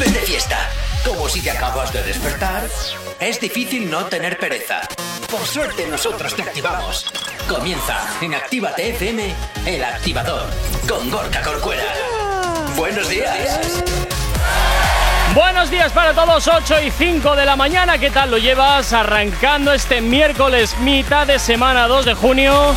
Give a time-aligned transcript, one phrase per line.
[0.00, 0.70] vuelven de fiesta.
[1.04, 2.66] Como si te acabas de despertar,
[3.18, 4.80] es difícil no tener pereza.
[5.30, 7.06] Por suerte nosotros te activamos.
[7.46, 9.34] Comienza en Actívate FM,
[9.66, 10.48] el activador,
[10.88, 11.84] con Gorka Corcuera.
[12.76, 13.60] Buenos días.
[15.34, 17.98] Buenos días para todos, 8 y 5 de la mañana.
[17.98, 18.92] ¿Qué tal lo llevas?
[18.94, 22.74] Arrancando este miércoles, mitad de semana 2 de junio.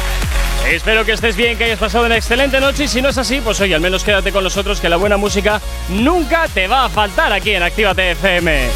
[0.69, 3.41] Espero que estés bien, que hayas pasado una excelente noche y si no es así,
[3.41, 6.89] pues oye, al menos quédate con nosotros que la buena música nunca te va a
[6.89, 8.69] faltar aquí en Actívate FM.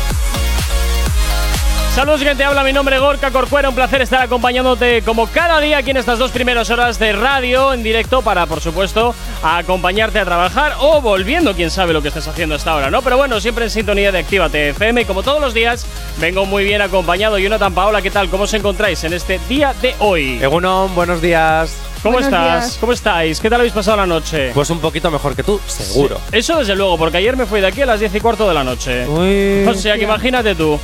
[1.97, 2.43] Saludos, gente.
[2.43, 3.69] Habla mi nombre, Gorka Corcuera.
[3.69, 7.73] Un placer estar acompañándote como cada día aquí en estas dos primeras horas de radio
[7.73, 12.27] en directo para, por supuesto, acompañarte a trabajar o volviendo, quién sabe lo que estés
[12.27, 13.01] haciendo hasta ahora, ¿no?
[13.01, 15.87] Pero bueno, siempre en sintonía de Actívate FM y como todos los días,
[16.19, 17.39] vengo muy bien acompañado.
[17.39, 18.29] Jonathan Paola, ¿qué tal?
[18.29, 20.37] ¿Cómo os encontráis en este día de hoy?
[20.39, 21.86] Egunon, buenos días.
[22.03, 22.63] ¿Cómo Buenos estás?
[22.65, 22.77] días.
[22.79, 23.39] ¿Cómo estáis?
[23.39, 24.51] ¿Qué tal habéis pasado la noche?
[24.53, 26.19] Pues un poquito mejor que tú, seguro.
[26.31, 28.53] Eso desde luego, porque ayer me fui de aquí a las 10 y cuarto de
[28.53, 29.07] la noche.
[29.07, 30.79] Uy, O sea que imagínate tú.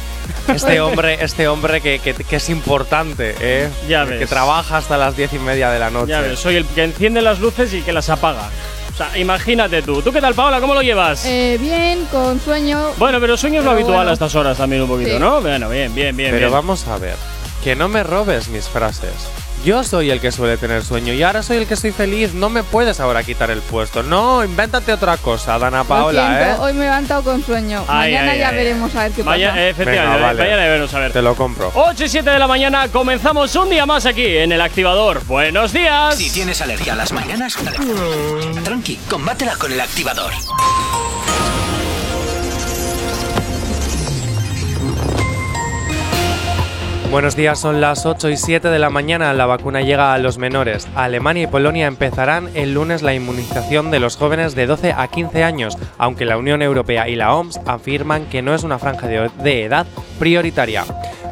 [0.53, 3.69] este hombre, este hombre que, que- que es importante, ¿eh?
[3.87, 4.29] Ya Que ves.
[4.29, 6.09] trabaja hasta las diez y media de la noche.
[6.11, 8.49] Ya ves, soy el que enciende las luces y que las apaga.
[8.93, 10.01] O sea, imagínate tú.
[10.01, 10.59] ¿Tú qué tal, Paola?
[10.61, 11.25] ¿Cómo lo llevas?
[11.25, 12.91] Eh, bien, con sueño.
[12.97, 14.09] bueno, pero sueño es lo habitual bueno.
[14.11, 15.19] a estas horas también un poquito, Sí.
[15.19, 15.41] ¿no?
[15.41, 16.29] Bueno, bien, bien, bien.
[16.31, 16.51] Pero bien.
[16.51, 17.15] vamos a ver,
[17.63, 19.11] que no me robes mis frases.
[19.63, 22.33] Yo soy el que suele tener sueño y ahora soy el que estoy feliz.
[22.33, 24.03] No me puedes ahora quitar el puesto.
[24.03, 26.65] No, invéntate otra cosa, Dana Lo Paola, siento, ¿eh?
[26.65, 27.85] hoy me he levantado con sueño.
[27.87, 28.55] Ay, Mañana ay, ya ay.
[28.57, 29.61] veremos a ver qué Vaya- pasa.
[29.61, 30.43] eh, efectivamente, Venga, vale.
[30.43, 31.13] mañana veremos a ver.
[31.13, 31.71] Te lo compro.
[31.75, 35.23] 8 y 7 de la mañana comenzamos un día más aquí en el activador.
[35.27, 36.15] Buenos días.
[36.17, 37.55] Si tienes alergia a las mañanas,
[38.65, 40.33] tranqui, combátela con el activador.
[47.13, 49.33] Buenos días, son las 8 y 7 de la mañana.
[49.33, 50.87] La vacuna llega a los menores.
[50.95, 55.43] Alemania y Polonia empezarán el lunes la inmunización de los jóvenes de 12 a 15
[55.43, 59.63] años, aunque la Unión Europea y la OMS afirman que no es una franja de,
[59.63, 59.85] edad
[60.17, 60.85] prioritaria.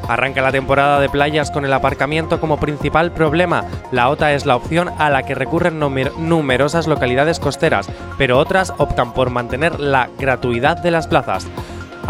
[0.08, 3.66] Arranca la temporada de playas con el aparcamiento como principal problema.
[3.92, 7.90] La OTA es la opción a la que recurren numer- numerosas localidades costeras,
[8.20, 11.48] pero otras optan por mantener la gratuidad de las plazas.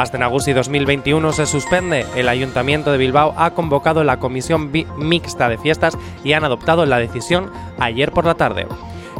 [0.02, 2.08] En Agusti 2021 se suspende.
[2.16, 6.98] El Ayuntamiento de Bilbao ha convocado la Comisión Mixta de Fiestas y han adoptado la
[6.98, 8.66] decisión ayer por la tarde.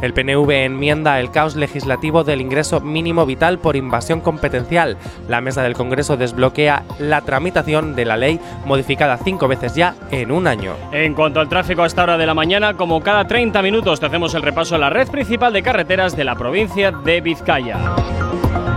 [0.02, 4.98] El PNV enmienda el caos legislativo del ingreso mínimo vital por invasión competencial.
[5.28, 10.32] La mesa del Congreso desbloquea la tramitación de la ley modificada cinco veces ya en
[10.32, 10.74] un año.
[10.90, 14.06] En cuanto al tráfico a esta hora de la mañana, como cada 30 minutos te
[14.06, 17.78] hacemos el repaso a la red principal de carreteras de la provincia de Vizcaya.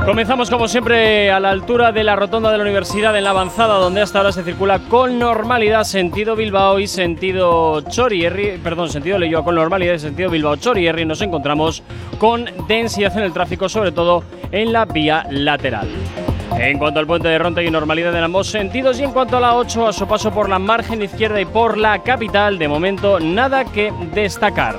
[0.05, 3.79] Comenzamos como siempre a la altura de la rotonda de la universidad en la avanzada
[3.79, 9.43] donde hasta ahora se circula con normalidad sentido Bilbao y sentido Chorierri, perdón, sentido Leyoa
[9.43, 11.81] con normalidad y sentido Bilbao Chorierri nos encontramos
[12.19, 15.89] con densidad en el tráfico sobre todo en la vía lateral.
[16.55, 19.39] En cuanto al puente de Ronda y normalidad en ambos sentidos y en cuanto a
[19.39, 23.19] la 8 a su paso por la margen izquierda y por la capital, de momento
[23.19, 24.75] nada que destacar.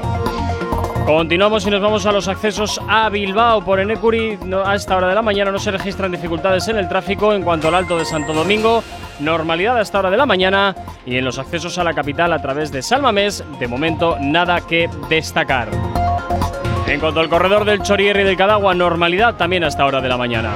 [1.07, 4.37] Continuamos y nos vamos a los accesos a Bilbao por Enecuri.
[4.65, 7.69] A esta hora de la mañana no se registran dificultades en el tráfico en cuanto
[7.69, 8.83] al Alto de Santo Domingo.
[9.21, 10.75] Normalidad a esta hora de la mañana
[11.07, 14.91] y en los accesos a la capital a través de Salmamés, de momento nada que
[15.09, 15.69] destacar.
[16.89, 20.09] En cuanto al corredor del Chorierri y del Cadagua, normalidad también a esta hora de
[20.09, 20.51] la mañana.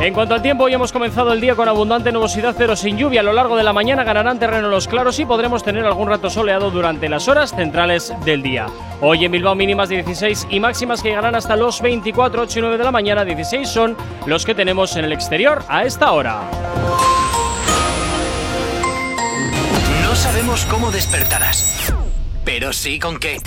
[0.00, 3.20] En cuanto al tiempo, hoy hemos comenzado el día con abundante nubosidad, pero sin lluvia.
[3.20, 6.28] A lo largo de la mañana ganarán terreno los claros y podremos tener algún rato
[6.28, 8.66] soleado durante las horas centrales del día.
[9.00, 12.62] Hoy en Bilbao mínimas de 16 y máximas que llegarán hasta los 24, 8 y
[12.62, 13.24] 9 de la mañana.
[13.24, 13.96] 16 son
[14.26, 16.42] los que tenemos en el exterior a esta hora.
[20.02, 21.94] No sabemos cómo despertarás,
[22.44, 23.38] pero sí con qué.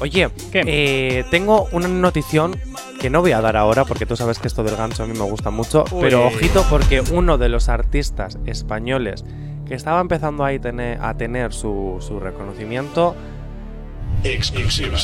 [0.00, 0.62] Oye, ¿Qué?
[0.66, 2.56] eh, tengo una notición
[3.00, 5.12] que no voy a dar ahora porque tú sabes que esto del gancho a mí
[5.12, 6.02] me gusta mucho, Uy.
[6.02, 9.24] pero ojito porque uno de los artistas españoles
[9.66, 13.14] que estaba empezando ahí tener- a tener su, su reconocimiento
[14.24, 14.96] Exclusiva.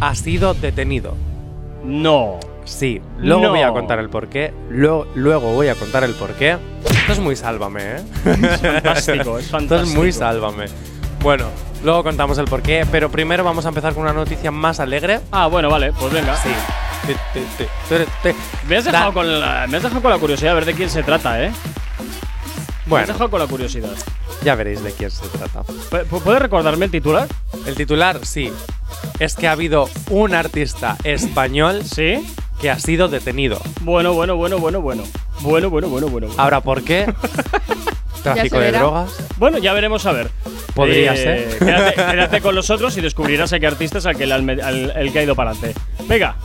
[0.00, 1.14] ha sido detenido.
[1.84, 2.38] No.
[2.64, 3.50] Sí, luego No.
[3.50, 6.56] voy a contar el porqué, luego, luego voy a contar el porqué.
[6.84, 8.00] Esto es muy sálvame, ¿eh?
[8.22, 9.74] Fantástico, es Esto fantástico.
[9.92, 10.66] es muy sálvame.
[11.22, 11.46] Bueno,
[11.84, 15.20] luego contamos el porqué, pero primero vamos a empezar con una noticia más alegre.
[15.30, 16.34] Ah, bueno, vale, pues venga.
[16.36, 16.48] Sí.
[17.06, 17.46] Te- te-
[17.88, 18.36] te- te- te-
[18.66, 20.88] Me has, dejado con la, me has dejado con la curiosidad a ver de quién
[20.90, 21.50] se trata, ¿eh?
[21.50, 21.54] Me
[22.04, 23.90] has Bueno, dejado con la curiosidad.
[24.42, 25.60] ya veréis de quién se trata.
[25.62, 27.28] Pu- pu- ¿Puedes recordarme el titular?
[27.66, 28.52] El titular, sí.
[29.18, 32.26] Es que ha habido un artista español Sí.
[32.60, 33.60] Que ha sido detenido.
[33.82, 35.02] Bueno, bueno, bueno, bueno, bueno.
[35.40, 36.26] Bueno, bueno, bueno, bueno.
[36.28, 36.40] bueno.
[36.42, 37.12] Ahora, ¿por qué?
[38.22, 39.16] Tráfico de drogas.
[39.38, 40.26] Bueno, ya veremos a ver.
[40.26, 41.58] Eh, Podría ser.
[41.58, 45.18] Quédate, quédate con nosotros y descubrirás a qué artista es al que, al- el que
[45.18, 45.80] ha ido para adelante.
[46.06, 46.36] Venga,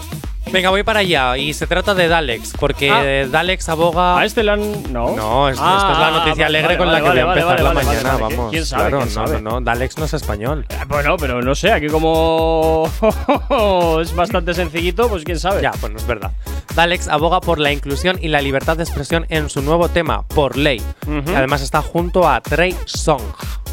[0.56, 1.38] Venga, voy para allá.
[1.38, 3.28] Y se trata de Dalex, porque Ah.
[3.30, 4.18] Dalex aboga.
[4.20, 4.94] a este le han.
[4.94, 5.16] No.
[5.16, 7.34] No, es- Ah, esta es la noticia vale, alegre vale, con la que voy a
[7.34, 8.18] empezar la mañana.
[8.18, 8.52] Vamos.
[8.52, 8.82] ¿Quién sabe?
[8.90, 9.42] Claro, ¿Quién no, sabe?
[9.42, 9.62] no, no.
[9.62, 10.66] Dalex no es español.
[10.70, 12.90] Eh, Bueno, pero no sé, aquí como
[14.02, 15.62] es bastante sencillito, pues quién sabe.
[15.62, 16.32] Ya, bueno, es verdad.
[16.76, 20.58] Dalex aboga por la inclusión y la libertad de expresión en su nuevo tema, Por
[20.58, 20.82] Ley.
[21.08, 23.22] Y además está junto a Trey Song.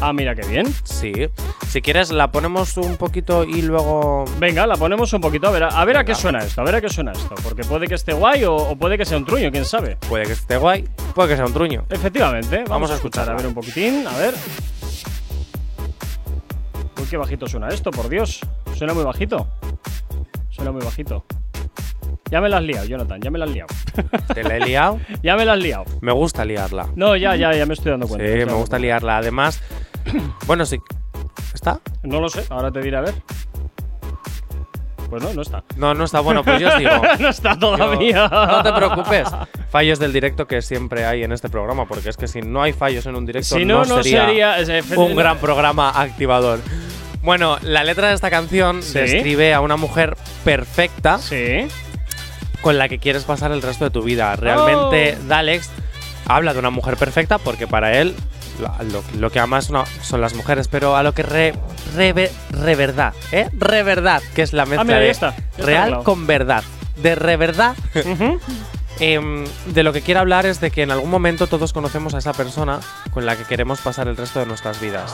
[0.05, 0.65] Ah, mira qué bien.
[0.83, 1.13] Sí.
[1.69, 4.25] Si quieres, la ponemos un poquito y luego.
[4.37, 6.63] Venga, la ponemos un poquito a ver, a, a ver a qué suena esto, a
[6.65, 9.17] ver a qué suena esto, porque puede que esté guay o, o puede que sea
[9.17, 9.95] un truño, quién sabe.
[10.09, 10.83] Puede que esté guay,
[11.15, 11.85] puede que sea un truño.
[11.89, 14.33] Efectivamente, vamos, Vamos a escuchar, a ver un poquitín, a ver.
[16.99, 18.41] Uy, qué bajito suena esto, por Dios.
[18.75, 19.47] Suena muy bajito.
[20.49, 21.25] Suena muy bajito.
[22.29, 23.67] Ya me la has liado, Jonathan, ya me la has liado.
[24.33, 24.99] ¿Te la he liado?
[25.23, 25.85] ya me la has liado.
[26.01, 26.87] Me gusta liarla.
[26.95, 28.25] No, ya, ya, ya me estoy dando Sí, cuenta.
[28.27, 29.17] estoy me gusta liarla.
[29.17, 29.61] Además,
[30.47, 30.79] bueno, sí.
[31.53, 31.79] ¿Está?
[32.03, 33.13] No lo sé, ahora te diré a ver.
[35.09, 35.63] Pues no, no está.
[35.75, 36.21] No, no está.
[36.21, 36.91] Bueno, pues yo os digo.
[37.19, 38.27] no está Yo- todavía.
[38.27, 39.27] no te preocupes.
[39.69, 42.73] Fallos del directo que siempre hay en este programa, porque es que si no hay
[42.73, 44.55] fallos en un directo, Si no, no sería.
[44.95, 46.59] un gran programa activador.
[47.21, 48.99] Bueno, la letra de esta canción Sí.
[48.99, 51.67] describe a una mujer perfecta Sí.
[52.61, 54.35] con la que quieres pasar el resto de tu vida.
[54.35, 55.27] Realmente, Oh.
[55.27, 55.69] Dalex
[56.27, 58.15] habla de una mujer perfecta porque para él
[58.59, 61.53] lo, lo- lo que ama es una- son las mujeres, pero a lo que re,
[61.95, 63.49] re, re verdad, ¿eh?
[63.53, 66.63] Re verdad, que es la mezcla Ah, mira, de está, real con verdad.
[66.97, 67.75] De re verdad.
[68.99, 72.19] Em, de lo que quiero hablar es de que en algún momento todos conocemos a
[72.19, 72.79] esa persona
[73.11, 75.11] con la que queremos pasar el resto de nuestras vidas.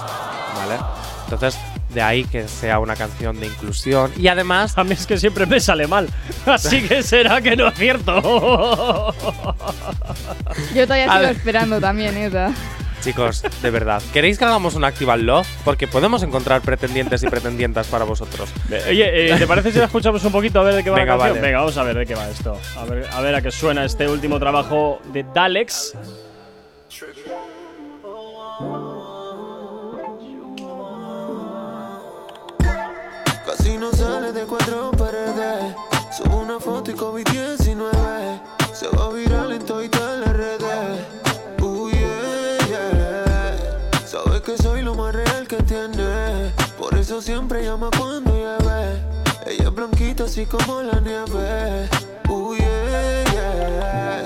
[0.53, 0.75] ¿Vale?
[1.24, 1.57] Entonces,
[1.94, 4.12] de ahí que sea una canción de inclusión.
[4.18, 6.09] Y además, A mí es que siempre me sale mal.
[6.45, 9.13] Así que será que no es cierto.
[10.75, 12.51] Yo todavía sigo esperando también esa.
[13.01, 15.48] chicos, de verdad, ¿queréis que hagamos un Actival Love?
[15.63, 18.50] Porque podemos encontrar pretendientes y pretendientas para vosotros.
[18.88, 21.13] Oye, eh, ¿te parece si la escuchamos un poquito a ver de qué va Venga,
[21.13, 21.36] la canción?
[21.38, 21.48] vale.
[21.48, 22.60] Venga, vamos a ver de qué va esto.
[22.77, 25.94] A ver, a ver a qué suena este último trabajo de Dalex.
[33.46, 35.75] Casi no sale de cuatro paredes.
[36.15, 38.41] Subo una foto y COVID-19.
[38.74, 39.10] Se va
[44.12, 44.24] yeah.
[44.24, 46.51] Sabe que soy lo más real que tiene.
[46.78, 49.01] Por eso siempre llama cuando llueve.
[49.46, 51.89] Ella es blanquita así como la nieve.
[52.58, 54.19] Yeah.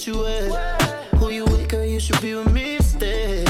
[0.00, 0.52] get you wet.
[1.20, 3.44] Who you with, girl, you should be with me instead.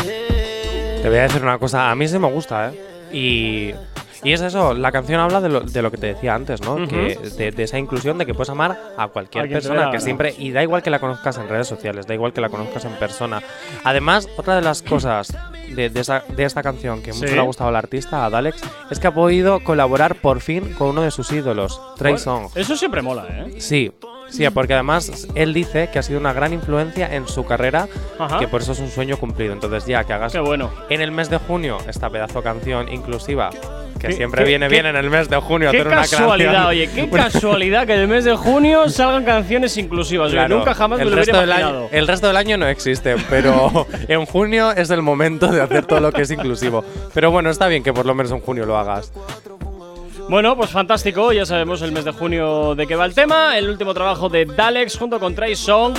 [1.03, 2.81] Te voy a decir una cosa, a mí sí me gusta, ¿eh?
[3.13, 3.75] Y,
[4.23, 6.87] y es eso, la canción habla de lo, de lo que te decía antes, ¿no?
[6.87, 10.53] Que de, de esa inclusión de que puedes amar a cualquier persona, que siempre, y
[10.53, 13.43] da igual que la conozcas en redes sociales, da igual que la conozcas en persona.
[13.83, 15.35] Además, otra de las cosas
[15.75, 17.35] de, de esa- de esta canción que mucho Sí.
[17.35, 18.61] le ha gustado al artista, a Dalex,
[18.91, 22.57] es que ha podido colaborar por fin con uno de sus ídolos, Trey Songz.
[22.57, 23.55] Eso siempre mola, ¿eh?
[23.61, 23.93] Sí,
[24.29, 28.39] sí, porque además él dice que ha sido una gran influencia en su carrera, Ajá.
[28.39, 29.53] que por eso es un sueño cumplido.
[29.53, 30.71] Entonces ya que hagas Qué bueno.
[30.89, 33.51] en el mes de junio esta pedazo canción inclusiva,
[33.99, 35.97] que Qué- siempre qué- viene qué- bien en el mes de junio Qué hacer una
[35.97, 36.69] casualidad, canción.
[36.71, 40.29] oye, qué casualidad que en el mes de junio salgan canciones inclusivas.
[40.29, 41.79] oye, Claro, nunca jamás me el lo resto hubiera del imaginado.
[41.87, 45.70] año, El resto del año no existe, pero en junio es el momento de hacer
[45.87, 46.85] todo lo que es inclusivo.
[47.15, 49.13] Pero bueno, está bien que por lo menos en junio lo hagas.
[50.29, 53.59] Bueno, pues fantástico, ya sabemos el mes de junio de qué va el tema.
[53.59, 55.97] El último trabajo de Dalex junto con Trey Song,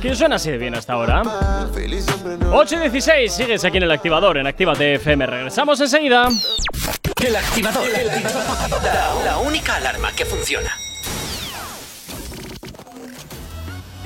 [0.00, 1.22] que suena así de bien hasta ahora.
[1.74, 2.54] Feliz siempre no.
[2.56, 5.26] 8 y 16, sigues aquí en el activador, en Actívate FM.
[5.26, 6.28] Regresamos enseguida.
[7.22, 7.84] El activador.
[8.82, 10.70] La, la única alarma que funciona.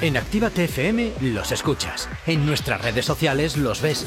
[0.00, 2.09] En Actívate FM los escuchas.
[2.26, 4.07] En nuestras redes sociales los ves.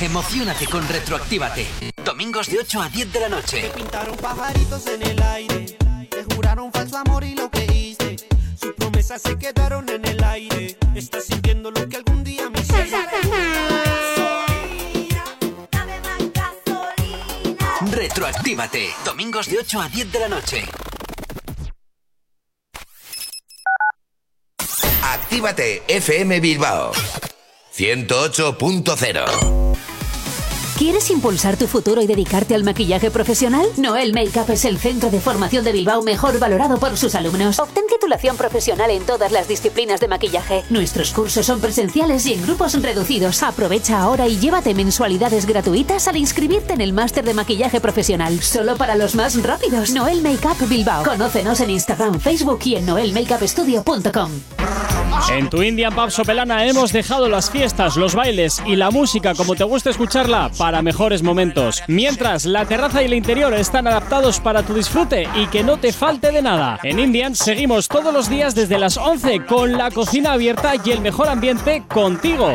[0.00, 1.66] Emocionate con Retroactívate.
[2.04, 3.72] Domingos de 8 a 10 de la noche.
[3.74, 5.76] Pintaron pajaritos en el aire,
[6.08, 8.14] te juraron falso amor y lo que hice.
[8.60, 10.78] Sus promesas se quedaron en el aire.
[10.94, 12.96] Estás sintiendo lo que algún día me hiciste.
[17.90, 18.90] Retroactívate.
[19.04, 20.64] Domingos de 8 a 10 de la noche.
[25.02, 26.92] Actívate FM Bilbao
[27.74, 29.67] 108.0
[30.78, 33.66] ¿Quieres impulsar tu futuro y dedicarte al maquillaje profesional?
[33.78, 37.58] Noel Makeup es el centro de formación de Bilbao mejor valorado por sus alumnos.
[37.58, 40.62] Obtén titulación profesional en todas las disciplinas de maquillaje.
[40.70, 43.42] Nuestros cursos son presenciales y en grupos reducidos.
[43.42, 48.40] Aprovecha ahora y llévate mensualidades gratuitas al inscribirte en el máster de maquillaje profesional.
[48.40, 49.90] Solo para los más rápidos.
[49.90, 51.02] Noel Makeup Bilbao.
[51.02, 54.30] Conócenos en Instagram, Facebook y en noelmakeupstudio.com.
[55.30, 59.56] En tu Indian Pub Sopelana hemos dejado las fiestas, los bailes y la música como
[59.56, 61.82] te gusta escucharla para mejores momentos.
[61.88, 65.92] Mientras la terraza y el interior están adaptados para tu disfrute y que no te
[65.92, 66.78] falte de nada.
[66.82, 71.00] En Indian seguimos todos los días desde las 11 con la cocina abierta y el
[71.00, 72.54] mejor ambiente contigo.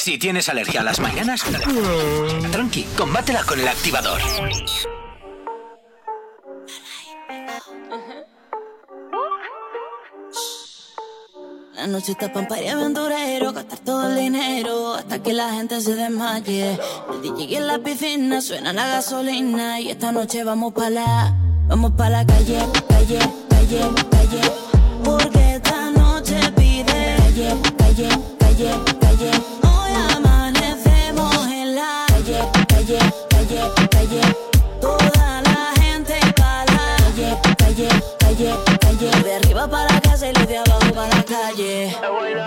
[0.00, 1.42] Si tienes alergia a las mañanas,
[2.50, 4.18] tranqui, combátela con el activador.
[11.74, 15.78] La noche está pa' un party aventurero, gastar todo el dinero hasta que la gente
[15.82, 16.78] se desmaye.
[17.12, 21.36] El DJ en la piscina suena la gasolina y esta noche vamos pa' la,
[21.68, 23.18] vamos pa' la calle, calle,
[23.50, 23.80] calle,
[24.10, 24.52] calle.
[25.04, 29.69] Porque esta noche pide calle, calle, calle, calle.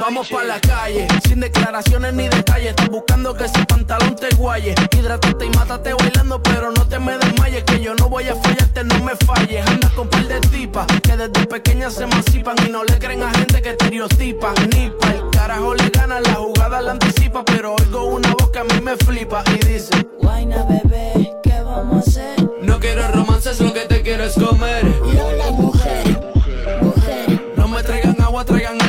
[0.04, 2.72] Vamos pa' la calle, sin declaraciones ni detalles.
[2.72, 4.76] Estás buscando que ese pantalón te guaye.
[4.92, 7.64] Hidrátate y mátate bailando, pero no te me desmayes.
[7.64, 9.66] Que yo no voy a fallarte, no me falles.
[9.66, 13.32] Andas con par de tipas que desde pequeñas se emancipan y no le creen a
[13.32, 14.56] gente que estereotipan.
[14.76, 17.46] Ni pa' el carajo le gana, la jugada la anticipa.
[17.46, 22.06] Pero oigo una voz que a mí me flipa y dice: Guayna, bebé, ¿qué vamos
[22.06, 22.50] a hacer?
[22.62, 24.84] No quiero romances, lo que te quiero es comer.
[24.84, 26.34] Lola, mujer,
[26.82, 27.54] mujer.
[27.56, 28.83] No me traigan agua, traigan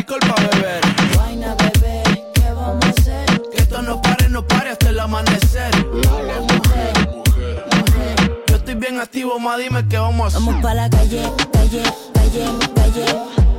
[9.34, 10.40] bien activo, ma, dime qué vamos a hacer.
[10.40, 11.22] Vamos pa' la calle,
[11.52, 13.53] calle, calle, calle.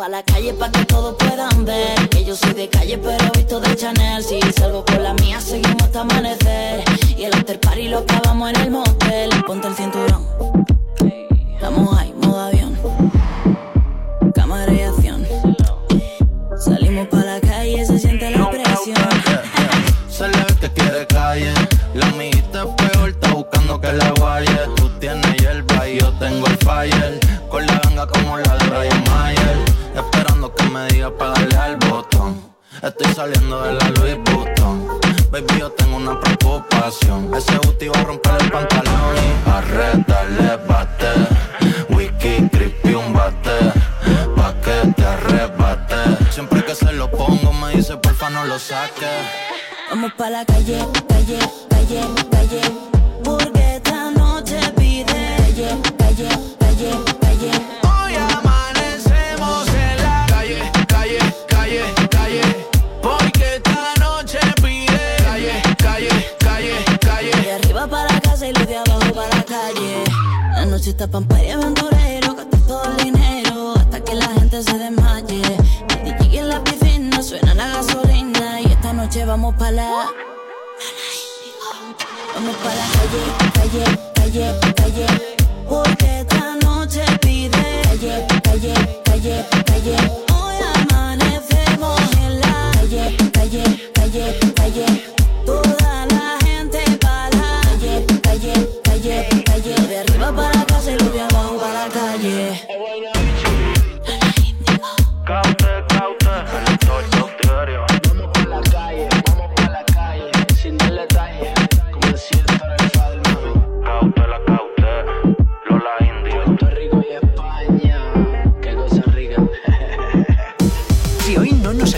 [0.00, 3.60] Pa' la calle pa' que todos puedan ver Que yo soy de calle pero visto
[3.60, 4.24] de Chanel.
[4.24, 6.82] Si salgo con la mía seguimos hasta amanecer.
[7.18, 9.28] Y el after party lo acabamos en el motel.
[9.46, 10.26] Ponte el cinturón.
[11.52, 12.78] Estamos ahí, modo avión.
[14.34, 15.26] Cámara y acción.
[16.56, 18.96] Salimos pa' la calle, se siente la presión.
[20.08, 21.52] Se le que quiere calle.
[21.92, 24.60] La amiguita es peor, está buscando que la guaye.
[24.76, 27.20] Tú tienes hierba y yo tengo el fire.
[27.50, 28.89] Con la ganga como la de
[30.70, 32.40] me digas pegarle al botón.
[32.82, 35.00] Estoy saliendo de la Louis Vuitton.
[35.30, 37.32] Baby, yo tengo una preocupación.
[37.34, 39.14] Ese booty va a romper el pantalón.
[39.16, 41.12] Y arrétale, bate.
[41.90, 43.72] Wiki, creepy, un bate.
[44.36, 45.96] Pa' que te arrebate.
[46.30, 49.10] Siempre que se lo pongo, me dice porfa no lo saque.
[49.90, 52.00] Vamos pa' la calle, calle, calle,
[52.30, 52.60] calle.
[53.24, 55.36] Porque esta noche pide.
[55.36, 57.09] Calle, calle, calle.
[70.80, 75.42] Solcita pampa y aventurero, gasté todo el dinero hasta que la gente se desmaye.
[75.90, 80.06] El DJ en la piscina suena la gasolina y esta noche vamos para la...
[82.34, 83.84] Vamos para la calle,
[84.14, 85.06] calle, calle, calle,
[85.68, 87.82] porque esta noche pide...
[87.82, 90.29] Calle, calle, calle, calle.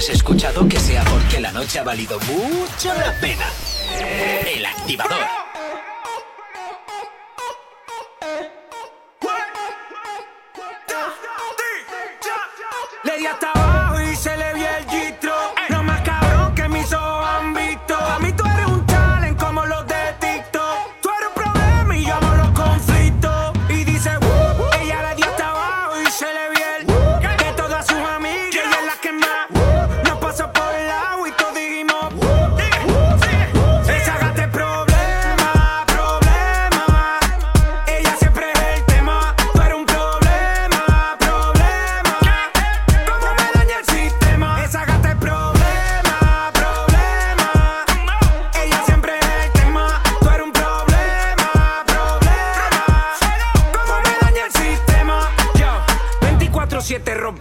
[0.08, 3.46] escuchado que sea porque la noche ha valido mucho la pena.
[4.46, 5.51] El activador.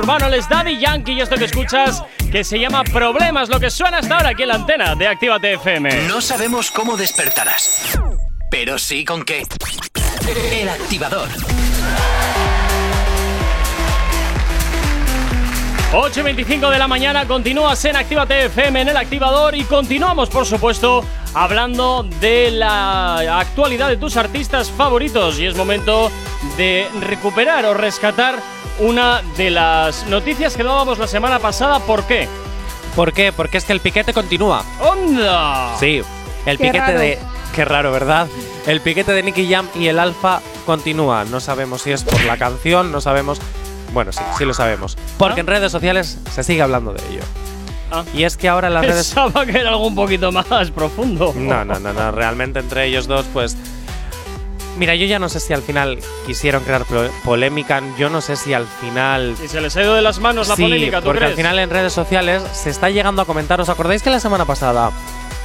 [0.00, 3.70] urbano, el es Daddy Yankee, y esto que escuchas que se llama Problemas, lo que
[3.70, 6.08] suena hasta ahora aquí en la antena de Actívate FM.
[6.08, 7.98] No sabemos cómo despertarás,
[8.50, 9.46] pero sí con qué.
[10.52, 11.28] El activador.
[15.92, 20.30] 8 y 25 de la mañana, continúas en Actívate FM en el activador y continuamos,
[20.30, 25.38] por supuesto, hablando de la actualidad de tus artistas favoritos.
[25.38, 26.10] Y es momento
[26.56, 28.36] de recuperar o rescatar
[28.80, 31.78] una de las noticias que dábamos la semana pasada.
[31.80, 32.28] ¿Por qué?
[32.96, 33.32] ¿Por qué?
[33.32, 34.64] Porque es que el piquete continúa.
[34.80, 35.76] ¡Onda!
[35.78, 36.02] Sí,
[36.46, 36.98] el Qué piquete raro.
[36.98, 37.18] de.
[37.54, 38.28] Qué raro, ¿verdad?
[38.66, 41.24] El piquete de Nicky Jam y el Alfa continúa.
[41.24, 43.40] No sabemos si es por la canción, no sabemos.
[43.92, 44.96] Bueno, sí, sí lo sabemos.
[45.18, 45.42] Porque ¿Ah?
[45.42, 47.22] en redes sociales se sigue hablando de ello.
[47.90, 48.04] Ah.
[48.14, 49.08] Y es que ahora las redes.
[49.12, 51.32] Pensaba que era algo un poquito más profundo.
[51.36, 52.12] No, no, no, no.
[52.12, 53.56] Realmente entre ellos dos, pues.
[54.80, 56.86] Mira, yo ya no sé si al final quisieron crear
[57.22, 57.82] polémica.
[57.98, 59.36] Yo no sé si al final.
[59.44, 61.32] Y se les ha ido de las manos la sí, polémica, ¿tú porque crees?
[61.32, 63.60] al final en redes sociales se está llegando a comentar.
[63.60, 64.90] ¿Os acordáis que la semana pasada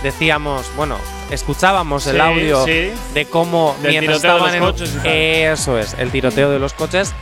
[0.04, 0.98] decíamos, bueno,
[1.32, 2.92] escuchábamos el audio sí.
[3.14, 5.08] de cómo Del mientras de estaban los en coches y tal.
[5.08, 7.14] eso es, el tiroteo de los coches.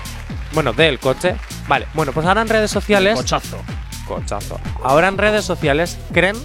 [0.51, 1.35] Bueno, del coche.
[1.67, 3.15] Vale, bueno, pues ahora en redes sociales.
[3.15, 3.57] Cochazo.
[4.07, 4.59] Cochazo.
[4.83, 6.35] Ahora en redes sociales creen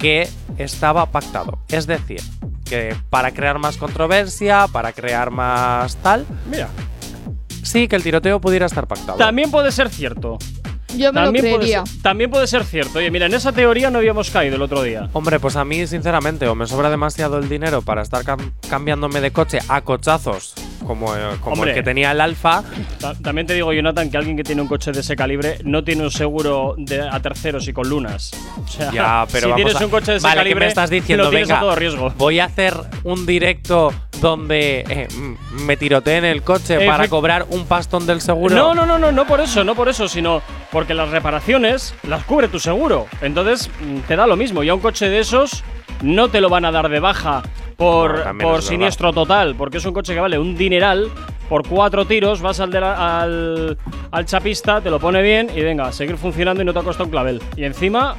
[0.00, 1.60] que estaba pactado.
[1.68, 2.20] Es decir,
[2.68, 6.68] que para crear más controversia, para crear más tal, Mira,
[7.62, 9.18] sí que el tiroteo pudiera estar pactado.
[9.18, 10.38] también puede ser cierto.
[10.96, 11.84] Yo me lo También puede, creería.
[11.86, 12.98] ser, también puede ser cierto.
[12.98, 15.08] Oye, mira, en esa teoría no habíamos caído el otro día.
[15.12, 19.20] Hombre, pues a mí, sinceramente, o me sobra demasiado el dinero para estar cam- cambiándome
[19.20, 20.54] de coche a cochazos,
[20.88, 21.70] como, eh, como Hombre.
[21.70, 22.64] el que tenía el Alfa.
[22.98, 25.84] Ta- También te digo, Jonathan, que alguien que tiene un coche de ese calibre no
[25.84, 28.32] tiene un seguro de, a terceros y con lunas.
[28.64, 30.60] O sea, Ya, pero si vamos tienes a- un coche de ese vale, ¿qué calibre,
[30.64, 31.24] me estás diciendo?
[31.24, 32.10] lo tienes Venga, a todo riesgo.
[32.16, 32.74] Voy a hacer
[33.04, 35.08] un directo donde eh,
[35.66, 38.54] me tiroteen el coche para cobrar un pastón del seguro.
[38.56, 42.24] No, no, no, no, no por eso, no por eso, sino porque las reparaciones las
[42.24, 43.06] cubre tu seguro.
[43.20, 44.62] Entonces mm, te da lo mismo.
[44.64, 45.62] Y a un coche de esos
[46.02, 47.42] no te lo van a dar de baja
[47.82, 48.60] por, No, por verdad.
[48.60, 51.08] siniestro total, porque es un coche que vale un dineral.
[51.48, 53.78] Por cuatro tiros vas al, de la- al,
[54.10, 57.04] al chapista, te lo pone bien y venga, seguir funcionando y no te ha costado
[57.04, 57.40] un clavel.
[57.56, 58.16] Y encima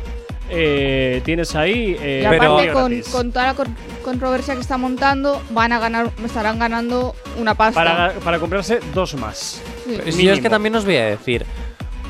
[0.50, 1.95] eh, tienes ahí.
[2.00, 5.80] eh, Y Pero- aparte, con, con toda la con- controversia que está montando, van a
[5.80, 7.80] ganar, estarán ganando una pasta.
[7.84, 9.62] para, para comprarse dos más.
[10.06, 10.12] Sí.
[10.13, 11.45] Si yo es que también os voy a decir,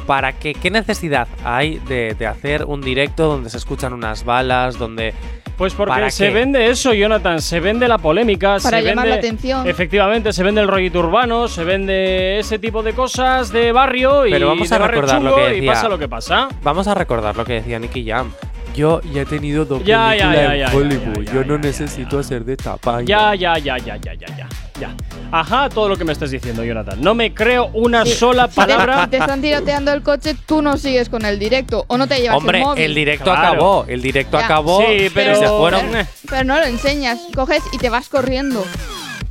[0.10, 4.80] ¿para qué, qué necesidad hay de, de hacer un directo donde se escuchan unas balas,
[4.80, 5.14] donde...
[5.56, 6.34] Pues porque ¿Para se qué?
[6.34, 7.40] vende eso, Jonathan.
[7.40, 8.58] Se vende la polémica.
[8.64, 9.68] Para se llamar vende, la atención.
[9.70, 14.32] Efectivamente, se vende el rollito urbano, se vende ese tipo de cosas de barrio y
[14.32, 15.74] Pero vamos de a barrio recordar lo chungo que y decía.
[15.74, 16.48] pasa lo que pasa.
[16.64, 18.32] Vamos a recordar lo que decía Nicky Jam.
[18.80, 21.26] Yo ya he tenido dos Ya, ya, películas ya, en ya, ya, Hollywood.
[21.26, 23.02] ya, Yo ya, no ya, necesito hacer de tapa.
[23.02, 24.48] Ya, ya, ya, ya, ya, ya, ya,
[24.80, 24.96] ya.
[25.34, 27.02] Ajá, todo lo que me estás diciendo, Jonathan.
[27.02, 28.14] No me creo una Sí.
[28.14, 29.04] sola palabra.
[29.04, 31.84] Si te, están tiroteando el coche, tú no sigues con el directo.
[31.88, 32.84] O no te llevas Hombre, el móvil.
[32.86, 33.48] el directo Claro.
[33.50, 33.86] acabó.
[33.90, 34.46] El directo Ya.
[34.46, 34.80] acabó.
[34.88, 35.96] Sí, pero- se fueron.
[35.98, 36.06] Eh.
[36.30, 37.20] Pero no lo enseñas.
[37.36, 38.64] Coges y te vas corriendo.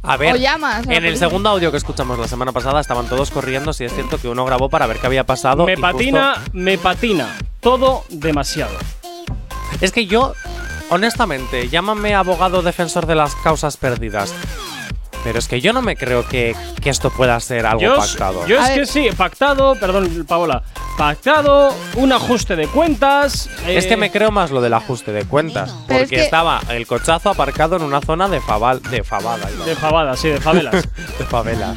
[0.03, 2.81] A ver, O llamas a la en el segundo audio que escuchamos la semana pasada
[2.83, 3.73] estaban todos corriendo.
[3.73, 5.65] Si es cierto que uno grabó para ver qué había pasado.
[5.65, 7.35] Me y justo- patina, me patina.
[7.61, 8.77] Todo demasiado.
[9.81, 10.35] Es que yo,
[10.91, 14.33] honestamente, llámame abogado defensor de las causas perdidas.
[15.25, 18.47] Pero es que yo no me creo que, que esto pueda ser algo Yo, pactado.
[18.47, 20.63] yo es que sí, pactado, perdón, Paola.
[20.97, 23.51] Pactado, un ajuste de cuentas.
[23.67, 25.75] Es eh, que me creo más lo del ajuste de cuentas.
[25.89, 29.49] Pero es Porque que- estaba el cochazo aparcado en una zona de, faval, de fabada.
[29.67, 30.75] De fabadas, sí, de favelas.
[31.19, 31.77] de favelas.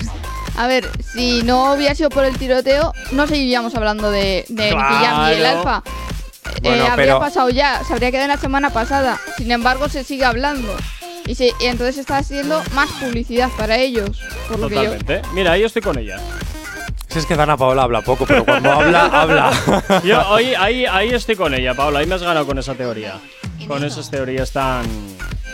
[0.55, 4.75] A ver, si no hubiera sido por el tiroteo, no seguiríamos hablando de, de Nicky
[4.77, 5.83] Jam y el Claro.
[6.63, 9.19] Eh, habría pero- pasado ya, se habría quedado en la semana pasada.
[9.37, 10.75] Sin embargo, se sigue hablando.
[11.25, 14.19] Y, se- y entonces está haciendo más publicidad para ellos.
[14.47, 14.81] Por lo que yo.
[14.91, 15.21] Totalmente.
[15.33, 16.17] Mira, ahí estoy con ella.
[17.09, 19.51] Si es que Dana Paola habla poco, pero cuando habla, habla.
[20.03, 21.99] Yo hoy, ahí, ahí estoy con ella, Paola.
[21.99, 23.19] Ahí me has ganado con esa teoría.
[23.67, 24.83] Con esas teorías tan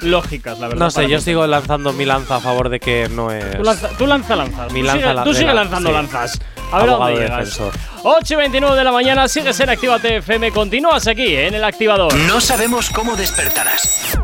[0.02, 0.86] lógicas, la verdad.
[0.86, 1.24] No sé, yo mí.
[1.24, 3.58] sigo lanzando mi lanza a favor de que no es.
[3.58, 4.72] Tú lanza, tú lanza lanzas.
[4.72, 5.96] Mi tú lanza sigue, la- tú sigue la- lanzando sí.
[5.96, 6.40] lanzas.
[6.72, 7.30] A ver dónde llegas.
[7.38, 7.74] defensor.
[8.04, 10.52] 8 y 29 de la mañana, sigues en Actívate FM.
[10.52, 12.14] Continúas aquí en el activador.
[12.14, 14.18] No sabemos cómo despertarás,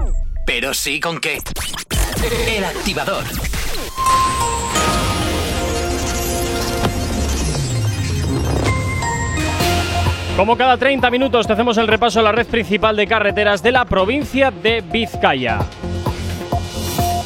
[0.45, 1.41] pero sí con qué.
[2.47, 3.23] El activador.
[10.35, 13.71] Como cada 30 minutos te hacemos el repaso a la red principal de carreteras de
[13.71, 15.59] la provincia de Vizcaya.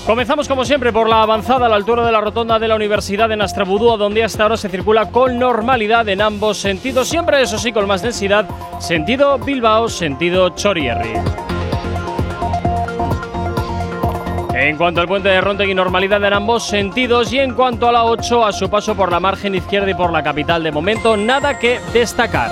[0.05, 3.29] Comenzamos como siempre por la avanzada a la altura de la rotonda de la Universidad
[3.29, 7.71] de Nastrabudúa, donde hasta ahora se circula con normalidad en ambos sentidos, siempre eso sí
[7.71, 8.45] con más densidad,
[8.79, 11.13] sentido Bilbao, sentido Chorierri.
[14.53, 17.31] En cuanto al puente de Rontegui, normalidad en ambos sentidos.
[17.31, 20.11] Y en cuanto a la 8, a su paso por la margen izquierda y por
[20.11, 22.51] la capital, de momento nada que destacar.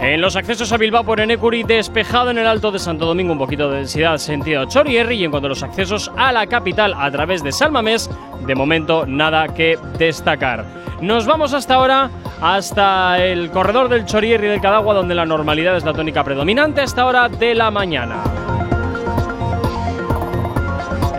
[0.00, 3.38] En los accesos a Bilbao por Enecuri, despejado en el Alto de Santo Domingo, un
[3.38, 5.16] poquito de densidad sentido Chorierri.
[5.16, 8.08] Y en cuanto a los accesos a la capital a través de Salmamés,
[8.46, 10.64] de momento nada que destacar.
[11.02, 12.10] Nos vamos hasta ahora
[12.40, 17.04] hasta el corredor del Chorierri del Cadagua, donde la normalidad es la tónica predominante hasta
[17.04, 18.59] hora de la mañana.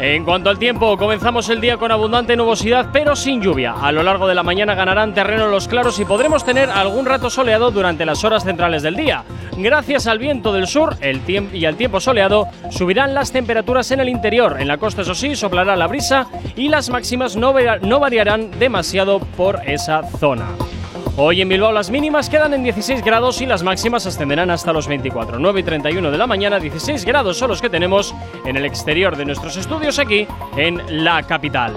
[0.04, 3.76] En cuanto al tiempo, comenzamos el día con abundante nubosidad, pero sin lluvia.
[3.80, 7.30] A lo largo de la mañana ganarán terreno los claros y podremos tener algún rato
[7.30, 9.24] soleado durante las horas centrales del día.
[9.58, 14.60] Gracias al viento del sur y al tiempo soleado, subirán las temperaturas en el interior.
[14.60, 19.20] En la costa, eso sí, soplará la brisa y las máximas no, no variarán demasiado
[19.20, 20.48] por esa zona.
[21.18, 24.88] Hoy en Bilbao las mínimas quedan en 16 grados y las máximas ascenderán hasta los
[24.88, 25.40] 24.
[25.40, 29.18] 9 y 31 de la mañana, 16 grados son los que tenemos en el exterior
[29.18, 31.74] de nuestros estudios aquí en la capital.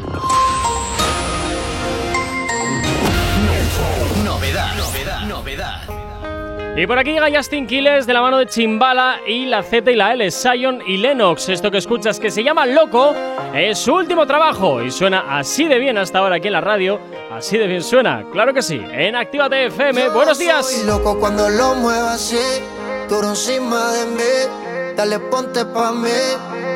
[6.76, 9.94] Y por aquí llega Justin Quiles de la mano de Chimbala y la Z y
[9.94, 11.48] la L, Sion y Lennox.
[11.48, 13.14] Esto que escuchas que se llama Loco
[13.54, 16.98] es su último trabajo y suena así de bien hasta ahora aquí en la radio.
[17.30, 18.84] Así de bien suena, claro que sí.
[18.90, 20.68] En Actívate FM, buenos días.
[20.68, 22.60] Soy loco cuando lo muevas así,
[23.08, 24.94] duro encima de mí.
[24.96, 26.08] Dale, ponte pa' mí,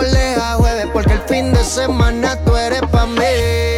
[0.00, 3.73] es de miércoles a jueves, porque el fin de semana tú eres pa' mí.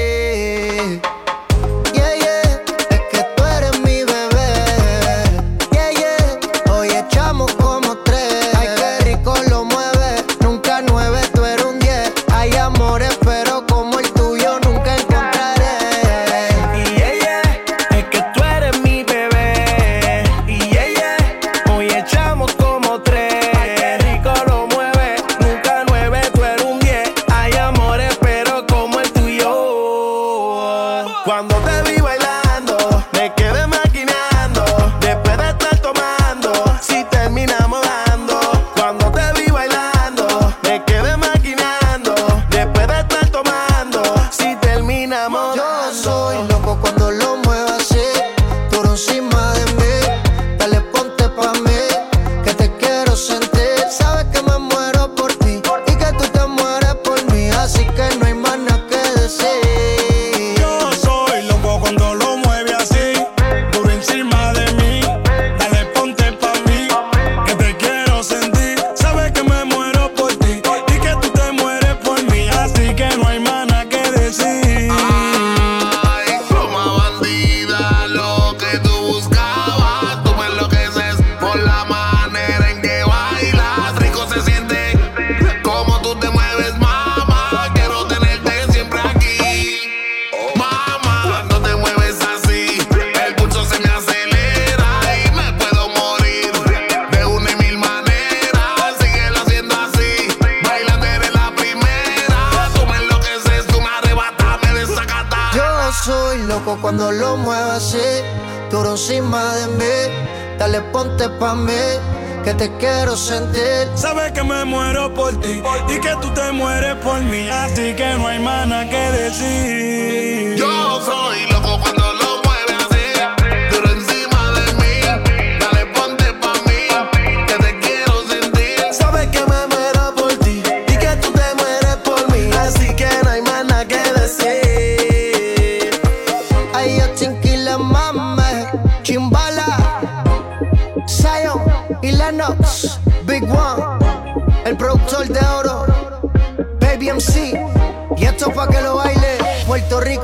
[112.69, 113.89] Te quiero sentir.
[113.95, 118.15] Sabes que me muero por ti y que tú te mueres por mí, así que
[118.19, 120.57] no hay más nada que decir.
[120.57, 121.56] Yo soy loco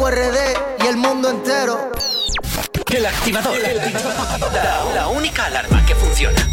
[0.05, 1.93] Y el mundo entero.
[2.93, 3.57] El activador.
[4.53, 6.52] La, la única alarma que funciona.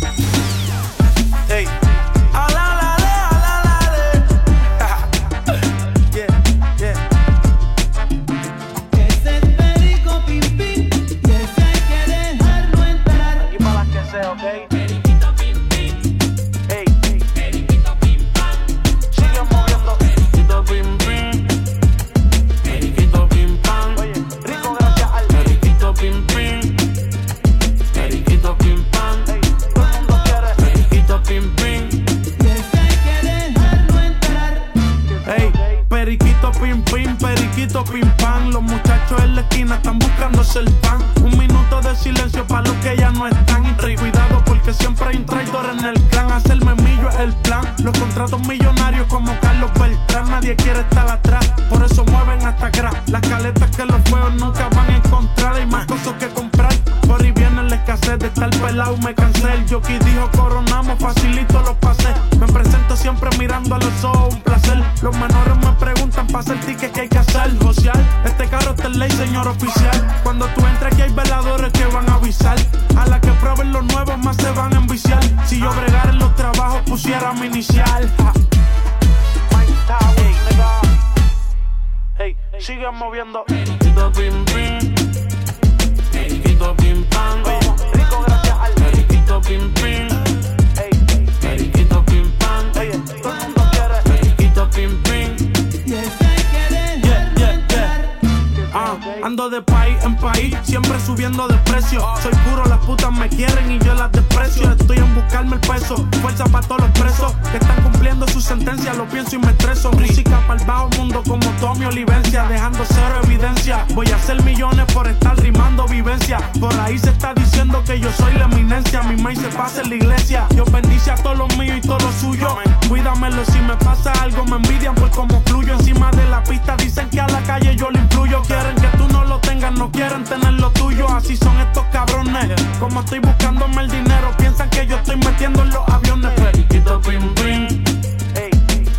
[131.20, 132.50] Así son estos cabrones.
[132.80, 136.32] Como estoy buscándome el dinero, piensan que yo estoy metiendo en los aviones.
[136.32, 137.84] Periquito pim pim.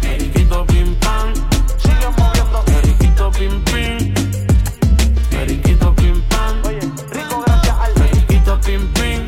[0.03, 1.33] Periquito pim pam.
[1.79, 2.63] Sigue moviendo.
[2.67, 4.15] Periquito pim pim.
[5.31, 6.63] Periquito pim pam.
[6.67, 6.81] Oye,
[7.11, 9.27] rico gracias al periquito pim pim.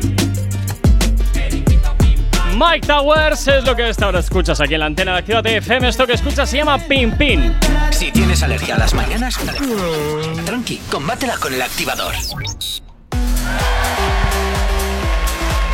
[2.55, 5.87] Mike Towers es lo que esta hora escuchas aquí en la antena de Actívate FM.
[5.87, 7.55] Esto que escuchas se llama Pin Pin.
[7.89, 9.39] Si tienes alergia a las mañanas,
[10.45, 12.13] tranqui, combátela con el activador.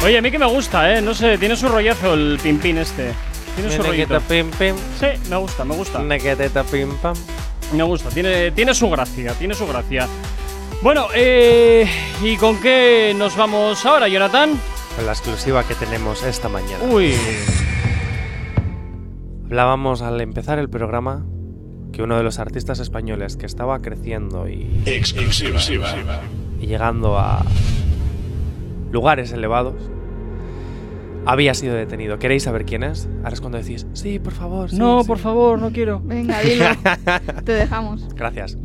[0.04, 1.02] Oye, a mí que me gusta, ¿eh?
[1.02, 3.14] No sé, tiene su rollazo el Pin este.
[3.56, 4.20] Tiene su rollito.
[4.22, 4.76] Pim pim.
[5.00, 6.00] Sí, me gusta, me gusta.
[6.00, 7.16] Nequeteta pim pam.
[7.74, 10.08] Me gusta, tiene, tiene su gracia, tiene su gracia.
[10.82, 11.86] Bueno, eh,
[12.24, 14.52] ¿y con qué nos vamos ahora, Jonathan?
[14.96, 16.84] Con la exclusiva que tenemos esta mañana.
[16.86, 17.14] Uy,
[19.46, 21.26] Hablábamos al empezar el programa
[21.92, 25.60] que uno de los artistas españoles que estaba creciendo y, Exclusiva.
[26.62, 27.44] y llegando a
[28.92, 29.90] lugares elevados
[31.26, 32.18] había sido detenido.
[32.20, 33.08] ¿Queréis saber quién es?
[33.20, 34.70] Ahora es cuando decís, sí, por favor.
[34.70, 35.08] sí, no, sí".
[35.08, 36.02] por favor, no quiero.
[36.04, 36.66] Venga, dilo.
[37.46, 38.08] Te dejamos.
[38.16, 38.58] Gracias.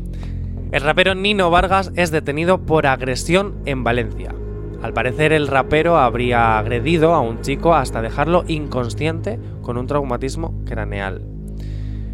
[0.72, 4.34] El rapero Nino Vargas es detenido por agresión en Valencia.
[4.82, 10.62] Al parecer el rapero habría agredido a un chico hasta dejarlo inconsciente con un traumatismo
[10.64, 11.24] craneal.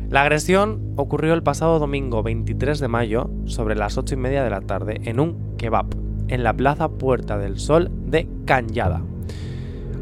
[0.08, 4.50] La agresión ocurrió el pasado domingo 23 de mayo sobre las 8 y media de
[4.50, 9.02] la tarde en un kebab en la plaza Puerta del Sol de Cañada.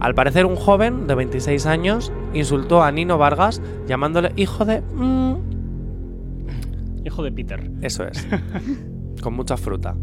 [0.01, 4.81] Al parecer un joven de 26 años insultó a Nino Vargas llamándole hijo de...
[4.81, 5.35] mm,
[7.05, 7.71] Hijo de Peter.
[7.83, 8.27] eso es.
[9.23, 9.97] con mucha fruta.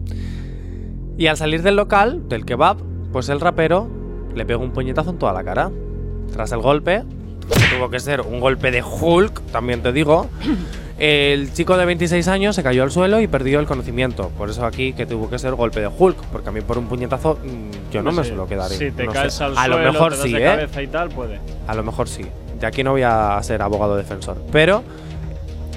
[1.17, 2.77] Y al salir del local, del kebab,
[3.13, 3.87] pues el rapero
[4.35, 5.71] le pegó un puñetazo en toda la cara.
[6.33, 7.03] Tras el golpe,
[7.47, 10.27] que tuvo que ser un golpe de Hulk, también te digo,
[10.97, 14.29] el chico de 26 años se cayó al suelo y perdió el conocimiento.
[14.37, 16.87] Por eso aquí que tuvo que ser golpe de Hulk, porque a mí por un
[16.87, 18.69] puñetazo mm, yo no, me sé, suelo quedar.
[18.69, 19.43] Si te no caes sé.
[19.43, 20.45] al A lo suelo, mejor te das sí, de ¿eh?
[20.45, 21.39] cabeza y tal, puede.
[21.67, 22.23] A lo mejor sí.
[22.59, 24.41] De aquí no voy a ser abogado defensor.
[24.51, 24.83] Pero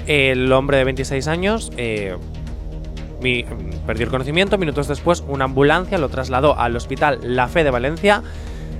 [0.07, 2.15] el hombre de 26 años eh,
[3.21, 4.57] mi- mm, perdió el conocimiento.
[4.57, 8.23] Minutos después, una ambulancia lo trasladó al hospital La Fe de Valencia.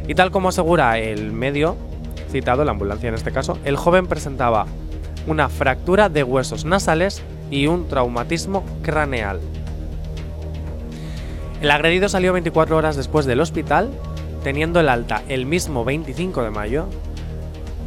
[0.07, 1.75] Y tal como asegura el medio
[2.31, 4.65] citado, la ambulancia en este caso, el joven presentaba
[5.29, 7.21] una fractura de huesos nasales
[7.51, 9.39] y un traumatismo craneal.
[11.61, 13.91] El agredido salió 24 horas después del hospital,
[14.43, 16.85] teniendo el alta el mismo 25 de mayo,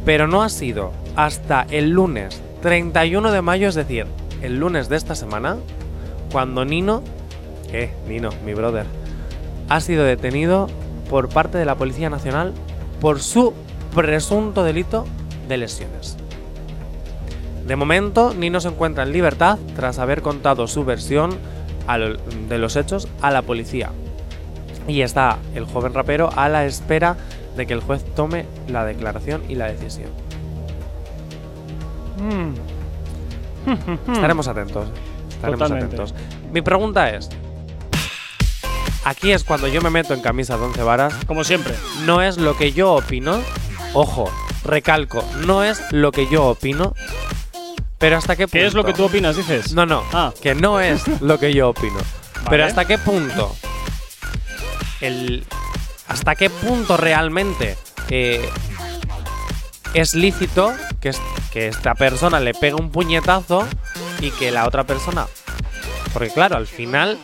[0.05, 4.05] pero no ha sido hasta el lunes 31 de mayo, es decir,
[4.41, 5.57] el lunes de esta semana,
[6.31, 7.03] cuando Nino,
[7.71, 8.85] eh, Nino, mi brother,
[9.69, 10.67] ha sido detenido
[11.09, 12.53] por parte de la Policía Nacional
[13.01, 13.53] por su
[13.93, 15.05] presunto delito
[15.49, 16.17] de lesiones.
[17.65, 21.37] De momento, Nino se encuentra en libertad tras haber contado su versión
[22.49, 23.91] de los hechos a la policía.
[24.87, 27.15] Y está el joven rapero a la espera
[27.55, 30.09] de que el juez tome la declaración y la decisión.
[34.13, 34.87] Estaremos atentos.
[35.29, 35.95] Estaremos Totalmente.
[35.95, 36.13] atentos.
[36.51, 37.29] Mi pregunta es:
[39.05, 41.13] aquí es cuando yo me meto en camisa de 11 varas.
[41.25, 41.73] Como siempre.
[42.05, 43.39] No es lo que yo opino.
[43.93, 44.29] Ojo,
[44.63, 46.93] recalco, no es lo que yo opino.
[48.03, 48.51] Pero hasta qué punto.
[48.59, 49.71] ¿Qué es lo que tú opinas, dices?
[49.71, 50.03] No, no.
[50.11, 50.33] Ah.
[50.41, 51.97] Que no es lo que yo opino.
[52.49, 53.55] Pero hasta qué punto
[54.99, 55.45] el
[56.09, 57.77] hasta qué punto realmente
[58.09, 58.49] eh,
[59.93, 61.21] es lícito que, es-
[61.53, 63.65] que esta persona le pegue un puñetazo
[64.19, 65.27] y que la otra persona.
[66.11, 67.17] Porque claro, al final,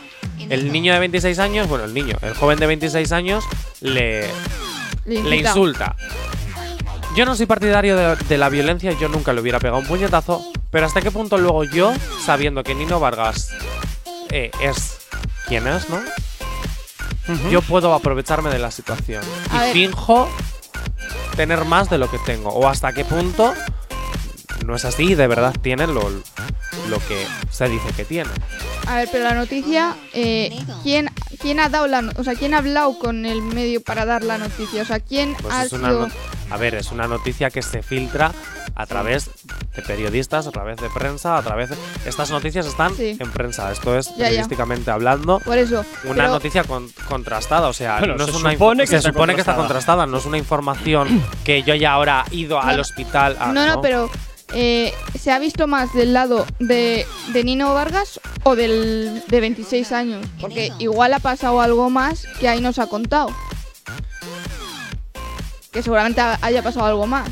[0.48, 3.44] el niño de 26 años, bueno, el niño, el joven de 26 años,
[3.82, 4.28] le,
[5.04, 5.94] Le insulta.
[7.14, 10.42] Yo no soy partidario de, de la violencia, yo nunca le hubiera pegado un puñetazo,
[10.70, 11.92] pero hasta qué punto luego yo,
[12.24, 13.50] sabiendo que Nino Vargas
[14.30, 14.98] eh, es
[15.46, 16.00] quien es, ¿no?
[17.50, 19.72] Yo puedo aprovecharme de la situación A y ver.
[19.72, 20.28] finjo
[21.36, 22.50] tener más de lo que tengo.
[22.50, 23.54] O hasta qué punto
[24.66, 26.08] no es así y de verdad tiene lo,
[26.88, 28.30] lo que se dice que tiene.
[28.86, 30.50] A ver, pero la noticia, eh,
[30.82, 31.08] ¿quién,
[31.40, 34.36] ¿quién ha dado la, o sea, quién ha hablado con el medio para dar la
[34.38, 34.82] noticia?
[34.82, 36.08] O sea, ¿quién Pues ha sido?
[36.50, 38.32] A ver, es una noticia que se filtra
[38.74, 39.30] a través
[39.76, 41.76] de periodistas, a través de prensa, a través de...
[42.06, 43.16] Estas noticias están Sí.
[43.18, 44.24] en prensa, esto es Ya, ya.
[44.26, 45.40] periodísticamente hablando.
[45.40, 45.84] Por eso.
[46.04, 48.96] Una pero- noticia con- contrastada, o sea, Bueno, no se es una supone que se
[48.96, 50.06] está supone que está contrastada.
[50.06, 53.80] no es una información que yo ya ahora he ido al hospital a- no, no,
[53.82, 54.10] pero
[54.52, 59.92] eh, ¿se ha visto más del lado de, de Nino Vargas o del de 26
[59.92, 60.26] años?
[60.40, 63.28] Porque igual ha pasado algo más que ahí nos ha contado.
[65.72, 67.28] Que seguramente ha- haya pasado algo más.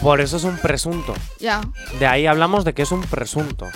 [0.00, 1.14] Por eso es un presunto.
[1.38, 1.60] Ya,
[1.98, 3.68] De ahí hablamos de que es un presunto.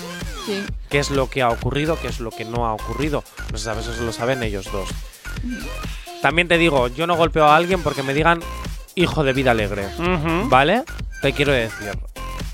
[0.46, 0.64] sí.
[0.90, 1.98] ¿Qué es lo que ha ocurrido?
[2.00, 3.22] ¿Qué es lo que no ha ocurrido?
[3.52, 4.88] No se sabe, eso lo saben ellos dos.
[6.22, 8.40] También te digo, yo no golpeo a alguien porque me digan
[8.94, 9.88] hijo de vida alegre.
[10.48, 10.84] ¿Vale?
[11.22, 11.92] Te quiero decir.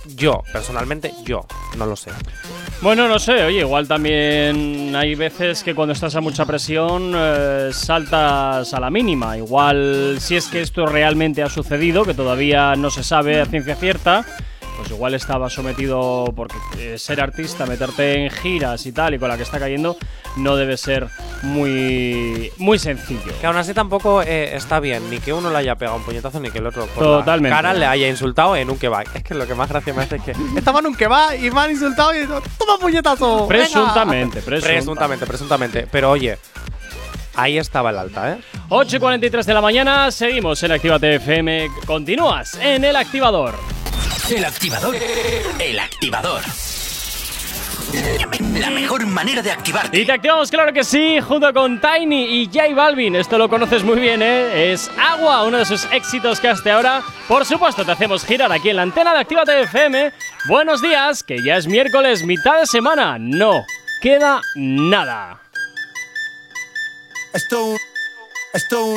[0.07, 1.47] Yo, personalmente, yo.
[1.77, 2.11] No lo sé.
[2.83, 7.69] Bueno, no sé, oye, igual también hay veces que cuando estás a mucha presión eh,
[7.73, 9.37] saltas a la mínima.
[9.39, 13.77] Igual si es que esto realmente ha sucedido, que todavía no se sabe a ciencia
[13.77, 14.27] cierta,
[14.77, 19.29] pues igual estaba sometido porque eh, ser artista, meterte en giras y tal y con
[19.29, 19.97] la que está cayendo
[20.37, 21.09] no debe ser
[21.43, 23.33] muy muy sencillo.
[23.41, 26.41] Que aún así tampoco eh, está bien ni que uno le haya pegado un puñetazo
[26.41, 27.51] ni que el otro por Totalmente.
[27.51, 29.07] la cara le haya insultado en un kebab.
[29.15, 31.51] Es que lo que más gracia me hace es que estaba en un kebab y
[31.51, 33.47] me han insultado y digo, ¡toma puñetazo!
[33.47, 33.65] venga".
[33.65, 34.73] Presuntamente, presuntamente.
[34.83, 35.89] Presuntamente, presuntamente.
[35.91, 36.39] Pero oye,
[37.35, 38.39] ahí estaba el alta, ¿eh?
[38.69, 41.69] 8 y 43 de la mañana, seguimos en Actívate FM.
[41.87, 43.55] Continúas en el activador.
[44.33, 44.97] El activador.
[45.59, 46.41] El activador.
[48.59, 50.01] La mejor manera de activarte.
[50.01, 53.15] Y te activamos, claro que sí, junto con Tiny y J Balvin.
[53.15, 54.73] Esto lo conoces muy bien, ¿eh?
[54.73, 57.03] Es Agua, uno de sus éxitos que hasta ahora.
[57.29, 60.15] Por supuesto, te hacemos girar aquí en la antena de Actívate FM.
[60.49, 63.19] Buenos días, que ya es miércoles, mitad de semana.
[63.19, 63.67] No
[64.01, 65.43] queda nada.
[67.35, 67.77] Esto
[68.55, 68.97] esto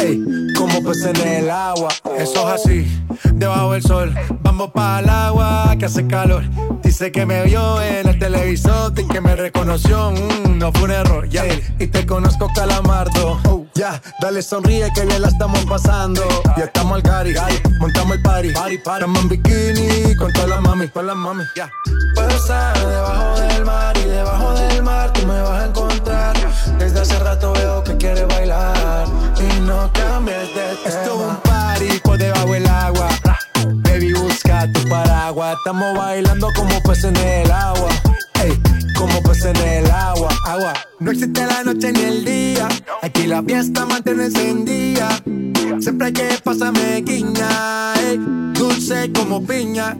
[0.00, 1.88] Ey, como peces en el agua.
[2.18, 4.14] Eso es así, debajo del sol.
[4.42, 6.44] Vamos para el agua que hace calor.
[6.82, 10.10] Dice que me vio en el televisor y que me reconoció.
[10.10, 11.44] Mm, no fue un error, ya.
[11.78, 13.40] Y te conozco, calamardo.
[13.48, 16.22] Oh, ya, dale sonríe que bien la estamos pasando.
[16.56, 17.34] Ya estamos al gari,
[17.78, 18.48] montamos el party.
[18.74, 21.44] Estamos en bikini con todas las mami, con las mami.
[21.56, 21.70] Ya.
[22.14, 26.36] Puedo estar debajo del mar y debajo del mar tú me vas a encontrar.
[26.78, 28.73] Desde hace rato veo que quieres bailar
[29.64, 30.86] no cambies de tema.
[30.86, 33.08] Esto es un party por debajo del agua.
[33.82, 35.56] Baby, busca tu paraguas.
[35.58, 37.88] Estamos bailando como peces en el agua.
[38.42, 38.60] Ey,
[38.96, 40.28] como peces en el agua.
[40.46, 40.74] Agua.
[41.00, 42.68] No existe la noche ni el día.
[43.02, 45.08] Aquí la fiesta mantiene encendida.
[45.80, 47.94] Siempre que pasa me guiña.
[48.00, 48.18] ey,
[48.54, 49.96] dulce como piña.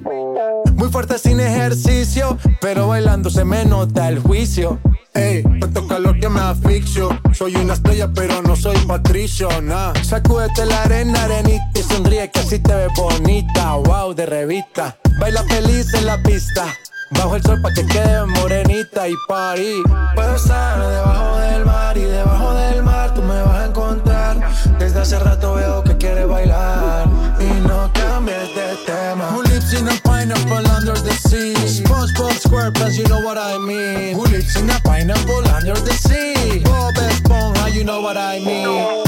[0.75, 4.79] Muy fuerte sin ejercicio, pero bailando se me nota el juicio.
[5.15, 7.09] Ey, tanto calor que me asfixio.
[7.33, 9.93] Soy una estrella, pero no soy patricio, nah.
[10.03, 13.75] Sacúdete la arena, arenita y sonríe que así te ves bonita.
[13.75, 14.97] Wow, de revista.
[15.21, 16.67] Baila feliz en la pista.
[17.11, 19.83] Bajo el sol pa' que quede morenita y party.
[20.17, 24.51] Puedo estar debajo del mar y debajo del mar tú me vas a encontrar.
[24.79, 27.07] Desde hace rato veo que quieres bailar
[27.39, 29.31] y no cambies de tema.
[29.31, 30.64] Who lives in a pineapple
[31.05, 31.55] the sea?
[31.55, 34.15] SpongeBob SquarePants, you know what I mean.
[34.15, 36.63] Who lives in a pineapple under the sea?
[36.65, 39.05] Bob Esponja, you know what I mean.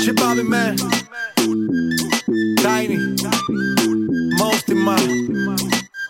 [0.00, 0.76] Chip Bobby Man,
[2.58, 2.96] Tiny,
[4.38, 5.85] Most in Man.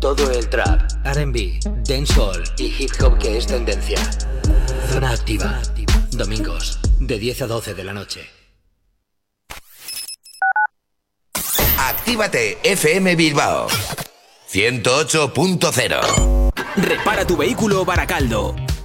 [0.00, 3.98] todo el trap, RB, dancehall y hip hop que es tendencia.
[4.90, 5.60] Zona Activa.
[6.10, 8.20] Domingos, de 10 a 12 de la noche.
[11.78, 13.68] Actívate FM Bilbao
[14.50, 18.54] 108.0 Repara tu vehículo Baracaldo.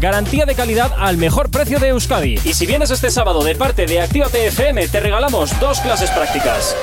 [0.00, 2.38] garantía de calidad al mejor precio de Euskadi.
[2.44, 6.76] Y si vienes este sábado de parte de Actívate FM, te regalamos dos clases prácticas.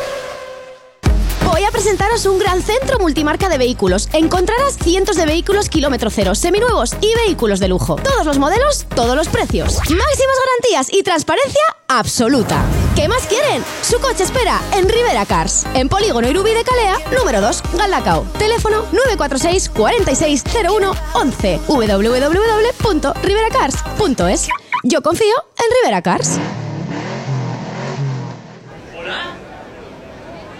[1.45, 4.09] Voy a presentaros un gran centro multimarca de vehículos.
[4.13, 7.95] Encontrarás cientos de vehículos kilómetro cero, seminuevos y vehículos de lujo.
[7.95, 9.77] Todos los modelos, todos los precios.
[9.77, 12.65] Máximas garantías y transparencia absoluta.
[12.95, 13.61] ¿Qué más quieren?
[13.81, 15.65] Su coche espera en Rivera Cars.
[15.73, 18.25] En Polígono Irubi de Calea, número 2, Galdacao.
[18.39, 24.47] Teléfono 946 4601 11 www.riveracars.es.
[24.83, 26.39] Yo confío en Rivera Cars.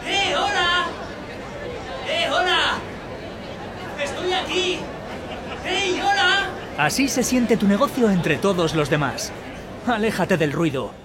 [0.05, 0.88] ¡Eh, hola!
[2.07, 2.59] ¡Eh, hola!
[4.03, 4.79] ¡Estoy aquí!
[5.63, 6.49] ¡Hey, hola!
[6.77, 9.31] Así se siente tu negocio entre todos los demás.
[9.88, 11.05] Aléjate del ruido.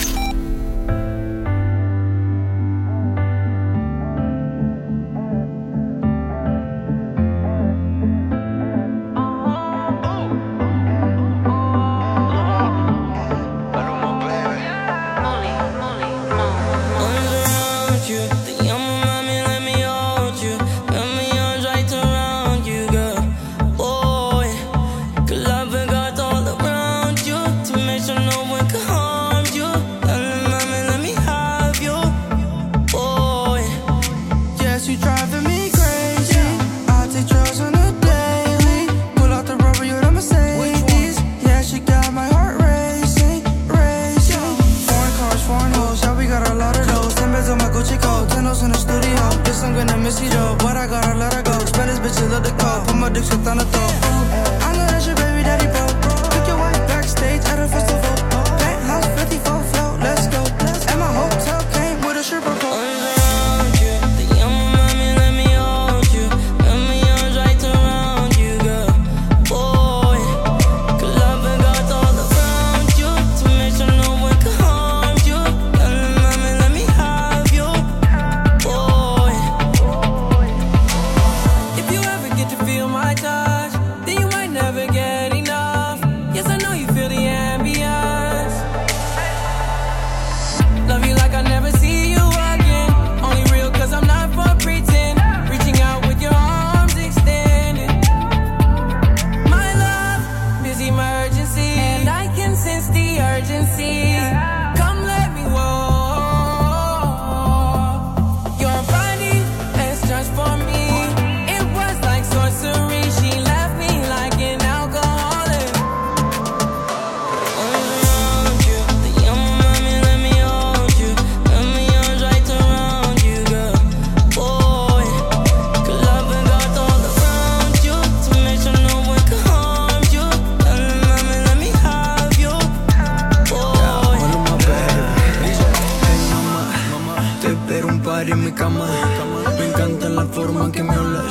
[139.57, 141.25] Me encanta la forma en que me hablas.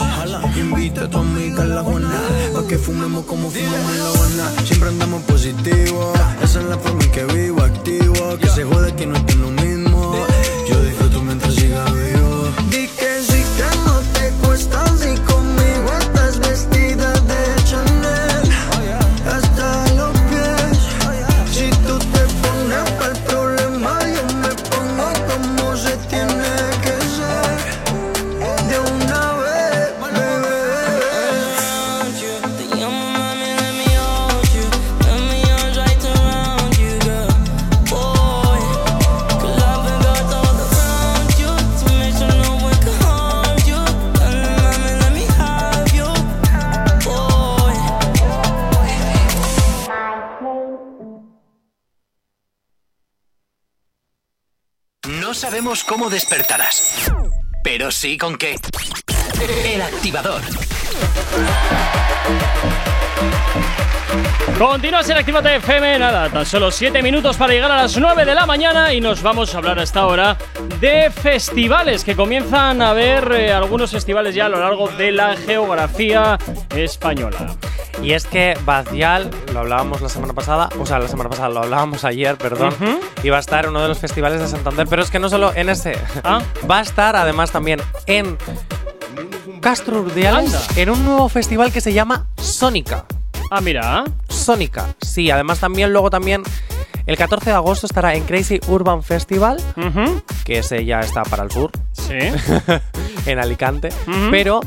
[0.56, 2.10] Invita a tu amiga a la Juana.
[2.54, 3.89] Pa' que fumemos como fumamos
[58.00, 58.56] pero sí con qué.
[59.64, 60.40] El activador.
[64.58, 68.34] Continúas en Actívate FM, nada, tan solo 7 minutos para llegar a las 9 de
[68.34, 70.36] la mañana y nos vamos a hablar a esta hora
[70.80, 75.36] de festivales, que comienzan a ver eh, algunos festivales ya a lo largo de la
[75.36, 76.38] geografía
[76.74, 77.56] española.
[78.02, 81.60] Y es que Bacial, lo hablábamos la semana pasada, o sea, la semana pasada, lo
[81.62, 82.98] hablábamos ayer, perdón, Ujú.
[83.22, 85.52] iba a estar en uno de los festivales de Santander, pero es que no solo
[85.54, 88.38] en ese, va a estar además también en
[89.60, 93.04] Castro Urdiales, en un nuevo festival que se llama Sónica.
[93.50, 94.04] Ah, mira.
[94.28, 96.42] Sónica, sí, además también luego también
[97.06, 99.58] el 14 de agosto estará en Crazy Urban Festival,
[100.44, 101.70] que ese ya está para el sur.
[101.92, 102.14] Sí.
[103.26, 103.90] en Alicante.
[104.30, 104.60] Pero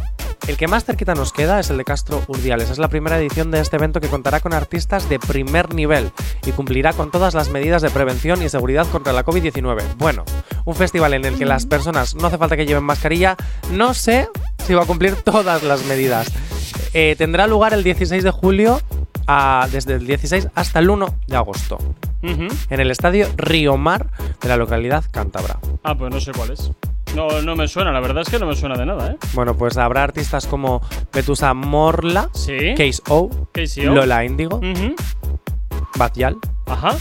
[0.48, 2.70] el que más cerquita nos queda es el de Castro Urdiales.
[2.70, 6.12] Es la primera edición de este evento que contará con artistas de primer nivel
[6.46, 9.82] y cumplirá con todas las medidas de prevención y seguridad contra la COVID-19.
[9.98, 10.26] Bueno,
[10.66, 13.38] un festival en el que las personas no hace falta que lleven mascarilla.
[13.72, 14.28] No sé
[14.66, 16.32] si va a cumplir todas las medidas.
[16.94, 18.82] Eh, tendrá lugar el 16 de julio.
[19.26, 21.78] a- desde el 16 hasta el 1 de agosto
[22.70, 24.08] en el estadio Río Mar
[24.42, 25.60] de la localidad cántabra.
[25.82, 26.72] Ah, pues no sé cuál es.
[27.16, 29.18] No, no me suena, la verdad es que no me suena de nada, ¿eh?
[29.34, 32.74] Bueno, pues habrá artistas como Petusa Morla, Sí.
[32.76, 33.94] Case O, Case O.
[33.94, 34.96] Lola Índigo, Ujú.
[35.96, 36.96] Bacial Ajá.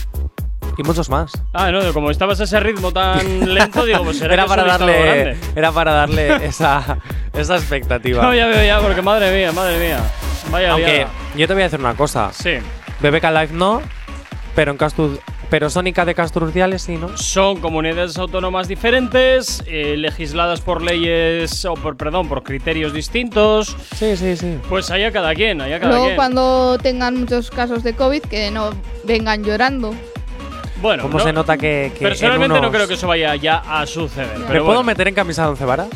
[0.76, 1.32] y muchos más.
[1.54, 5.36] Ah, no, como estabas a ese ritmo tan lento, digo, pues Era que para darle,
[5.56, 6.98] era para darle esa,
[7.32, 8.22] esa expectativa.
[8.22, 9.98] No, ya veo ya, porque madre mía, madre mía.
[10.50, 11.06] Vaya Aunque
[11.36, 12.30] yo te voy a decir una cosa.
[12.32, 12.56] Sí.
[13.00, 13.80] BBK Live no,
[14.54, 15.16] pero en Castro,
[15.52, 17.14] pero Sónica de Castro Urdiales sí, ¿no?
[17.18, 23.76] Son comunidades autónomas diferentes, eh, legisladas por leyes, o por, perdón, por criterios distintos.
[23.94, 24.56] Sí, sí, sí.
[24.70, 26.16] Pues allá cada quien, allá cada Luego quien.
[26.16, 28.70] cuando tengan muchos casos de COVID, que no
[29.04, 29.94] vengan llorando.
[30.80, 33.58] Bueno, ¿Cómo no- se nota que, que en personalmente no creo que eso vaya ya
[33.58, 34.38] a suceder.
[34.38, 34.82] ¿Me Pero puedo bueno.
[34.84, 35.88] meter en camisa de once varas?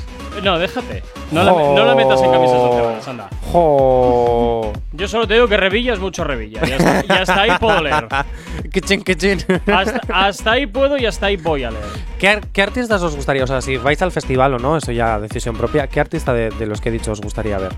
[0.43, 1.03] No, déjate.
[1.32, 3.28] No la, no la metas en camisas cebadas, anda.
[3.53, 4.72] Jo.
[4.93, 6.61] Yo solo te digo que Revilla es mucho Revilla.
[6.66, 8.07] Y hasta, y hasta ahí puedo leer.
[8.72, 9.39] Kitchen, kitchen.
[9.72, 11.84] Hasta, hasta ahí puedo y hasta ahí voy a leer.
[12.18, 13.45] ¿Qué, ar- qué artistas os gustaría?
[13.45, 15.87] O sea, si vais al festival o no, eso ya decisión propia.
[15.87, 17.72] ¿Qué artista de, de los que he dicho os gustaría ver?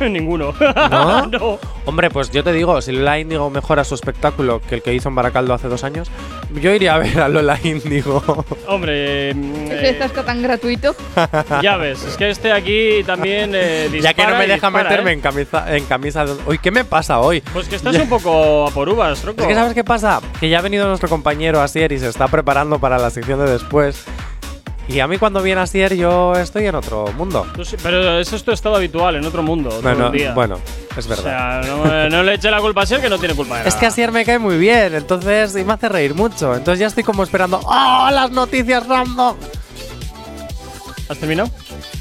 [0.10, 0.54] Ninguno.
[0.90, 1.26] ¿No?
[1.26, 1.58] No.
[1.86, 5.08] Hombre, pues yo te digo, si Lola Índigo mejora su espectáculo que el que hizo
[5.08, 6.10] en Baracaldo hace dos años,
[6.54, 8.22] yo iría a ver a Lola Índigo.
[8.68, 10.94] Hombre, mm, Es eh, está tan gratuito.
[11.62, 14.84] ya ves, es que este aquí también eh, ya que no dispara me deja dispara,
[14.90, 15.14] meterme ¿eh?
[15.14, 16.32] en camisa, en camisa de...
[16.46, 17.40] Uy, ¿qué me pasa hoy?
[17.52, 19.42] Pues que estás Ya- un poco a por uvas, tronco.
[19.42, 20.20] Es que ¿sabes qué pasa?
[20.38, 23.50] Que ya ha venido nuestro compañero Asier y se está preparando para la sección de
[23.50, 24.04] después.
[24.92, 27.46] Y a mí cuando viene Asier yo estoy en otro mundo.
[27.64, 30.32] Sí- Pero eso es tu estado habitual en otro mundo, otro Bueno, día.
[30.34, 30.58] bueno,
[30.96, 31.62] es O verdad.
[31.62, 33.74] sea, no, no le eche la culpa a Ser que no tiene culpa de Es
[33.74, 33.88] que nada.
[33.88, 36.56] Asier me cae muy bien, entonces, y me hace reír mucho.
[36.56, 37.60] Entonces ya estoy como esperando.
[37.64, 39.36] ¡Oh, las noticias random!
[41.08, 41.50] ¿Has terminado?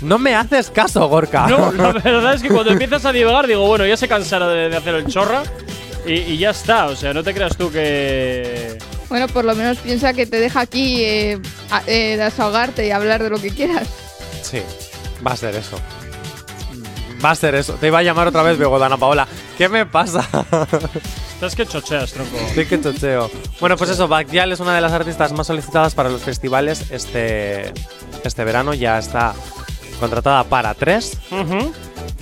[0.01, 1.47] No me haces caso, Gorka.
[1.47, 4.69] No, la verdad es que cuando empiezas a divagar digo, bueno, ya se cansará de,
[4.69, 5.43] de hacer el chorra
[6.05, 6.85] y, y ya está.
[6.87, 8.77] O sea, no te creas tú que...
[9.09, 11.39] Bueno, por lo menos piensa que te deja aquí eh,
[11.71, 13.87] a- eh, desahogarte y hablar de lo que quieras.
[14.43, 14.61] Sí,
[15.25, 15.77] va a ser eso.
[17.23, 17.73] Va a ser eso.
[17.73, 19.27] Te iba a llamar otra vez, Begodana Paola.
[19.57, 20.25] ¿Qué me pasa?
[21.33, 22.37] Estás que chocheas, tronco.
[22.55, 23.29] Sí, que chocheo.
[23.59, 27.73] Bueno, pues eso, Backyal es una de las artistas más solicitadas para los festivales este,
[28.23, 28.73] este verano.
[28.73, 29.33] Ya está
[29.99, 31.17] contratada para tres.
[31.31, 31.73] Ujú.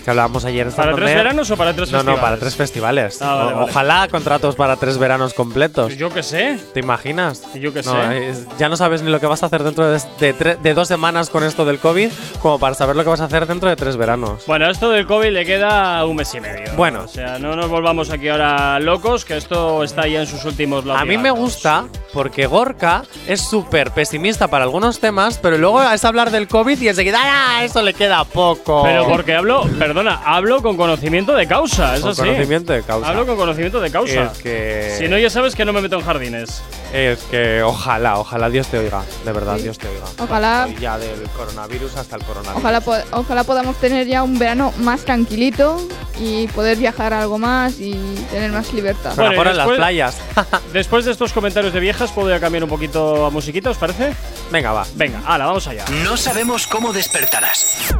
[0.03, 2.21] Que hablábamos ayer ¿Para tres veranos o para tres No, no, festivales?
[2.21, 3.21] para tres festivales.
[3.21, 3.71] Ah, vale, O- vale.
[3.71, 5.97] Ojalá contratos para tres veranos completos.
[5.97, 6.57] Yo qué sé.
[6.73, 7.43] ¿Te imaginas?
[7.55, 8.29] Yo qué No, sé.
[8.29, 10.73] es- ya no sabes ni lo que vas a hacer dentro de, de tre- de
[10.73, 12.09] dos semanas con esto del COVID,
[12.41, 14.45] como para saber lo que vas a hacer dentro de tres veranos.
[14.47, 16.71] Bueno, a esto del COVID le queda un mes y medio.
[16.77, 17.01] Bueno.
[17.03, 20.85] O sea, no nos volvamos aquí ahora locos, que esto está ya en sus últimos
[20.87, 26.05] A mí me gusta porque Gorka es súper pesimista para algunos temas, pero luego es
[26.05, 27.63] hablar del COVID y enseguida, ¡ah!
[27.65, 28.83] Eso le queda poco.
[28.83, 32.21] Pero porque hablo, perdona, hablo con conocimiento de causa, eso Con sí.
[32.21, 33.09] conocimiento de causa.
[33.09, 34.23] Hablo con conocimiento de causa.
[34.31, 34.95] Es que.
[34.97, 36.61] Si no, ya sabes que no me meto en jardines.
[36.93, 39.03] Es que ojalá, ojalá Dios te oiga.
[39.25, 39.63] De verdad, Sí.
[39.63, 40.05] Dios te oiga.
[40.19, 42.57] Ojalá- Ya del coronavirus hasta el coronavirus.
[42.63, 45.85] Ojalá, po- ojalá podamos tener ya un verano más tranquilito
[46.19, 47.93] y poder viajar algo más y
[48.31, 49.13] tener más libertad.
[49.15, 50.17] Bueno, y fuera en las después- playas.
[50.73, 54.13] Después de estos comentarios de viejas, ¿puedo ya cambiar un poquito a musiquita, os parece?
[54.51, 54.85] Venga, va.
[54.95, 55.83] Venga, hala, vamos allá.
[56.03, 57.93] No sabemos cómo despertarás,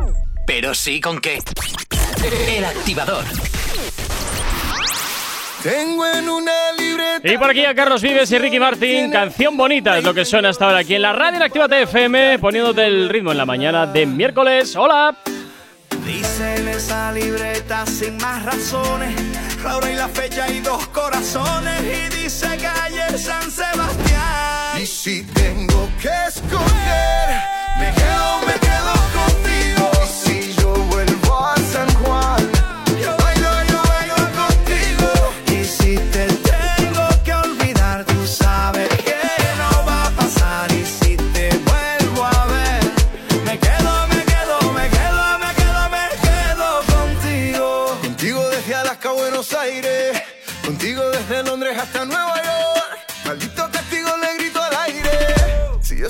[0.47, 1.39] pero sí con qué.
[2.47, 3.25] El activador.
[5.61, 7.29] Tengo en una libreta.
[7.29, 10.49] Y por aquí a Carlos Vives y Ricky Martin, canción bonita es lo que suena
[10.49, 13.85] hasta ahora aquí en la radio en Actívate FM, poniéndote el ritmo en la mañana
[13.85, 14.75] de miércoles.
[14.77, 15.17] ¡Hola!
[16.05, 19.13] Dice en esa libreta sin más razones,
[19.63, 21.81] la hora y la fecha y dos corazones.
[21.81, 24.81] Y dice calle San Sebastián.
[24.81, 27.41] Y si tengo que escoger,
[27.79, 28.66] me quedo, me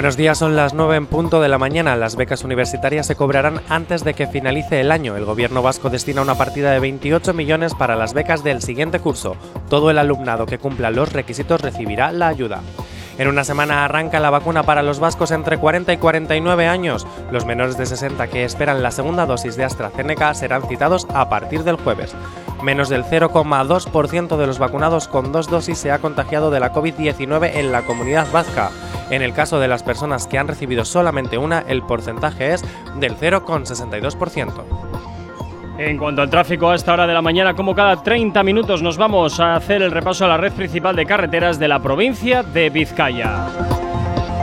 [0.00, 1.94] Buenos días, son las 9 en punto de la mañana.
[1.94, 5.14] Las becas universitarias se cobrarán antes de que finalice el año.
[5.14, 9.36] El gobierno vasco destina una partida de 28 millones para las becas del siguiente curso.
[9.68, 12.62] Todo el alumnado que cumpla los requisitos recibirá la ayuda.
[13.18, 17.06] En una semana arranca la vacuna para los vascos entre 40 y 49 años.
[17.30, 21.64] Los menores de 60 que esperan la segunda dosis de AstraZeneca serán citados a partir
[21.64, 22.14] del jueves.
[22.62, 27.52] Menos del 0,2% de los vacunados con dos dosis se ha contagiado de la COVID-19
[27.54, 28.70] en la comunidad vasca.
[29.10, 32.62] En el caso de las personas que han recibido solamente una, el porcentaje es
[32.96, 35.09] del 0,62%.
[35.82, 38.98] En cuanto al tráfico a esta hora de la mañana, como cada 30 minutos nos
[38.98, 42.68] vamos a hacer el repaso a la red principal de carreteras de la provincia de
[42.68, 43.46] Vizcaya.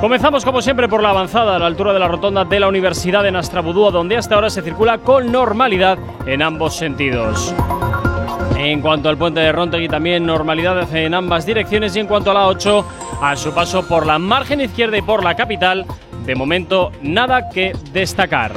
[0.02, 3.22] Comenzamos como siempre por la avanzada a la altura de la rotonda de la Universidad
[3.22, 7.54] de Nastrabudúa, donde hasta ahora se circula con normalidad en ambos sentidos.
[8.58, 11.96] En cuanto al puente de Rontegui, también normalidad en ambas direcciones.
[11.96, 12.86] Y en cuanto a la 8,
[13.22, 15.86] a su paso por la margen izquierda y por la capital,
[16.26, 18.54] de momento nada que destacar.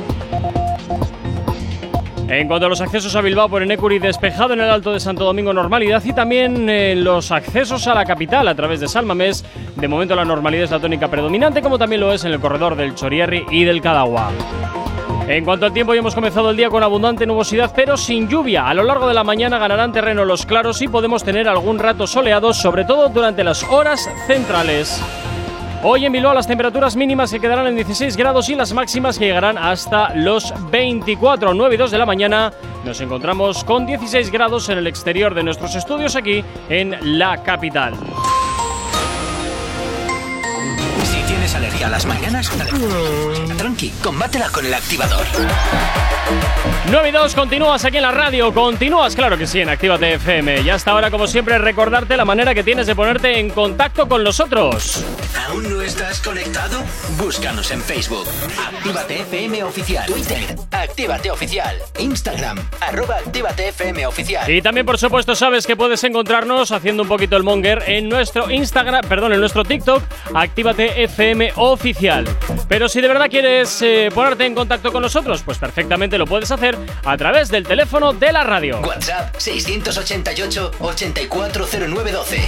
[2.30, 5.24] En cuanto a los accesos a Bilbao por Enecuri, despejado en el Alto de Santo
[5.24, 9.44] Domingo, normalidad y también eh, los accesos a la capital a través de Salmamés.
[9.74, 12.76] De momento la normalidad es la tónica predominante, como también lo es en el corredor
[12.76, 14.30] del Chorierri y del Cadagua.
[15.26, 18.68] En cuanto al tiempo, ya hemos comenzado el día con abundante nubosidad, pero sin lluvia.
[18.68, 22.06] A lo largo de la mañana ganarán terreno los claros y podemos tener algún rato
[22.06, 25.02] soleados, sobre todo durante las horas centrales.
[25.82, 29.24] Hoy en Bilbao las temperaturas mínimas se quedarán en 16 grados y las máximas que
[29.24, 31.54] llegarán hasta los 24.
[31.54, 32.52] 9 y 2 de la mañana
[32.84, 37.94] nos encontramos con 16 grados en el exterior de nuestros estudios aquí en la capital.
[41.84, 42.50] A las mañanas,
[43.56, 45.26] tranqui, combátela con el activador.
[46.90, 50.60] 9 y 2, continúas aquí en la radio, continúas, claro que sí, en Actívate FM.
[50.60, 54.22] Y hasta ahora, como siempre, recordarte la manera que tienes de ponerte en contacto con
[54.22, 55.04] nosotros.
[55.48, 56.82] ¿Aún no estás conectado?
[57.18, 58.26] Búscanos en Facebook.
[58.74, 60.06] Actívate FM Oficial.
[60.06, 60.56] Twitter.
[60.70, 61.76] Actívate Oficial.
[61.98, 62.58] Instagram.
[62.80, 64.50] Arroba Actívate FM Oficial.
[64.50, 68.50] Y también, por supuesto, sabes que puedes encontrarnos haciendo un poquito el monger en nuestro
[68.50, 70.02] Instagram, perdón, en nuestro TikTok,
[70.34, 71.69] Actívate FM Oficial.
[72.68, 76.50] Pero si de verdad quieres eh, ponerte en contacto con nosotros, pues perfectamente lo puedes
[76.50, 78.80] hacer a través del teléfono de la radio.
[78.80, 82.40] WhatsApp 688 840912.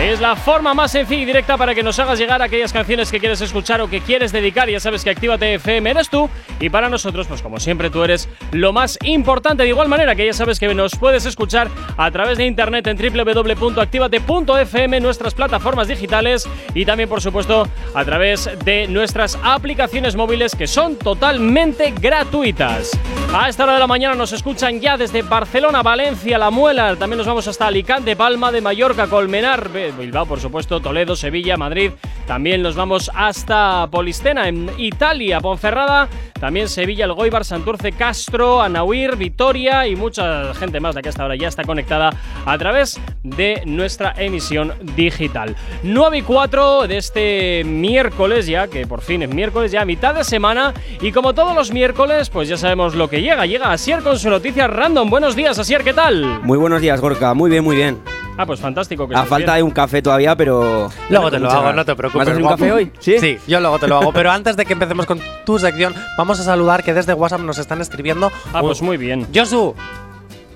[0.00, 3.20] Es la forma más sencilla y directa para que nos hagas llegar aquellas canciones que
[3.20, 4.68] quieres escuchar o que quieres dedicar.
[4.68, 6.28] Ya sabes que Actívate FM eres tú
[6.60, 9.62] y para nosotros, pues como siempre, tú eres lo más importante.
[9.62, 12.96] De igual manera que ya sabes que nos puedes escuchar a través de internet en
[12.96, 20.66] www.activate.fm, nuestras plataformas digitales y también, por supuesto, a través de nuestras aplicaciones móviles que
[20.66, 22.98] son totalmente gratuitas.
[23.34, 26.94] A esta hora de la mañana nos escuchan ya desde Barcelona, Valencia, La Muela.
[26.96, 31.90] También nos vamos hasta Alicante, Palma de Mallorca, Colmenar, Bilbao, por supuesto, Toledo, Sevilla, Madrid.
[32.26, 36.08] También nos vamos hasta Polistena, en Italia, Ponferrada.
[36.40, 41.22] También Sevilla, El Goibar, Santurce, Castro, Anahuir, Vitoria y mucha gente más de que hasta
[41.22, 42.12] ahora ya está conectada
[42.44, 45.56] a través de nuestra emisión digital.
[45.82, 50.72] 9 y 4 de este miércoles que por fin es miércoles, ya mitad de semana.
[51.00, 53.44] Y como todos los miércoles, pues ya sabemos lo que llega.
[53.46, 55.10] Llega Asier con su noticia random.
[55.10, 56.40] Buenos días, Asier, ¿qué tal?
[56.42, 57.34] Muy buenos días, Gorka.
[57.34, 57.98] Muy bien, muy bien.
[58.36, 59.06] Ah, pues fantástico.
[59.08, 59.56] Que A falta bien.
[59.58, 60.90] de un café todavía, pero.
[61.08, 61.76] Luego te lo hago, ganas.
[61.76, 62.18] no te ¿Me preocupes.
[62.18, 62.58] vas a hacer un guapo.
[62.58, 62.92] café hoy?
[62.98, 63.38] ¿Sí?
[63.46, 64.12] yo luego te lo hago.
[64.12, 67.58] Pero antes de que empecemos con tu sección, vamos a saludar que desde WhatsApp nos
[67.58, 68.32] están escribiendo.
[68.52, 69.26] Ah, pues muy bien.
[69.32, 69.74] Josu,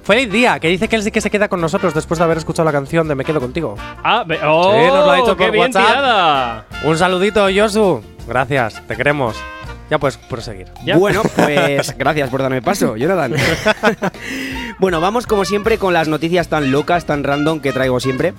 [0.08, 2.38] feliz día, que dice que él sí que se queda con nosotros después de haber
[2.38, 3.74] escuchado la canción de Me Quedo Contigo.
[4.02, 5.86] Ah, oh, Sí, nos lo ha dicho qué por bien WhatsApp.
[5.86, 6.66] tirada.
[6.84, 8.00] Un saludito, Josu.
[8.26, 9.36] Gracias, te queremos.
[9.90, 10.68] Ya puedes proseguir.
[10.96, 13.34] Bueno, pues gracias por darme paso, Jonathan.
[14.78, 18.32] bueno, vamos como siempre con las noticias tan locas, tan random que traigo siempre.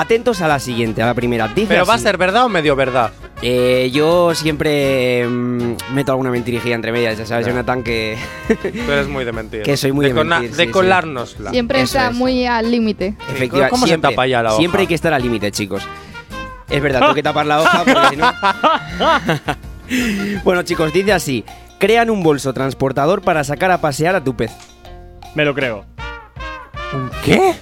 [0.00, 1.48] Atentos a la siguiente, a la primera.
[1.48, 3.10] Dice Pero va a ser verdad o medio verdad.
[3.42, 7.52] Eh, yo siempre mm, meto alguna mentirijilla entre medias, ya sabes, Ya.
[7.52, 8.16] Jonathan, que,
[8.62, 9.62] Tú eres muy de mentir.
[9.62, 10.72] que soy muy de, cona- mentir, de sí, sí.
[10.72, 11.50] colárnosla.
[11.50, 12.16] Siempre Eso está es.
[12.16, 13.14] muy al límite.
[13.28, 14.58] Efectivamente, ¿Cómo se siempre, tapa ya la hoja?
[14.58, 15.82] Siempre hay que estar al límite, chicos.
[16.70, 18.32] Es verdad, tengo que tapar la hoja porque si no.
[20.44, 21.44] bueno, chicos, dice así:
[21.78, 24.52] crean un bolso transportador para sacar a pasear a tu pez.
[25.34, 25.84] Me lo creo.
[26.92, 27.54] ¿Un qué?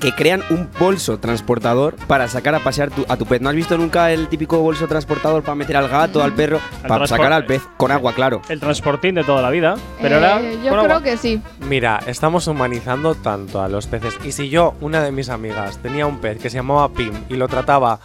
[0.00, 3.42] Que crean un bolso transportador para sacar a pasear tu- a tu pez.
[3.42, 6.58] ¿No has visto nunca el típico bolso transportador para meter al gato, al perro?
[6.88, 8.40] Para sacar al pez con agua, claro.
[8.48, 9.74] El transportín de toda la vida.
[10.00, 10.40] Pero Eh, ahora.
[10.40, 11.02] yo con creo agua.
[11.02, 11.42] que sí.
[11.68, 14.16] Mira, estamos humanizando tanto a los peces.
[14.24, 17.34] Y si yo, una de mis amigas, tenía un pez que se llamaba Pim y
[17.34, 18.00] lo trataba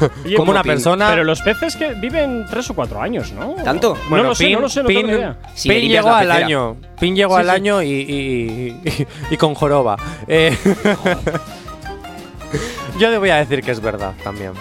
[0.24, 1.08] Oye, como una persona.
[1.10, 3.54] Pero los peces que viven tres o cuatro años, ¿no?
[3.64, 3.96] ¿Tanto?
[4.10, 5.36] no lo sé, no lo sé, no tengo ni idea.
[5.54, 6.46] Si Pin llegó al pecera.
[6.46, 6.76] año.
[6.98, 7.52] Pin llegó Sí, al sí.
[7.52, 9.96] año y, y- y- y con joroba.
[10.26, 10.56] Eh,
[12.98, 14.52] yo le voy a decir que es verdad también.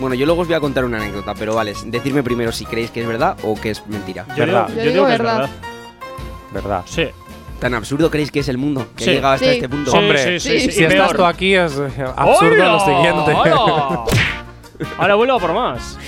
[0.00, 2.90] Bueno, yo luego os voy a contar una anécdota, pero vale, decidme primero si creéis
[2.90, 4.24] que es verdad o que es mentira.
[4.30, 4.66] Yo Verdad.
[4.68, 5.38] digo, Yo yo digo digo que es verdad.
[5.38, 5.50] verdad.
[6.52, 6.82] ¿Verdad?
[6.86, 7.06] Sí.
[7.60, 8.88] ¿Tan absurdo creéis que es el mundo?
[8.96, 9.10] Que Sí.
[9.10, 9.52] ha llegado hasta Sí.
[9.52, 9.90] este punto.
[9.92, 11.16] Sí, Hombre, sí, sí, si estás peor.
[11.16, 12.72] tú aquí es eh, absurdo ¡Hola!
[12.72, 13.32] lo siguiente.
[14.98, 15.98] Ahora vuelvo a por más.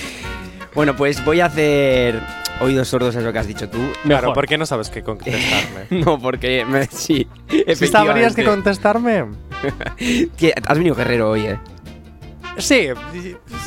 [0.75, 2.21] Bueno, pues voy a hacer
[2.61, 3.79] oídos sordos a eso que has dicho tú.
[4.05, 4.33] Claro.
[4.33, 5.87] ¿por qué no sabes qué contestarme?
[6.05, 7.27] No, porque me, sí,
[7.75, 9.25] ¿Sí sabrías qué contestarme?
[10.67, 11.59] Has venido guerrero hoy, eh.
[12.59, 12.89] Sí,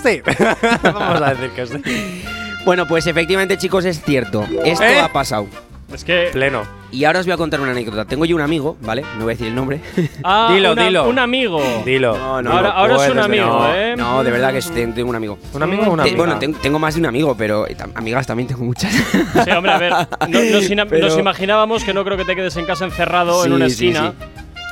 [0.03, 0.21] sí.
[0.83, 2.23] Vamos a decir que sí.
[2.65, 4.45] Bueno, pues efectivamente, chicos, es cierto.
[4.63, 4.99] Esto ¿Eh?
[4.99, 5.47] ha pasado.
[5.93, 6.29] Es que.
[6.31, 6.63] Pleno.
[6.91, 8.05] Y ahora os voy a contar una anécdota.
[8.05, 9.01] Tengo yo un amigo, ¿vale?
[9.17, 9.79] No voy a decir el nombre.
[10.23, 11.09] Ah, Dilo, una- dilo.
[11.09, 11.61] Un amigo.
[11.85, 12.17] Dilo.
[12.17, 13.95] No, no, ahora no ahora es un amigo, no, ¿eh?
[13.97, 15.37] no, de verdad que es- tengo un amigo.
[15.53, 16.17] ¿Un amigo o una amiga?
[16.17, 18.91] bueno, ten- tengo más de un amigo, pero eh, amigas también tengo muchas.
[18.93, 19.91] Sí, hombre, a ver.
[20.29, 23.43] no- nos, ina- Pero- nos imaginábamos que no creo que te quedes en casa encerrado
[23.45, 24.13] en Sí, una sí, esquina.
[24.19, 24.25] sí.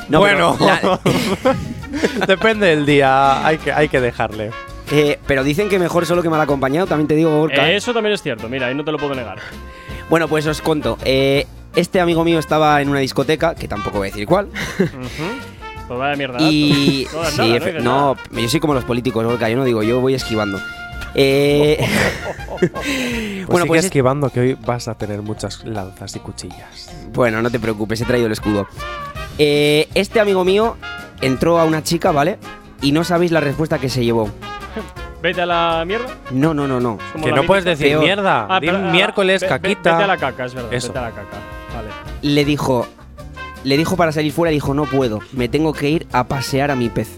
[0.10, 3.46] No, pero bueno, la- depende del día.
[3.46, 4.52] Hay que, hay que dejarle.
[4.92, 7.70] eh, pero dicen que mejor solo que mal acompañado, también te digo, Gorka.
[7.70, 9.40] Eh, eso también es cierto, mira, ahí no te lo puedo negar.
[10.10, 10.98] Bueno, pues os cuento.
[11.04, 11.46] Eh,
[11.76, 14.48] Este amigo mío estaba en una discoteca, que tampoco voy a decir cuál.
[15.88, 16.38] Pues vaya mierda.
[16.42, 17.08] Y.
[17.32, 18.42] Sí, nada, no no, nada.
[18.42, 20.60] yo soy como los políticos, Gorka, yo no digo, yo voy esquivando.
[21.16, 21.78] Eh,
[22.60, 23.80] Pues bueno, sigue pues.
[23.80, 26.90] es- esquivando que hoy vas a tener muchas lanzas y cuchillas.
[27.14, 28.68] Bueno, no te preocupes, he traído el escudo.
[29.38, 30.76] Eh, este amigo mío
[31.22, 32.38] entró a una chica, ¿vale?
[32.82, 34.30] Y no sabéis la respuesta que se llevó.
[35.22, 36.08] Vete a la mierda.
[36.32, 36.98] No, no, no, no.
[37.24, 38.04] Que no puedes decir Peor.
[38.04, 38.46] mierda.
[38.50, 39.92] Ah, Di pero, ah, miércoles, ve- caquita.
[39.94, 40.74] Vete a la caca, es verdad.
[40.74, 40.88] Eso.
[40.90, 41.38] Vete a la caca.
[41.76, 41.90] Vale.
[42.22, 42.88] Le dijo.
[43.64, 46.76] Le dijo para salir fuera, dijo, no puedo, me tengo que ir a pasear a
[46.76, 47.10] mi pez.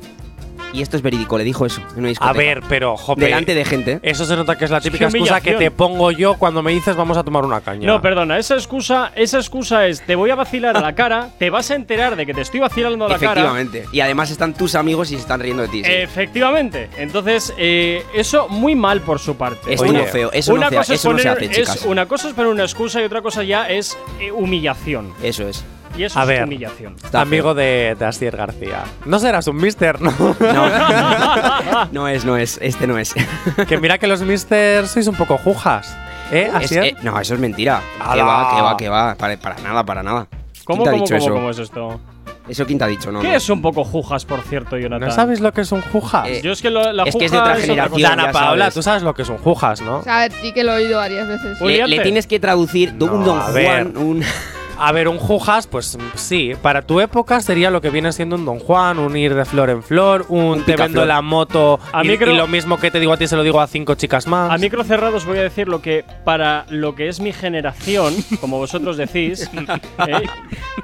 [0.73, 3.65] Y esto es verídico, le dijo eso en una A ver, pero, jope, Delante de
[3.65, 3.99] gente.
[4.03, 5.59] Eso se nota que es la típica Qué excusa que humillación.
[5.59, 7.87] te pongo yo cuando me dices vamos a tomar una caña.
[7.87, 11.49] No, perdona, esa excusa, esa excusa es te voy a vacilar a la cara, te
[11.49, 13.31] vas a enterar de que te estoy vacilando a la cara.
[13.31, 13.85] Efectivamente.
[13.91, 15.83] Y además están tus amigos y se están riendo de ti.
[15.83, 15.91] sí.
[15.91, 16.89] Efectivamente.
[16.97, 19.73] Entonces, eh, eso muy mal por su parte.
[19.73, 21.67] Esto no feo, eso no una se- cosa es eso no se poner- hace, es-
[21.69, 21.85] chicas.
[21.85, 25.13] una cosa es poner una excusa y otra cosa ya es eh, humillación.
[25.23, 25.63] Eso es.
[25.99, 26.43] Y eso A es ver.
[26.45, 26.95] humillación.
[27.11, 28.83] Amigo de, de Asier García.
[29.05, 30.11] No serás un mister, ¿no?
[31.91, 33.13] No es, no es, este no es.
[33.67, 35.95] que mira que los mister sois un poco jujas.
[36.31, 36.83] ¿Eh, Es- Asier?
[36.85, 37.81] eh, no, eso es mentira.
[37.97, 38.23] Que ¡Hala!
[38.23, 39.15] va, que va, que va.
[39.15, 40.27] Para, para nada, para nada.
[40.63, 41.33] ¿Cómo, ¿Quién te ha cómo, dicho cómo, eso?
[41.33, 41.99] cómo es esto?
[42.47, 43.11] ¿Eso quién te ha dicho?
[43.11, 43.35] No, ¿Qué no.
[43.35, 45.09] es un poco jujas, por cierto, Jonathan?
[45.09, 46.27] ¿No sabéis lo que es un jujas?
[46.29, 48.01] Eh, Yo es que lo- la es que es de otra generación.
[48.01, 48.73] Dana Paola, sabes.
[48.73, 49.97] tú sabes lo que es un jujas, ¿no?
[49.97, 51.59] O sea, sí que lo he oído varias veces.
[51.61, 53.65] Le, tienes que traducir de un No, Don a ver.
[53.91, 54.23] Juan, un.
[54.81, 58.45] A ver, un jujas, pues sí, para tu época sería lo que viene siendo un
[58.45, 62.03] Don Juan, un ir de flor en flor, un, Un te vendo la moto A
[62.03, 63.95] y, micro- y lo mismo que te digo a ti se lo digo a cinco
[63.95, 64.51] chicas más.
[64.51, 68.13] A micro cerrado os voy a decir lo que para lo que es mi generación,
[68.39, 69.49] como vosotros decís,
[70.07, 70.23] ¿eh?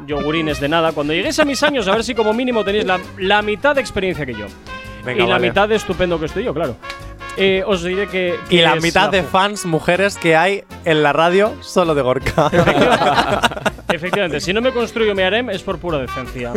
[0.05, 2.99] yogurines de nada, cuando lleguéis a mis años, a ver si como mínimo tenéis la,
[3.17, 4.45] la mitad de experiencia que yo.
[5.05, 5.47] Venga, y la vale.
[5.49, 6.75] mitad de estupendo que estoy yo, claro.
[7.37, 8.39] Eh, os diré que.
[8.49, 12.49] Y la mitad de fans mujeres que hay en la radio solo de Gorka.
[13.89, 16.53] Efectivamente, si no me construyo mi harem es por pura decencia.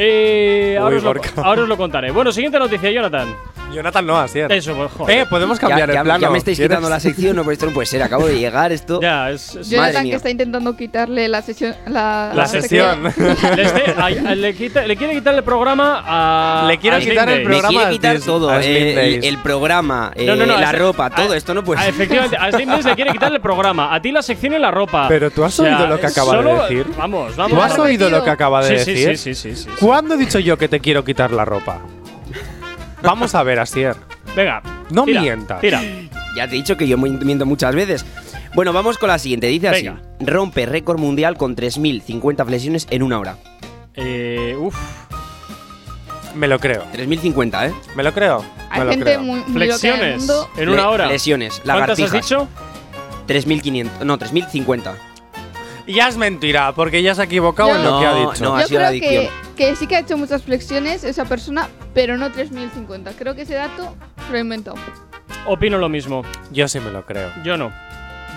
[0.00, 2.10] Eh, ahora, Uy, os lo, ahora os lo contaré.
[2.12, 3.34] Bueno, siguiente noticia, Jonathan.
[3.72, 4.50] Jonathan no, Asier.
[4.50, 5.18] Eso, pues, joder.
[5.18, 6.20] Eh, podemos Ya, cambiar ya- el plano.
[6.20, 6.70] ya me estáis ¿Quieres?
[6.70, 8.02] quitando la sección, no, pues esto no puede ser.
[8.02, 8.98] Acabo de llegar, esto.
[9.02, 9.56] Ya, es.
[9.56, 10.12] es- Madre Jonathan mía.
[10.12, 11.74] que está intentando quitarle la sesión.
[11.86, 13.02] La, La sesión.
[13.04, 16.66] Les de- a- a- le, quita- le quiere quitar el programa a.
[16.66, 18.58] Le quiere a quitar el programa quiere a quitar todo.
[18.58, 21.62] eh, el, el programa, eh, No, no, no, la este- ropa, a- todo esto no
[21.62, 21.90] puede ser.
[21.90, 23.94] Efectivamente, a Slim Days le quiere quitar el programa.
[23.94, 25.08] A ti la sección y la ropa.
[25.08, 26.86] Pero tú has oído lo que acaba de decir.
[26.96, 27.52] Vamos, vamos.
[27.54, 27.86] ¿Tú has vamos.
[27.86, 29.18] oído lo que acaba de decir?
[29.18, 29.68] sí, sí, sí, sí.
[29.88, 31.80] ¿Cuándo he dicho yo que te quiero quitar la ropa?
[33.02, 33.96] Vamos a ver, Asier.
[34.36, 34.60] Venga.
[34.90, 35.62] No tira, mientas.
[35.62, 35.80] Tira.
[36.36, 38.04] Ya te he dicho que yo mi- miento muchas veces.
[38.54, 39.46] Bueno, vamos con la siguiente.
[39.46, 39.88] Dice así.
[40.20, 43.38] Rompe récord mundial con 3.050 flexiones en una hora.
[43.94, 44.76] Eh, uf.
[46.34, 46.84] Me lo creo.
[46.92, 47.74] 3.050, ¿eh?
[47.96, 48.44] Me lo creo.
[48.68, 49.20] Hay me lo gente creo.
[49.22, 50.30] muy, muy Flexiones.
[50.58, 51.06] En una hora.
[51.06, 52.46] Lesiones, ¿Cuántas has dicho?
[53.26, 54.92] 3.500, no, 3.050.
[55.86, 58.44] Ya es mentira, porque ya se ha equivocado en lo No, que ha dicho.
[58.44, 59.24] no, ha Yo sido la creo adicción.
[59.24, 63.12] que sí que ha hecho muchas flexiones esa persona, pero no 3050.
[63.12, 63.94] Creo que ese dato
[64.26, 64.76] se lo he inventado.
[65.46, 66.22] Opino lo mismo.
[66.52, 67.30] Yo sí me lo creo.
[67.44, 67.72] Yo no.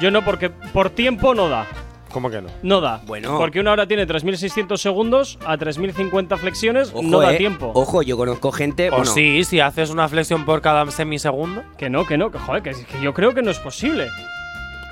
[0.02, 1.68] Yo no, porque por tiempo no da.
[2.12, 2.50] ¿Cómo que no?
[2.64, 3.02] No da.
[3.06, 3.38] Bueno.
[3.38, 6.90] Porque una hora tiene 3.600 segundos a 3.050 flexiones.
[6.90, 7.38] Ojo, no da eh.
[7.38, 7.72] tiempo.
[7.74, 8.90] Ojo, yo conozco gente.
[8.90, 11.64] O bueno, sí, si haces una flexión por cada semisegundo.
[11.78, 12.32] Que no, que no.
[12.32, 14.08] Que, joder, que, que yo creo que no es posible.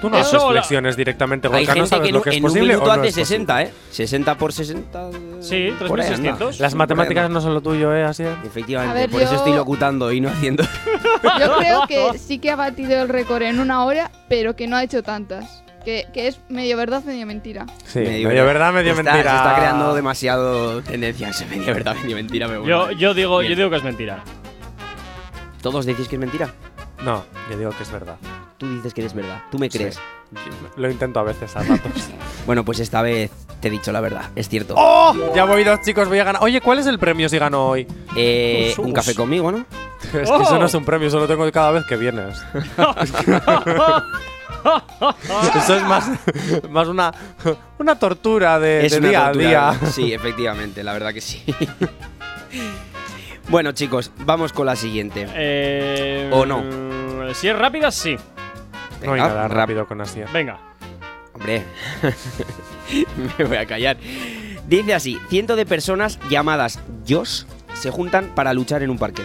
[0.01, 2.19] Tú no Eso haces la- flexiones directamente, Hay Gorka, no gente sabes que en, lo
[2.19, 3.25] un- que es en un posible minuto no hace es posible.
[3.25, 3.73] 60, ¿eh?
[3.91, 5.09] 60 por 60.
[5.41, 6.37] Sí, por ahí anda.
[6.37, 6.59] 3.600.
[6.59, 8.03] Las matemáticas no son lo tuyo, ¿eh?
[8.05, 10.63] Así Efectivamente, A ver, por eso estoy locutando y no haciendo.
[11.39, 14.77] Yo creo que sí que ha batido el récord en una hora, pero que no
[14.77, 15.63] ha hecho tantas.
[15.83, 17.65] Que, que es medio verdad, medio mentira.
[17.85, 19.31] Sí, medio, verdad, medio Está- mentira.
[19.31, 22.47] Se está creando demasiado tendencia ese medio verdad, medio mentira.
[22.47, 23.51] Pero Yo, yo, digo, Bien.
[23.51, 24.21] yo digo que es mentira.
[25.61, 26.53] ¿Todos decís que es mentira?
[27.03, 28.15] No, yo digo que es verdad.
[28.59, 29.41] Tú dices que eres verdad.
[29.49, 29.79] Tú me Sí.
[29.79, 29.99] crees.
[30.75, 31.91] Lo intento a veces, a ratos.
[32.45, 33.29] Bueno, pues esta vez
[33.61, 34.31] te he dicho la verdad.
[34.35, 34.73] Es cierto.
[34.75, 35.13] ¡Oh!
[35.35, 36.41] Ya voy dos chicos, voy a ganar.
[36.43, 37.85] Oye, ¿cuál es el premio si gano hoy?
[38.15, 39.65] Eh, un café conmigo, ¿no?
[40.13, 42.41] Es que eso no es un premio, eso lo tengo cada vez que vienes.
[45.55, 46.09] eso es más,
[46.69, 47.13] más una,
[47.77, 49.91] una tortura de, es de una día tortura, a día.
[49.91, 51.43] Sí, efectivamente, la verdad que sí.
[53.49, 55.27] bueno, chicos, vamos con la siguiente.
[55.35, 56.63] Eh, ¿O no?
[57.33, 58.17] Si es rápida, sí.
[59.03, 60.27] No hay Venga, nada rápido con Asia.
[60.33, 60.59] Venga.
[61.33, 61.63] Hombre,
[63.37, 63.97] me voy a callar.
[64.67, 67.43] Dice así: cientos de personas llamadas Josh
[67.73, 69.23] se juntan para luchar en un parque.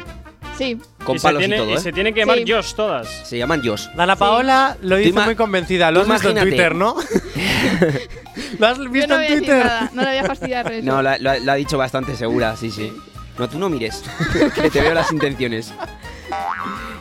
[0.57, 0.79] Sí.
[1.05, 1.81] Con y palos tiene, y todo, ¿eh?
[1.81, 2.45] se tienen que llamar Sí.
[2.47, 3.09] Josh todas.
[3.29, 3.87] Se llaman Josh.
[3.97, 5.91] Dana Paola lo ima- muy convencida.
[5.91, 6.39] Lo has visto en.
[6.39, 6.95] Twitter, ¿no?
[8.59, 9.67] ¿Lo has visto no en Twitter?
[9.93, 10.87] no le voy a fastidiar eso.
[10.87, 12.93] No, la, la- la ha dicho bastante segura, sí, sí.
[13.37, 14.05] No, tú no mires,
[14.55, 15.75] que te veo las intenciones.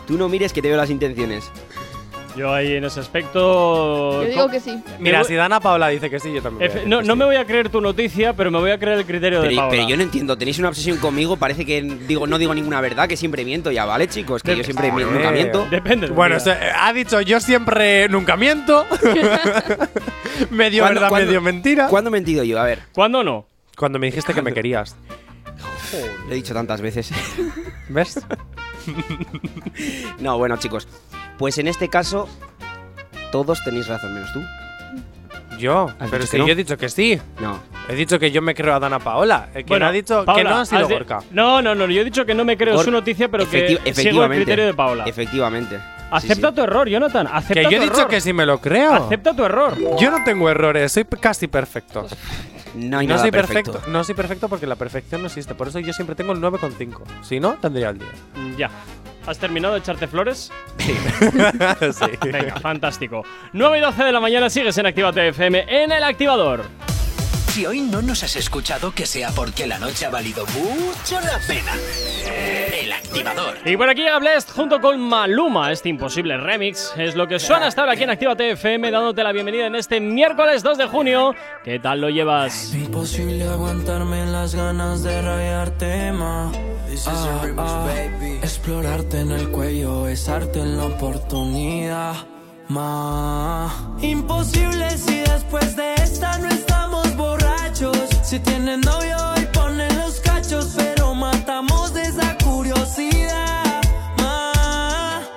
[0.07, 1.51] Tú no mires que te veo las intenciones.
[2.35, 4.23] Yo ahí en ese aspecto.
[4.23, 4.81] Yo digo que sí.
[4.99, 6.71] Mira, si Dana Paola dice que sí, yo también.
[6.71, 7.19] Efe- no, no sí.
[7.19, 9.57] me voy a creer tu noticia, pero me voy a creer el criterio de Pero,
[9.61, 9.71] Paola.
[9.71, 13.07] pero yo no entiendo, tenéis una obsesión conmigo, parece que digo, no digo ninguna verdad,
[13.07, 14.41] que siempre miento ya, ¿vale, chicos?
[14.41, 15.67] Que yo siempre nunca miento.
[15.69, 16.07] Depende.
[16.07, 16.37] Bueno,
[16.79, 18.85] ha dicho yo siempre nunca miento.
[20.49, 21.87] medio ¿Cuándo- verdad, cuándo- medio mentira.
[21.87, 22.59] ¿Cuándo he mentido yo?
[22.59, 22.79] A ver.
[22.93, 23.45] ¿Cuándo no?
[23.77, 24.95] Cuando me dijiste que me querías.
[26.27, 27.11] Lo he dicho tantas veces.
[27.89, 28.19] ¿Ves?
[30.19, 30.87] no, bueno, chicos.
[31.37, 32.27] Pues en este caso,
[33.31, 34.41] todos tenéis razón, menos tú.
[35.59, 36.47] Yo, ¿Has pero dicho si que no?
[36.47, 37.19] yo he dicho que sí.
[37.39, 37.59] No.
[37.87, 39.49] He dicho que yo me creo a Dana Paola.
[39.53, 41.19] El que Bueno, no ha dicho que Paola, no ha sido has de- Gorka.
[41.31, 41.85] No, no, no.
[41.87, 44.35] Yo he dicho que no me creo Gor- su noticia, pero que sigo el efectivamente.
[44.37, 45.03] criterio de Paola.
[45.05, 45.79] Efectivamente.
[46.11, 47.27] Acepta Sí, tu error, Jonathan.
[47.31, 48.07] Acepta Que yo he tu dicho error.
[48.09, 48.93] que sí me lo creo.
[48.93, 49.75] Acepta tu error.
[49.99, 52.05] Yo no tengo errores, soy p- casi perfecto.
[52.75, 53.71] No hay no nada soy perfecto.
[53.73, 53.91] perfecto.
[53.91, 55.53] No soy perfecto porque la perfección no existe.
[55.55, 57.03] Por eso yo siempre tengo el 9,5.
[57.23, 58.11] Si no, tendría el 10.
[58.35, 58.69] Mm, Ya.
[59.25, 60.51] ¿Has terminado de echarte flores?
[60.77, 60.93] sí.
[62.31, 63.23] Venga, fantástico.
[63.53, 66.65] 9 y 12 de la mañana sigues en Actívate FM en el activador.
[67.53, 71.39] Si hoy no nos has escuchado, que sea porque la noche ha valido mucho la
[71.47, 71.71] pena.
[72.81, 73.57] El activador.
[73.63, 75.71] Y por aquí Blest junto con Maluma.
[75.71, 79.31] Este imposible remix es lo que suena hasta ahora aquí en Actívate FM, dándote la
[79.31, 81.35] bienvenida en este miércoles 2 de junio.
[81.63, 82.73] ¿Qué tal lo llevas?
[82.73, 86.57] Imposible aguantarme las ganas de rayarte más.
[87.05, 87.87] Ah, ah,
[88.41, 92.15] explorarte en el cuello, besarte en la oportunidad.
[92.67, 93.71] Más.
[94.01, 96.72] Imposible si después de esta no estamos
[97.73, 98.09] borrachos.
[98.23, 103.81] Si tienes novio y ponen los cachos, pero matamos de esa curiosidad.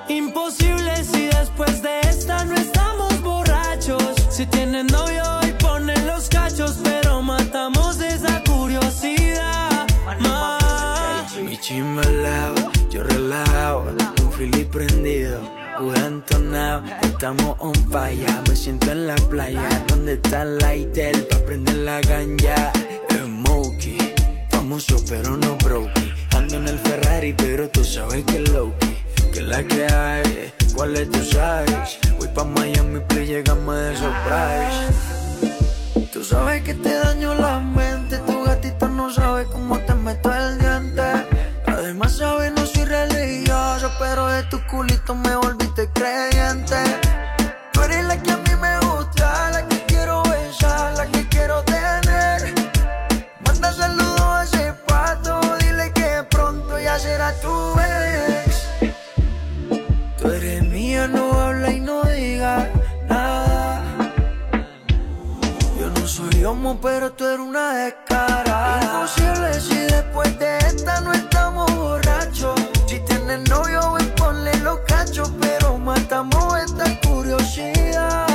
[0.08, 4.14] Imposible si después de esta no estamos borrachos.
[4.30, 9.86] Si tienes novio y ponen los cachos, pero matamos de esa curiosidad.
[10.20, 11.36] Más.
[11.36, 12.02] Mi chimba
[12.90, 13.84] yo relajado,
[14.22, 15.40] un fili prendido,
[15.78, 21.76] entonado, estamos on fire, me siento en la playa, donde está el lighter, pa' prender
[21.76, 22.72] la ganja,
[23.10, 23.98] Smokey,
[24.50, 28.96] famoso pero no brokey, ando en el Ferrari pero tú sabes que es lowkey,
[29.32, 35.16] que la que hay, cuál es tu size, voy pa' Miami, please, llegamos de surprise.
[36.12, 40.58] Tú sabes que te daño la mente, tu gatito no sabe cómo te meto el
[40.58, 41.02] diente.
[41.66, 45.36] Además sabes no soy religioso, pero de tu culito me
[45.92, 46.76] creyente.
[47.72, 51.62] Tú eres la que a mí me gusta, la que quiero besar, la que quiero
[51.64, 52.54] tener.
[53.44, 58.94] Manda saludos a ese pato, dile que pronto ya será tu ex.
[60.18, 62.68] Tú eres mía, no habla y no diga
[63.08, 63.82] nada.
[65.78, 68.82] Yo no soy homo, pero tú eres una descarada.
[68.82, 69.75] Imposible
[76.24, 78.26] matamos esta curiosidad.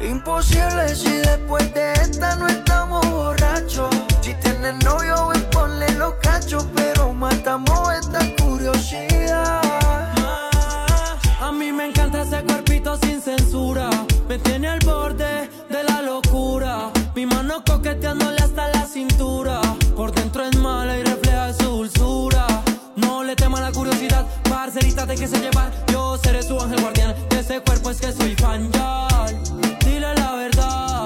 [0.00, 3.94] Imposible si después de esta no estamos borrachos.
[4.22, 9.60] Si tienes novio, ven, ponle los cachos, pero matamos esta curiosidad.
[11.40, 13.90] A mí me encanta ese cuerpito sin censura.
[14.28, 16.90] Me tiene al borde de la locura.
[17.14, 19.60] Mi mano coqueteándole hasta la cintura.
[23.68, 25.70] La curiosidad, parcerita de que se llevar.
[25.92, 27.14] Yo seré su ángel guardián.
[27.28, 29.26] De ese cuerpo es que soy fan ya.
[29.84, 31.04] Dile la verdad.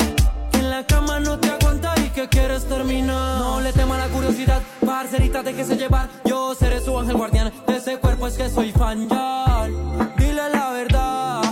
[0.53, 3.41] Que en la cama no te aguanta y que quieres terminar.
[3.41, 6.09] No le tema la curiosidad, parcerita de que se llevar.
[6.25, 7.53] Yo seré su ángel guardián.
[7.67, 9.69] De ese cuerpo es que soy fan ya.
[10.17, 11.43] Dile la verdad.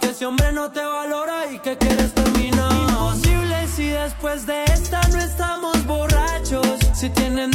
[0.00, 2.72] Que ese hombre no te valora y que quieres terminar.
[2.90, 6.76] Imposible si después de esta no estamos borrachos.
[6.92, 7.48] Si tienes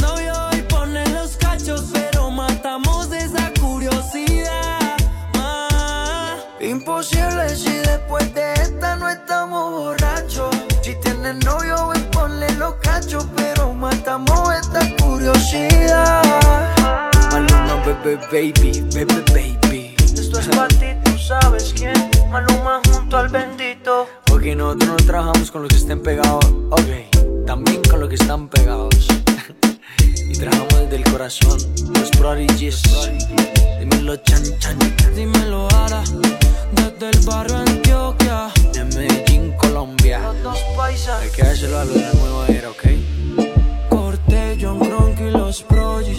[7.04, 10.56] Imposible si después de esta no estamos borrachos.
[10.80, 16.22] Si tienes novio, ven, ponle los cachos, pero matamos esta curiosidad.
[17.30, 19.96] Maluma, bebé, baby, bebé, baby.
[20.14, 22.13] Esto es para ti, tú sabes quién.
[22.34, 24.08] Maluma junto al bendito.
[24.26, 27.46] Porque nosotros no trabajamos con los que estén pegados, ok.
[27.46, 29.06] También con los que están pegados.
[30.00, 31.60] y trabajamos desde el corazón.
[31.94, 32.82] Los prodigies.
[33.78, 34.76] Dímelo, chan, chan.
[35.14, 36.02] Dímelo ahora,
[36.72, 38.48] desde el barrio Antioquia.
[38.72, 40.18] De Medellín, Colombia.
[40.18, 41.22] Los dos paisas.
[41.22, 43.88] Hay que dárselo a los nueva era, ok.
[43.88, 46.18] Corté, John Gronk y los progis.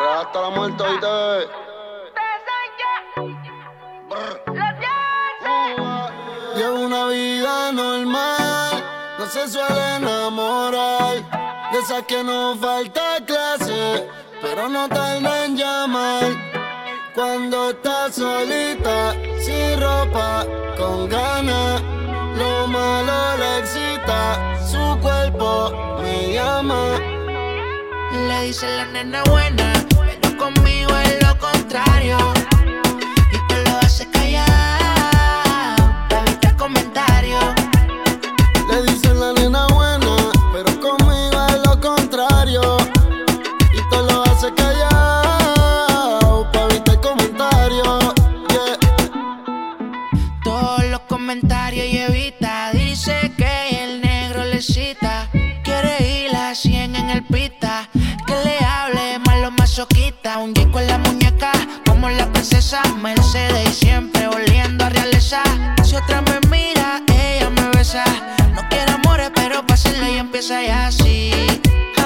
[0.00, 1.50] Hasta la muerte, oíste.
[6.56, 8.84] Llevo una vida normal,
[9.18, 11.16] no se suele enamorar.
[11.72, 14.08] De esas que no falta clase,
[14.40, 16.24] pero no tarda en llamar.
[17.14, 20.46] Cuando está solita, sin ropa,
[20.78, 21.82] con ganas.
[22.36, 25.70] Lo malo le excita, su cuerpo
[26.00, 26.98] me llama.
[28.12, 29.72] Le dice la nena buena,
[31.70, 32.18] contrario.
[33.32, 35.76] Y te lo hace callar,
[36.08, 37.44] para evitar comentarios.
[38.68, 40.16] Le dicen la nena buena,
[40.52, 42.76] pero conmigo es lo contrario.
[43.72, 48.14] Y te lo hace callado, para evitar comentarios.
[48.48, 48.76] Yeah.
[50.42, 52.72] Todos los comentarios y evita.
[52.72, 55.28] Dice que el negro le cita.
[55.62, 57.88] Quiere ir a 100 en el pita.
[58.26, 60.38] Que le hable malo masoquita.
[60.38, 61.52] Un disco en la muñeca,
[62.00, 63.68] como la princesa Mercedes.
[63.68, 65.42] Y siempre oliendo a realeza.
[65.84, 68.04] Si otra me mira, ella me besa.
[68.54, 71.30] No quiere amores, pero pásenlo y empieza ya así.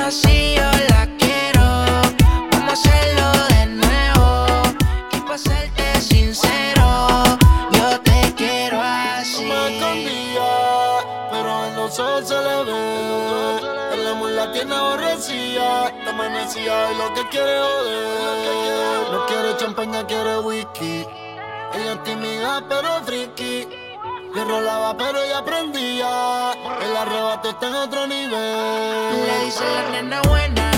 [0.04, 1.62] Así yo la quiero.
[2.50, 3.23] Vamos a hacerlo
[14.55, 19.10] tiene aborrecida, está amanecida y lo que quiere joder.
[19.10, 21.05] No quiere champaña, quiere whisky.
[21.74, 23.68] Ella es tímida, pero friki.
[24.35, 26.52] Yo rolaba, pero ella aprendía.
[26.81, 29.26] El arrebato está en otro nivel.
[29.26, 30.70] Le dice la nena buena,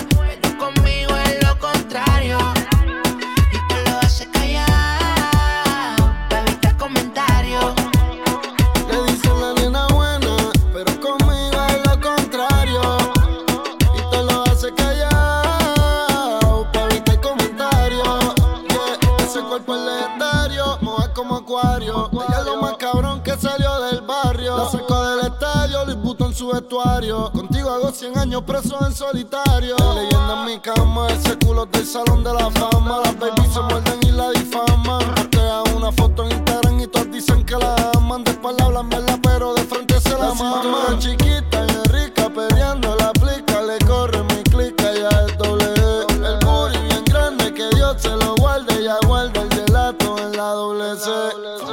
[26.47, 27.31] su vestuario.
[27.33, 29.77] Contigo hago 100 años preso en solitario.
[29.95, 33.01] Leyenda en mi cama, ese culo del salón de la fama.
[33.05, 35.15] Las babies se muerden y la difaman.
[35.15, 38.25] Postea una foto en Instagram y todos dicen que la aman.
[38.25, 38.89] Después la hablan
[39.23, 40.99] pero de frente se la maman.
[40.99, 43.63] chiquita y rica, peleando la aplica.
[43.63, 45.67] Le corre mi clica, ya es doble.
[46.11, 48.85] El booty bien grande, que Dios se lo guarde.
[48.85, 51.11] Ya guarda el gelato en la doble C.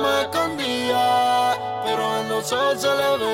[0.01, 3.32] Me escondía, pero en los ojos se le ve.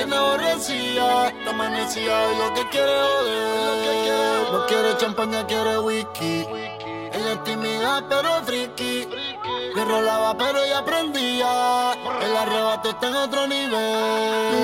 [0.00, 4.50] Tiene aborrecida, está amanecida y lo que quiere joder.
[4.50, 6.46] No quiere champaña, quiere whisky.
[7.12, 9.06] Ella es tímida pero friki.
[9.74, 11.92] Que rolaba pero ya aprendía.
[12.22, 13.70] El arrebato está en otro nivel.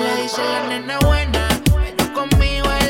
[0.01, 2.86] Le dice la nena buena, pero conmigo es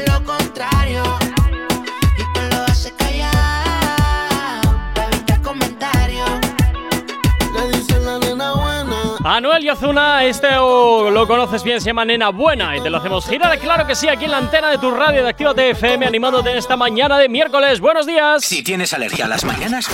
[9.36, 13.28] Anuel y Ozuna, este lo conoces bien, se llama Nena Buena y te lo hacemos
[13.28, 16.52] girar, claro que sí, aquí en la antena de tu radio de Actívate FM, animándote
[16.52, 17.82] en esta mañana de miércoles.
[17.82, 18.46] ¡Buenos días!
[18.46, 19.90] Si tienes alergia a las mañanas,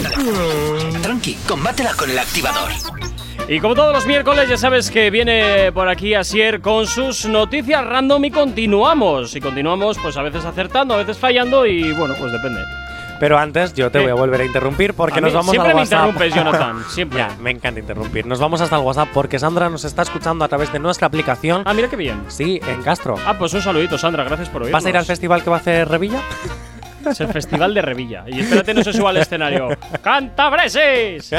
[1.02, 2.72] tranqui, combátela con el activador.
[3.48, 7.84] Y como todos los miércoles, ya sabes que viene por aquí Asier con sus noticias
[7.84, 9.36] random y continuamos.
[9.36, 12.62] Y continuamos, pues a veces acertando, a veces fallando y bueno, pues depende.
[13.20, 14.04] Pero antes yo te ¿Qué?
[14.06, 16.00] voy a volver a interrumpir porque A nos vamos siempre al me WhatsApp.
[16.08, 17.20] interrumpes, Jonathan, siempre.
[17.20, 18.26] Ya, me encanta interrumpir.
[18.26, 21.64] Nos vamos hasta el WhatsApp porque Sandra nos está escuchando a través de nuestra aplicación.
[21.66, 22.24] Ah, mira qué bien.
[22.28, 23.16] Sí, en Castro.
[23.26, 24.80] Ah, pues un saludito, Sandra, gracias por oírnos.
[24.82, 26.20] ¿Vas a ir al festival que va a hacer Revilla?
[27.06, 28.24] Es el Festival de Revilla.
[28.28, 29.68] Y espérate, no se suba al escenario.
[30.02, 31.32] ¡Cantabreses!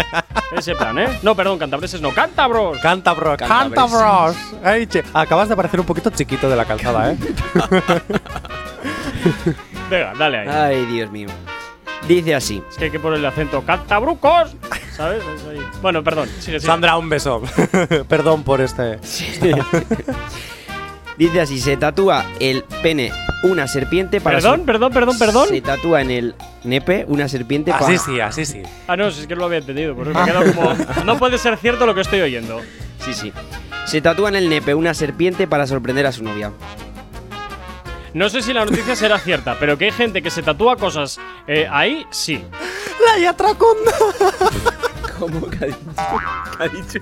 [0.55, 1.09] Ese plan, ¿eh?
[1.23, 2.77] No, perdón, cantabreses no, cántabros.
[2.81, 3.39] Cántabros.
[3.39, 4.37] Cántabros.
[4.63, 7.17] Ay, che, acabas de parecer un poquito chiquito de la calzada, ¿eh?
[9.89, 10.49] Venga, dale ahí.
[10.49, 11.29] Ay, Dios mío.
[12.09, 12.63] Dice así.
[12.71, 13.63] Es que hay que ponerle acento.
[13.65, 14.55] ¡Cantabrucos!
[14.97, 15.23] ¿Sabes?
[15.23, 15.59] Es ahí.
[15.83, 16.29] Bueno, perdón.
[16.39, 16.61] Sigue, sigue.
[16.61, 17.43] Sandra, un beso.
[18.09, 18.99] Perdón por este.
[21.19, 23.13] Dice así, se tatúa el pene
[23.45, 24.39] una serpiente para...
[24.39, 25.49] Perdón, sor- perdón, perdón, perdón.
[25.49, 27.87] Se tatúa en el nepe una serpiente para...
[27.87, 28.63] Así sí, así sí.
[28.89, 29.95] Ah, no, si es que no lo había entendido.
[29.95, 30.75] Por eso me he quedado como.
[31.05, 32.61] No puede ser cierto lo que estoy oyendo.
[32.99, 33.33] Sí, sí.
[33.85, 36.51] Se tatúa en el nepe una serpiente para sorprender a su novia.
[38.15, 41.19] No sé si la noticia será cierta, pero que hay gente que se tatúa cosas
[41.49, 42.43] eh, ahí, sí.
[43.05, 43.93] La Yatraconda.
[45.19, 45.79] ¿Cómo que ha dicho?
[46.57, 46.99] ¿Qué ha dicho?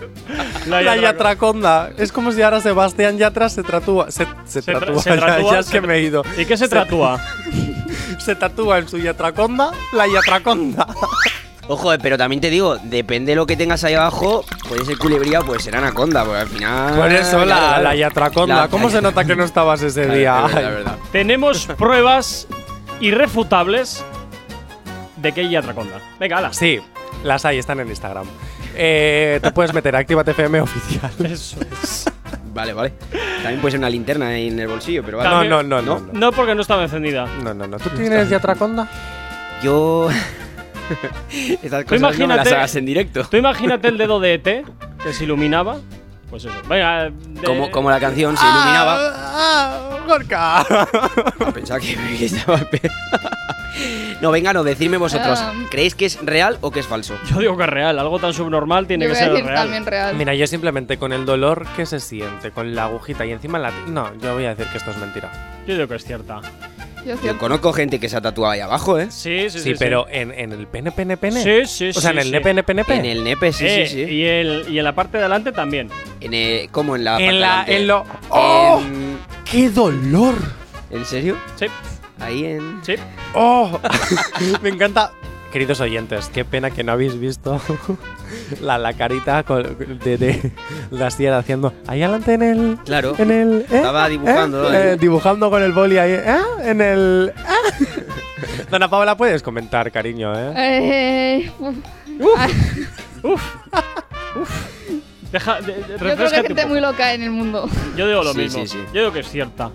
[0.67, 1.91] La La Yatraco- Yatraconda.
[1.99, 4.11] Es como si ahora Sebastián Yatra se tatúa.
[4.11, 5.03] Se, se, Se tatúa.
[5.03, 6.23] se ya- tatúa, ya es se que tra- me he ido.
[6.37, 7.21] ¿Y qué se tatúa?
[8.19, 10.87] Se tatúa en su Yatraconda la Yatraconda.
[11.69, 14.99] Ojo, eh, pero también te digo, depende de lo que tengas ahí abajo, puede ser
[14.99, 16.95] culebría o puede ser anaconda, porque al final...
[16.97, 18.57] Por eso la, la Yatraconda.
[18.63, 20.45] La- ¿Cómo se nota que no estabas ese día?
[20.47, 20.65] es verdad, Ay.
[20.65, 20.97] es verdad.
[21.13, 22.49] Tenemos pruebas
[23.01, 24.05] irrefutables
[25.17, 25.99] de que hay atraconda.
[26.19, 26.53] Venga, ala.
[26.53, 26.81] Sí,
[27.23, 28.27] las hay, están en Instagram.
[28.75, 31.11] Eh, te puedes meter Actívate FM oficial.
[31.25, 32.05] Eso es.
[32.53, 32.93] Vale, vale.
[33.43, 35.31] También puede ser una linterna en el bolsillo, pero vale.
[35.49, 36.01] No, no, no, no.
[36.01, 36.13] no.
[36.13, 37.27] No, porque no estaba encendida.
[37.43, 37.79] No, no, no.
[37.79, 38.89] ¿Tú tienes Yatraconda?
[39.63, 40.09] Yo...
[41.63, 43.25] Estas cosas no me las imagínate- hagas en directo.
[43.25, 44.43] Tú imagínate el dedo de ET
[45.03, 45.79] que se iluminaba.
[46.31, 46.55] Pues eso.
[46.69, 48.99] Venga, de- Como, como la canción se iluminaba.
[49.15, 49.99] ¡Ah!
[50.07, 50.65] ¡Gorka!
[51.55, 52.59] Pensaba que que estaba
[54.21, 55.39] No, venga, no, decidme vosotros.
[55.41, 55.53] Ah.
[55.71, 57.17] ¿Creéis que es real o que es falso?
[57.31, 57.99] Yo digo que es real.
[57.99, 59.63] Algo tan subnormal tiene Yo que voy a ser decir real.
[59.65, 60.15] también real.
[60.17, 63.71] Mira, yo simplemente con el dolor que se siente, con la agujita y encima la...
[63.89, 65.31] No, yo voy a decir que esto es mentira.
[65.67, 66.41] Yo digo que es cierta.
[67.25, 69.07] Yo conozco gente que se ha tatuado ahí abajo, ¿eh?
[69.11, 69.61] Sí, sí, sí.
[69.61, 71.43] Sí, pero En, en el pene, pene, pene.
[71.43, 72.31] Sí, sí, O sea, sí, en el sí.
[72.33, 72.95] nepe, nepe, nepe.
[72.95, 74.11] En el nepe, sí, Eh, sí, sí.
[74.13, 75.89] Y, el, y en la parte de adelante también.
[76.21, 77.49] En el- ¿Cómo en la parte En la...
[77.49, 77.77] delante?
[77.77, 78.05] En lo...
[78.29, 78.81] ¡Oh!
[78.85, 80.35] En- ¡Qué dolor!
[80.91, 81.37] ¿En serio?
[81.57, 81.67] Sí,
[82.21, 82.81] Ahí en...
[82.85, 82.95] sí.
[83.35, 83.81] ¡Oh!
[84.63, 85.13] Me encanta.
[85.53, 87.61] Queridos oyentes, qué pena que no habéis visto
[88.63, 90.53] la, la carita con- de, de
[90.91, 92.79] la sierra haciendo ahí adelante en el.
[92.87, 93.15] Claro.
[93.19, 93.61] En el.
[93.61, 93.67] ¿eh?
[93.71, 94.77] Estaba dibujando, ¿Eh?
[94.77, 94.93] ¿eh?
[94.93, 96.13] Eh, dibujando con el boli ahí.
[96.13, 96.37] ¿eh?
[96.65, 97.33] En el.
[97.37, 98.05] ¿eh?
[98.71, 100.53] Dona Paola, puedes comentar, cariño, ¿eh?
[100.57, 101.53] Eh,
[103.23, 103.43] uf.
[103.73, 103.83] Ah,
[105.31, 107.69] Deja, de- de- yo creo que hay gente muy loca en el mundo.
[107.97, 108.63] Yo digo lo Sí, mismo.
[108.63, 108.79] sí, sí.
[108.95, 109.71] Yo digo que es cierta.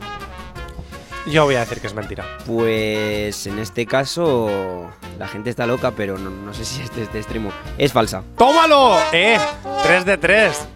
[1.30, 2.24] Yo voy a decir que es mentira.
[2.46, 4.90] Pues en este caso
[5.20, 7.52] la gente está loca, pero no, no sé si es de este extremo.
[7.78, 8.24] Es falsa.
[8.38, 8.98] ¡Tómalo!
[9.12, 9.38] ¡Eh!
[9.84, 10.68] 3 de 3.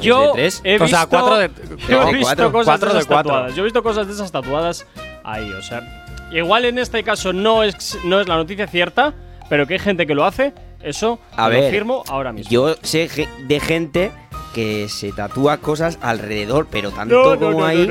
[0.00, 0.60] Yo de tres?
[0.64, 1.50] he O visto, sea, cuatro de-
[1.88, 2.52] yo de he visto cuatro.
[2.52, 3.32] cosas Cuatro de de esas cuatro.
[3.32, 3.54] tatuadas.
[3.56, 4.86] Yo he visto cosas de esas tatuadas
[5.24, 9.14] ahí, o sea, igual en este caso no es no es la noticia cierta,
[9.48, 10.52] pero que hay gente que lo hace,
[10.82, 12.50] eso A lo ver, firmo ahora mismo.
[12.50, 14.12] Yo sé ge- de gente
[14.54, 17.88] que se tatúa cosas alrededor, pero tanto no, no, como no, ahí.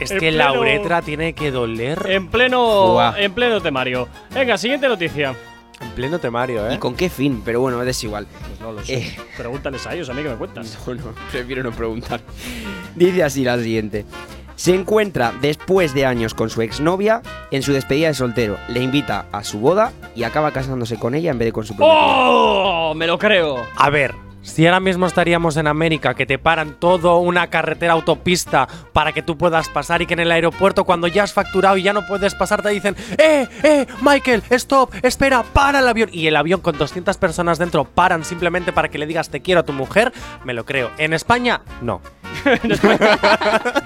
[0.00, 4.08] Es En que la uretra tiene que doler En pleno en pleno temario.
[4.34, 5.34] Venga, siguiente noticia.
[5.80, 6.74] en pleno temario, ¿eh?
[6.74, 7.42] ¿Y con qué fin?
[7.44, 8.26] Pero bueno, es igual.
[8.48, 8.94] Pues no lo sé.
[8.94, 9.16] Eh.
[9.36, 10.78] Pregúntales a ellos, a mí que me cuentas.
[10.86, 12.20] No, no, prefiero no preguntar.
[12.94, 14.04] Dice así la siguiente.
[14.56, 18.58] Se encuentra después de años con su exnovia en su despedida de soltero.
[18.68, 21.74] Le invita a su boda y acaba casándose con ella en vez de con su
[21.74, 21.98] prometido.
[21.98, 22.94] ¡Oh!
[22.94, 23.66] Me lo creo.
[23.76, 28.68] A ver, si ahora mismo estaríamos en América, que te paran toda una carretera autopista
[28.92, 31.82] para que tú puedas pasar y que en el aeropuerto cuando ya has facturado y
[31.82, 36.10] ya no puedes pasar te dicen, ¡eh, eh, Michael, stop, espera, para el avión!
[36.12, 39.60] Y el avión con 200 personas dentro paran simplemente para que le digas te quiero
[39.60, 40.12] a tu mujer,
[40.44, 40.90] me lo creo.
[40.98, 42.00] En España, no.
[42.62, 43.18] en, España,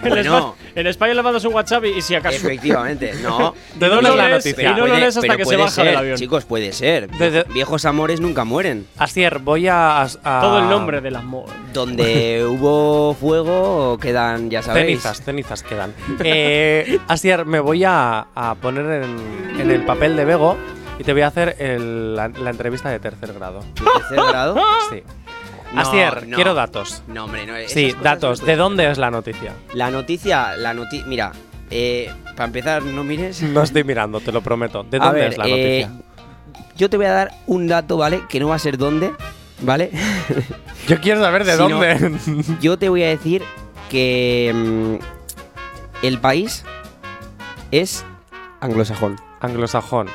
[0.03, 0.23] en Bueno.
[0.23, 2.37] Espa- en España le mandas un WhatsApp y, y si acaso.
[2.37, 3.55] Efectivamente, no.
[3.77, 4.71] ¿De dónde es la noticia?
[4.71, 6.17] Y no lo lees hasta que se baja del ser, avión.
[6.17, 7.09] Chicos, puede ser.
[7.53, 8.87] Viejos amores nunca mueren.
[8.99, 11.47] Asier, voy a, a- Todo el nombre del amor.
[11.73, 15.01] Donde hubo fuego quedan, ya sabéis.
[15.03, 15.93] Cenizas, cenizas quedan.
[16.23, 20.57] Eh, Asier, me voy a, a poner en, en el papel de Bego
[20.99, 23.61] y te voy a hacer el- la, la entrevista de tercer grado.
[23.75, 24.57] ¿Tercer grado?
[24.91, 25.03] Sí.
[25.75, 26.37] No, Asier, no.
[26.37, 27.03] quiero datos.
[27.07, 27.57] No, hombre, no.
[27.57, 28.41] esas Sí, datos.
[28.41, 29.53] no ¿De dónde es la noticia?
[29.73, 31.07] La noticia, la noticia.
[31.07, 31.33] Mira,
[31.71, 33.43] eh, para empezar, no mires.
[33.43, 34.85] No estoy mirando, te lo prometo.
[34.85, 36.05] ¿De dónde ver, es la eh, noticia?
[36.77, 38.23] yo te voy a dar un dato, ¿vale?
[38.29, 39.13] Que no va a ser dónde,
[39.63, 39.91] ¿vale?
[40.89, 42.19] Yo quiero saber de dónde.
[42.61, 43.43] yo te voy a decir
[43.89, 46.63] que mm, el país
[47.71, 48.05] es
[48.61, 49.17] anglosajón.
[49.41, 50.09] Anglosajón.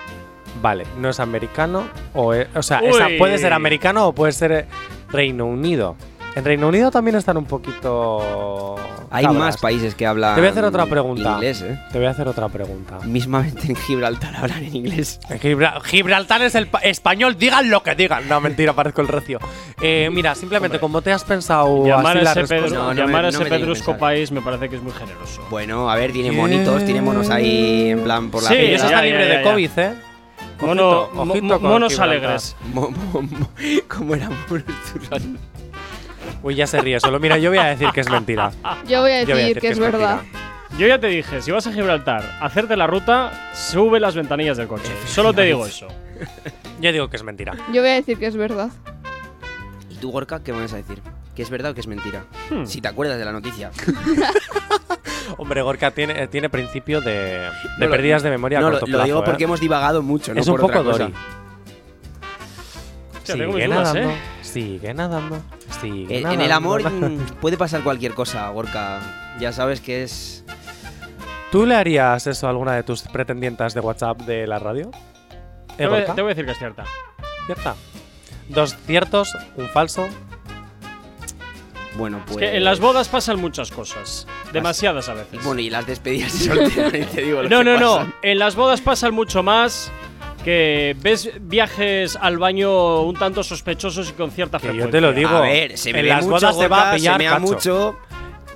[0.61, 4.51] Vale, no es americano o es- o sea, esa puede ser americano o puede ser
[4.51, 4.65] eh,
[5.11, 5.95] Reino Unido.
[6.35, 8.75] En Reino Unido también están un poquito
[9.09, 9.39] Hay cabras.
[9.43, 11.33] más países que hablan Te voy a hacer otra pregunta.
[11.33, 11.79] inglés, ¿eh?
[11.91, 12.99] Te voy a hacer otra pregunta.
[13.03, 15.19] Mismamente en Gibraltar hablan en inglés.
[15.29, 18.29] En Gibra- Gibraltar es el pa- español, digan lo que digan.
[18.29, 19.39] No, mentira, parezco el recio.
[19.81, 23.23] Eh, mira, simplemente como te has pensado Llamar así a ese, pedru- No, no llamar
[23.25, 25.41] me- no ese pedrusco país me parece que es muy generoso.
[25.49, 28.55] Bueno, a ver, tiene monitos, tiene monos ahí en plan por la Sí.
[28.55, 29.51] Eso está libre ya, de ya.
[29.51, 29.93] COVID, ¿eh?
[30.61, 32.55] Mono- Ojito, mo- ojito mo- con monos alegres.
[32.73, 33.49] Mo- mo- mo-
[33.87, 34.63] ¿Cómo era monos
[34.93, 35.39] turranos?
[36.43, 37.19] Uy, ya se ríe solo.
[37.19, 38.51] Mira, yo voy a decir que es mentira.
[38.87, 40.21] Yo voy a decir, que, es verdad.
[40.77, 44.67] Yo ya te dije, si vas a Gibraltar, hacerte la ruta, sube las ventanillas del
[44.67, 44.91] coche.
[45.07, 45.87] Solo te digo eso.
[46.79, 47.53] Yo digo que es mentira.
[47.73, 48.69] Yo voy a decir que es verdad.
[49.89, 51.01] ¿Y tú, Gorka, qué me vas a decir?
[51.39, 52.25] ¿Que es verdad o que es mentira?
[52.49, 52.65] Hmm.
[52.65, 53.71] Si te acuerdas de la noticia.
[55.37, 58.71] Hombre, Gorka tiene, eh, tiene principio de, de No, lo- pérdidas de memoria a no,
[58.71, 59.45] lo, corto lo digo plazo, porque ¿eh?
[59.45, 61.03] hemos divagado mucho, no Es un por poco cosa.
[61.03, 61.13] Dory.
[63.23, 64.15] Sigue dudas, nadando, ¿eh?
[64.41, 65.41] sigue nadando,
[65.79, 66.33] sigue Eh, nadando.
[66.33, 66.81] en el amor
[67.39, 68.99] puede pasar cualquier cosa, Gorka.
[69.39, 70.43] Ya sabes que es.
[71.53, 74.91] ¿Tú le harías eso a alguna de tus pretendientas de WhatsApp de la radio?
[75.77, 76.83] ¿Eh, Te voy, te voy a decir que es cierta.
[77.45, 77.75] ¿Cierta?
[78.49, 80.05] Dos ciertos, un falso.
[81.99, 82.37] Bueno, pues.
[82.37, 84.25] Es que en las bodas pasan muchas cosas.
[84.53, 85.43] Demasiadas a veces.
[85.43, 87.95] Bueno, y las despedidas de soltero, ni te digo lo No, que no, no.
[87.97, 88.13] pasan.
[88.23, 89.91] En las bodas pasan mucho más
[90.43, 94.85] que ves viajes al baño un tanto sospechosos y con cierta Que frecuencia.
[94.85, 95.29] yo te lo digo.
[95.37, 97.41] A ver, se en me las mucho, bodas se va a pillar se mea cacho.
[97.45, 97.99] mucho.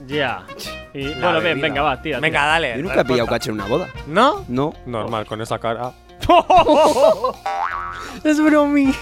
[0.08, 0.46] Ya.
[0.94, 1.68] Y, La bueno, bien, bebida.
[1.68, 2.20] venga, va, tira.
[2.20, 2.48] Venga, tira.
[2.52, 2.74] dale.
[2.78, 3.90] Yo nunca he pillado cacho en una boda.
[4.08, 4.46] ¿No?
[4.48, 4.74] No.
[4.86, 5.92] Normal, con esa cara.
[8.24, 8.94] es bromi.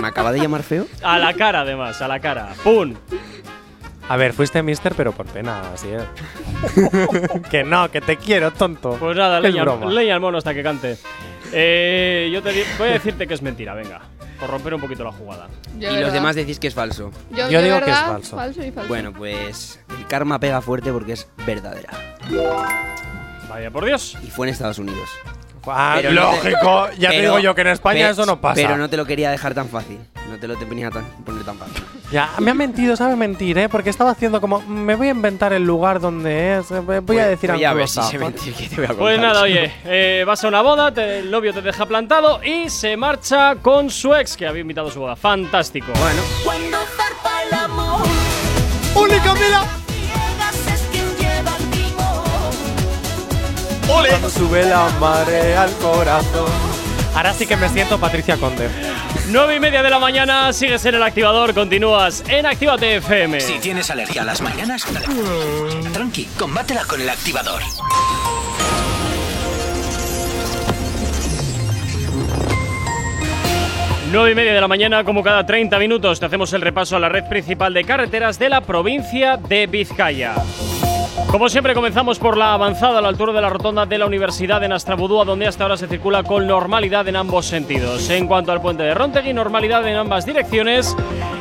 [0.00, 0.86] ¿Me acaba de llamar feo?
[1.02, 2.54] A la cara, además, a la cara.
[2.64, 2.94] ¡Pum!
[4.08, 6.02] A ver, fuiste mister, pero por pena, así es.
[7.50, 8.96] que no, que te quiero, tonto.
[8.98, 9.86] Pues nada, Es leña, broma.
[9.86, 10.98] leña al mono hasta que cante.
[11.52, 14.00] Eh, yo te voy a decirte que es mentira, venga.
[14.40, 15.46] Por romper un poquito la jugada.
[15.78, 17.12] Yo y los demás decís que es falso.
[17.30, 18.36] Yo, digo que es falso.
[18.60, 18.88] y falso.
[18.88, 19.78] Bueno, pues.
[19.96, 21.90] El karma pega fuerte porque es verdadera.
[23.48, 24.16] Vaya por Dios.
[24.22, 25.08] Y fue en Estados Unidos.
[25.66, 28.54] Ah, Pero no te- lógico, ya te digo yo que en España eso no pasa.
[28.56, 29.98] Pero no te lo quería dejar tan fácil.
[30.28, 31.84] No te lo tenía tan, poner tan fácil.
[32.10, 33.68] Ya, me ha mentido, sabe mentir, ¿eh?
[33.68, 37.02] Porque estaba haciendo como, me voy a inventar el lugar donde es, eh, voy a
[37.02, 38.10] Pues- decir pues ya ves si anglosajón.
[38.10, 41.18] sé mentir, ¿qué te voy a Pues nada, oye, eh, vas a una boda, te-
[41.20, 44.90] el novio te deja plantado y se marcha con su ex que había invitado a
[44.90, 45.16] su boda.
[45.16, 45.86] Fantástico.
[45.98, 48.02] Bueno, Cuando zarpa el amor.
[53.82, 54.06] Timón.
[54.08, 56.50] Cuando sube la marea al corazón.
[57.14, 58.68] Ahora sí que me siento Patricia Conde.
[59.28, 63.40] 9 y media de la mañana, sigues en el activador, continúas en Actívate FM.
[63.40, 64.86] Si tienes alergia a las mañanas,
[65.92, 67.62] tranqui, combátela con el activador.
[74.10, 77.00] Nueve y media de la mañana, como cada 30 minutos, te hacemos el repaso a
[77.00, 80.34] la red principal de carreteras de la provincia de Vizcaya.
[81.30, 84.60] Como siempre, comenzamos por la avanzada a la altura de la rotonda de la Universidad
[84.60, 88.08] de Nastrabudúa, donde hasta ahora se circula con normalidad en ambos sentidos.
[88.10, 90.96] En cuanto al puente de Rontegui, normalidad en ambas direcciones.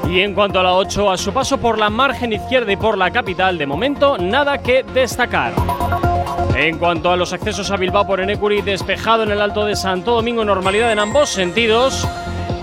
[0.10, 2.98] Y en cuanto a la 8, a su paso por la margen izquierda y por
[2.98, 5.54] la capital, de momento, nada que destacar.
[6.56, 10.12] En cuanto a los accesos a Bilbao por Enecuri, despejado en el Alto de Santo
[10.12, 12.08] Domingo, normalidad en ambos sentidos.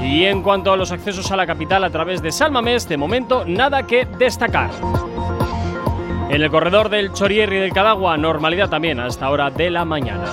[0.03, 3.45] Y en cuanto a los accesos a la capital a través de Salmamés, de momento
[3.47, 4.71] nada que destacar.
[6.31, 10.25] En el corredor del Chorierri y del Cadagua, normalidad también hasta hora de la mañana.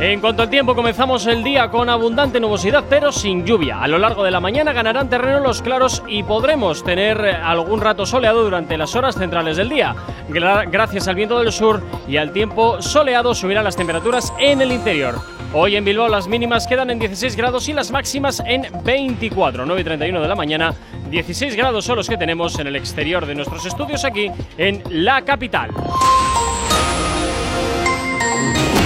[0.00, 3.82] En cuanto al tiempo, comenzamos el día con abundante nubosidad, pero sin lluvia.
[3.82, 8.04] A lo largo de la mañana ganarán terreno los claros y podremos tener algún rato
[8.04, 9.94] soleado durante las horas centrales del día.
[10.28, 15.39] Gracias al viento del sur y al tiempo soleado subirán las temperaturas en el interior.
[15.52, 19.80] Hoy en Bilbao las mínimas quedan en 16 grados y las máximas en 24, 9
[19.80, 20.72] y 31 de la mañana.
[21.10, 25.22] 16 grados son los que tenemos en el exterior de nuestros estudios aquí en la
[25.22, 25.72] capital.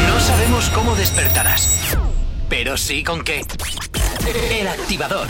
[0.06, 1.98] No sabemos cómo despertarás,
[2.48, 3.42] pero sí con qué.
[4.58, 5.28] El activador.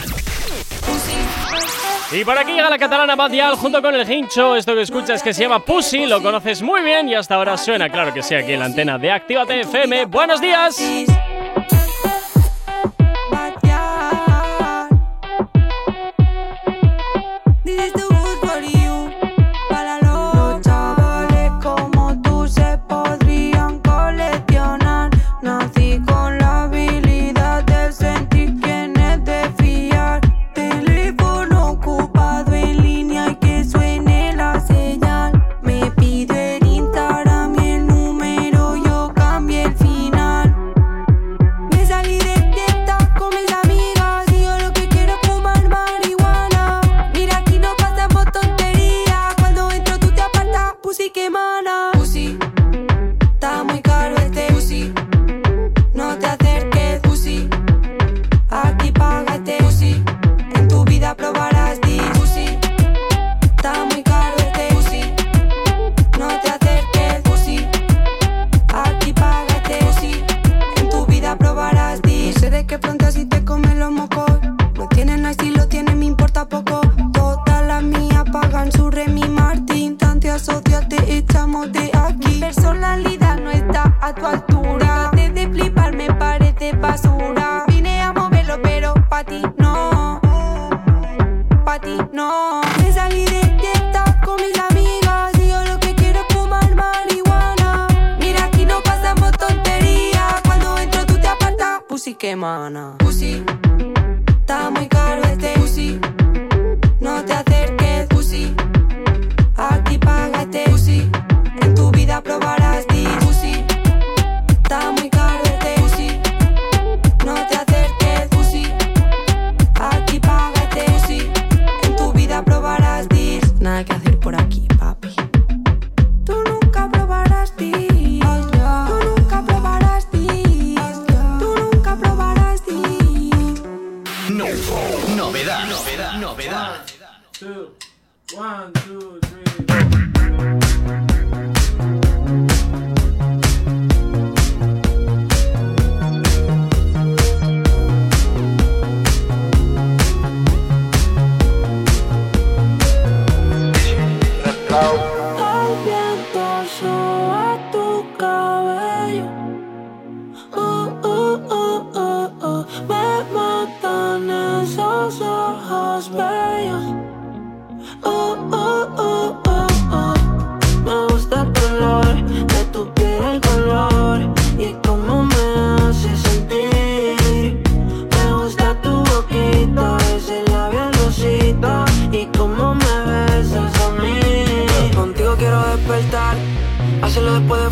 [2.13, 4.55] Y por aquí llega la catalana Badial junto con el hincho.
[4.55, 7.89] Esto que escuchas que se llama Pussy, lo conoces muy bien y hasta ahora suena,
[7.89, 10.05] claro que sí, aquí en la antena de Actívate FM.
[10.05, 10.81] ¡Buenos días!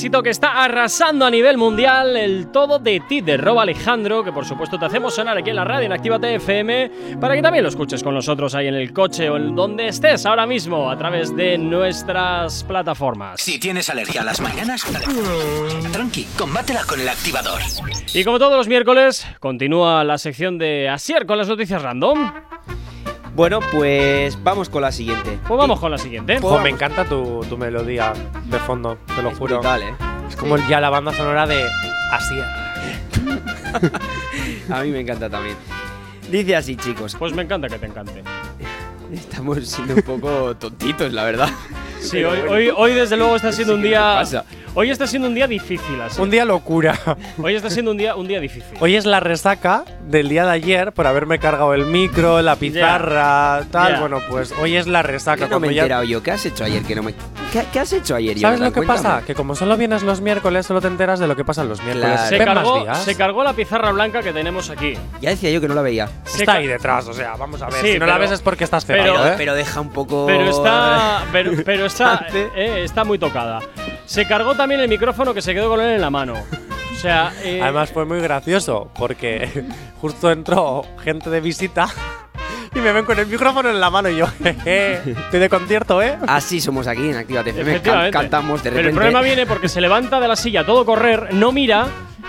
[0.00, 4.32] Éxito que está arrasando a nivel mundial, el todo de ti de Rob Alejandro, que
[4.32, 7.62] por supuesto te hacemos sonar aquí en la radio en Actívate FM, para que también
[7.62, 10.96] lo escuches con nosotros ahí en el coche o en donde estés ahora mismo a
[10.96, 13.42] través de nuestras plataformas.
[13.42, 14.86] Si tienes alergia a las mañanas,
[15.92, 17.60] tranqui, combátela con el activador.
[18.14, 22.39] Y como todos los miércoles, continúa la sección de Asier con las noticias random.
[23.40, 25.38] Bueno, pues vamos con la siguiente.
[25.48, 26.38] Pues vamos con la siguiente.
[26.42, 28.12] Jo, me encanta tu, tu melodía
[28.44, 29.60] de fondo, te lo juro.
[29.60, 29.94] brutal, ¿eh?
[30.28, 31.66] Es como ya la banda sonora de
[32.12, 32.44] Asier.
[34.70, 35.56] A mí me encanta también.
[36.30, 37.16] Dice así, chicos.
[37.18, 38.22] Pues me encanta que te encante.
[39.10, 41.48] Estamos siendo un poco tontitos, la verdad.
[41.98, 42.52] Sí, hoy, bueno.
[42.52, 44.16] hoy, hoy desde luego está siendo un ¿qué día.
[44.16, 44.44] pasa?
[44.72, 46.20] Hoy está siendo un día difícil, así.
[46.20, 46.96] Un día locura.
[47.42, 48.78] Hoy está siendo un día, un día difícil.
[48.78, 53.64] Hoy es la resaca del día de ayer por haberme cargado el micro, la pizarra,
[53.72, 53.94] tal.
[53.94, 54.00] Ya.
[54.00, 55.46] Bueno, pues hoy es la resaca.
[55.48, 56.22] No me he cuando ya- enterado yo.
[56.22, 56.82] ¿Qué has hecho ayer?
[56.84, 57.14] Que no me...
[57.52, 58.38] ¿Qué, qué has hecho ayer?
[58.38, 59.02] ¿Sabes lo que Cuéntame.
[59.02, 59.22] pasa?
[59.26, 62.12] Que como solo vienes los miércoles, solo te enteras de lo que pasa los miércoles.
[62.14, 62.28] Claro.
[62.28, 64.94] se, cargó, se cargó la pizarra blanca que tenemos aquí.
[65.20, 66.08] Ya decía yo que no la veía.
[66.24, 67.80] Se Está ahí detrás, o sea, vamos a ver.
[67.84, 69.34] Sí, si no la pero- ves es porque estás pero- cegado, ¿eh?
[69.36, 70.26] Pero deja un poco...
[70.26, 73.58] Pero está, pero, pero está, eh, está muy tocada.
[74.10, 76.34] Se cargó también el micrófono que se quedó con él en la mano.
[76.92, 79.64] O sea, eh, Además fue muy gracioso porque
[80.00, 81.86] justo entró gente de visita
[82.74, 86.02] y me ven con el micrófono en la mano y yo, jeje, estoy de concierto,
[86.02, 86.16] ¿eh?
[86.26, 87.80] Así somos aquí en Actívate FM.
[87.82, 88.88] Can- cantamos de Pero repente.
[88.90, 91.86] el problema viene porque se levanta de la silla a todo correr, no mira.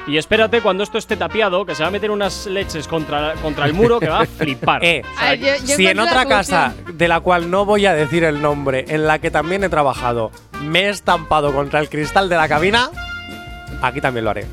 [0.07, 3.67] Y espérate cuando esto esté tapiado, que se va a meter unas leches contra, contra
[3.67, 4.83] el muro que va a flipar.
[4.83, 7.85] Eh, O sea, Ay, yo- yo si en otra casa, de la cual no voy
[7.85, 10.31] a decir el nombre, en la que también he trabajado,
[10.63, 12.89] me he estampado contra el cristal de la cabina,
[13.83, 14.45] aquí también lo haré.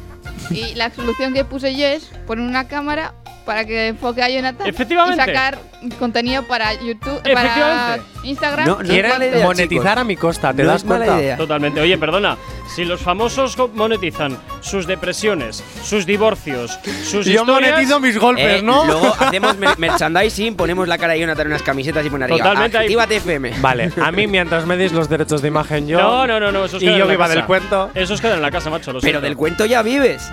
[0.51, 3.15] Y la solución que puse yo es poner una cámara
[3.49, 5.23] para que enfoque a Jonathan Efectivamente.
[5.23, 5.59] y sacar
[5.99, 8.03] contenido para YouTube, para Efectivamente.
[8.25, 8.67] Instagram.
[8.67, 9.97] No, no es Quieren mala idea, monetizar chicos.
[9.97, 11.23] a mi costa, ¿te No das es mala cuenta?
[11.23, 11.37] idea.
[11.39, 11.81] Totalmente.
[11.81, 12.37] Oye, perdona.
[12.77, 18.61] Si los famosos co- monetizan sus depresiones, sus divorcios, sus Yo historias, monetizo mis golpes,
[18.61, 18.85] Eh, ¿no?
[18.85, 22.39] Luego hacemos mer- merchandising, ponemos la cara de Jonathan en unas camisetas y pone arriba.
[22.39, 22.85] Totalmente ahí.
[22.85, 23.53] Actívate FM.
[23.63, 25.99] Vale, a mí mientras me deis los derechos de imagen yo.
[25.99, 27.35] No, no, no, no, esos Y quedan yo en la viva casa.
[27.37, 27.91] del cuento.
[27.95, 28.93] Esos quedan en la casa, macho.
[28.93, 29.21] lo Pero siento.
[29.23, 30.31] del cuento ya vives.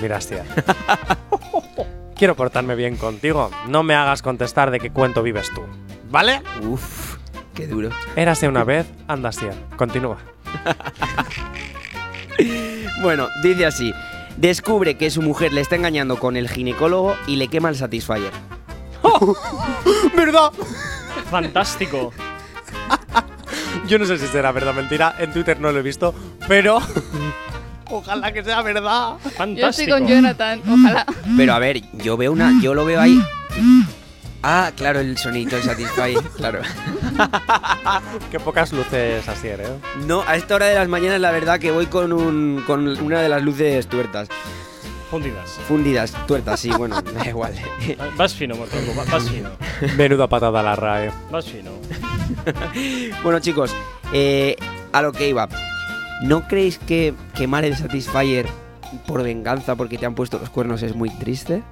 [0.00, 0.44] Mira, hostia.
[2.16, 3.50] Quiero portarme bien contigo.
[3.68, 5.62] No me hagas contestar de qué cuento vives tú.
[6.10, 6.42] ¿Vale?
[6.62, 7.16] Uf,
[7.54, 7.90] qué duro.
[8.16, 9.46] Érase una vez, anda así.
[9.76, 10.18] Continúa.
[13.02, 13.92] Bueno, dice así.
[14.38, 18.32] Descubre que su mujer le está engañando con el ginecólogo y le quema el Satisfyer.
[20.16, 20.50] ¿Verdad?
[21.30, 22.12] Fantástico.
[23.86, 25.14] Yo no sé si será verdad o mentira.
[25.18, 26.14] En Twitter no lo he visto,
[26.48, 26.78] pero.
[27.90, 29.14] Ojalá que sea verdad.
[29.56, 31.06] Yo estoy con Jonathan, ojalá.
[31.36, 33.20] Pero a ver, yo veo una, yo lo veo ahí.
[34.42, 36.60] Ah, claro, el sonito del Satisfyer, claro.
[38.30, 39.58] Qué pocas luces así, ¿eh?
[40.06, 43.20] No, a esta hora de las mañanas la verdad que voy con un con una
[43.22, 44.28] de las luces tuertas.
[45.10, 45.48] Fundidas.
[45.68, 47.54] Fundidas, tuertas, sí, bueno, da igual.
[48.16, 49.48] Vas fino, Mortengo, va- vas fino.
[49.96, 51.10] Menuda patada a la RAE.
[51.30, 51.70] Vas fino.
[53.22, 53.70] bueno, chicos,
[54.12, 54.56] eh,
[54.92, 55.48] a lo que iba.
[56.24, 58.46] ¿No creéis que quemar el Satisfyer
[59.06, 61.62] por venganza porque te han puesto los cuernos es muy triste?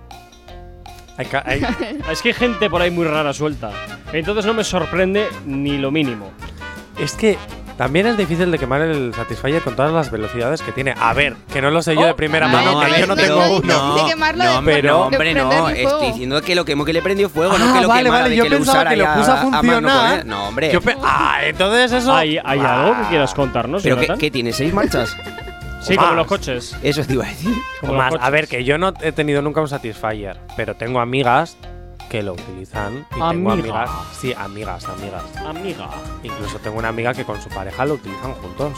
[1.16, 1.62] Hay ca- hay-
[2.10, 3.70] Es que hay gente por ahí muy rara suelta.
[4.12, 6.30] Entonces no me sorprende ni lo mínimo.
[7.00, 7.38] Es que
[7.76, 10.94] también es difícil de quemar el Satisfyer con todas las velocidades que tiene.
[11.00, 13.14] A ver, que no lo sé yo de primera a mano, que no, yo no
[13.16, 13.62] no, tengo no, uno.
[13.96, 15.68] no, de quemarlo, no, de- hombre, pero- no, hombre, no.
[15.68, 18.22] Estoy diciendo que lo quemó que le prendió fuego, no Ah, que lo vale, quemara
[18.24, 20.26] vale, de yo que pensaba que lo puso a funcionar.
[20.26, 20.72] No, hombre.
[20.72, 22.14] Yo ah, entonces eso.
[22.14, 22.82] ¿Hay, hay Ah.
[22.84, 24.52] algo que quieras contarnos, ¿Pero qué, qué tiene?
[24.52, 25.16] ¿Seis marchas?
[25.82, 26.76] Sí, como los coches.
[26.84, 27.52] Eso te iba a decir.
[27.80, 31.56] Como más, a ver, que yo no he tenido nunca un Satisfyer, pero tengo amigas
[32.12, 33.06] que lo utilizan.
[33.10, 33.52] Y tengo Amiga.
[33.54, 33.90] amigas.
[34.20, 35.22] Sí, amigas, amigas.
[35.46, 35.88] Amiga.
[36.22, 38.72] Incluso tengo una amiga que con su pareja lo utilizan juntos.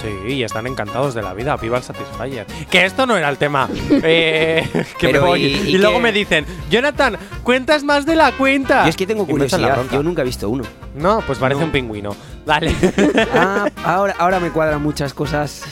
[0.00, 1.56] Sí, y están encantados de la vida.
[1.56, 2.46] Viva el Satisfyer.
[2.70, 3.68] Que esto no era el tema.
[3.90, 4.64] Eh,
[4.96, 5.42] que me voy.
[5.44, 8.84] y- Y, y luego que- me dicen, Jonathan, cuentas más de la cuenta.
[8.84, 9.84] Yo es que tengo curiosidad.
[9.90, 10.62] Yo nunca he visto uno.
[10.94, 11.66] No, pues parece No.
[11.66, 12.14] un pingüino.
[12.46, 12.72] Dale.
[13.34, 15.64] Ah, ahora, ahora me cuadran muchas cosas.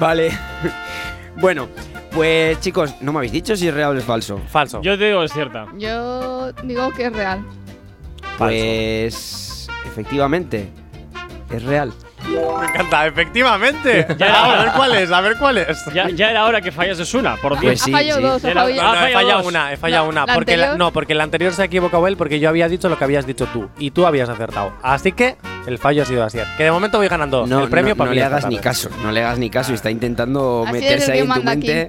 [0.00, 0.30] vale.
[1.36, 1.68] Bueno,
[2.16, 4.40] pues chicos, no me habéis dicho si es real o es falso.
[4.48, 4.80] Falso.
[4.82, 5.66] Yo te digo es cierta.
[5.78, 7.44] Yo digo que es real.
[8.38, 10.68] Pues efectivamente,
[11.50, 11.92] es real.
[12.28, 14.04] Me encanta, efectivamente.
[14.18, 14.62] Ya era a hora.
[14.64, 15.84] ver cuál es, a ver cuál es.
[15.94, 17.62] Ya, ya era hora que fallases una, por Dios.
[17.74, 18.26] Pues sí, ha fallado sí.
[18.26, 19.46] dos, ha Era- fallado- No, ha no, he fallado dos.
[19.46, 20.26] una, he fallado La- una.
[20.26, 22.68] la porque la- anterior- no, porque el anterior se ha equivocado él porque yo había
[22.68, 23.68] dicho lo que habías dicho tú.
[23.78, 24.72] Y tú habías acertado.
[24.82, 25.36] Así que
[25.68, 26.38] el fallo ha sido así.
[26.56, 28.48] Que de momento voy ganando No, el premio no, para no mí le esta hagas
[28.48, 28.64] ni tarde.
[28.64, 29.72] caso, no le hagas ni caso.
[29.72, 31.66] Está intentando Así meterse ahí que en tu manda aquí.
[31.68, 31.88] mente.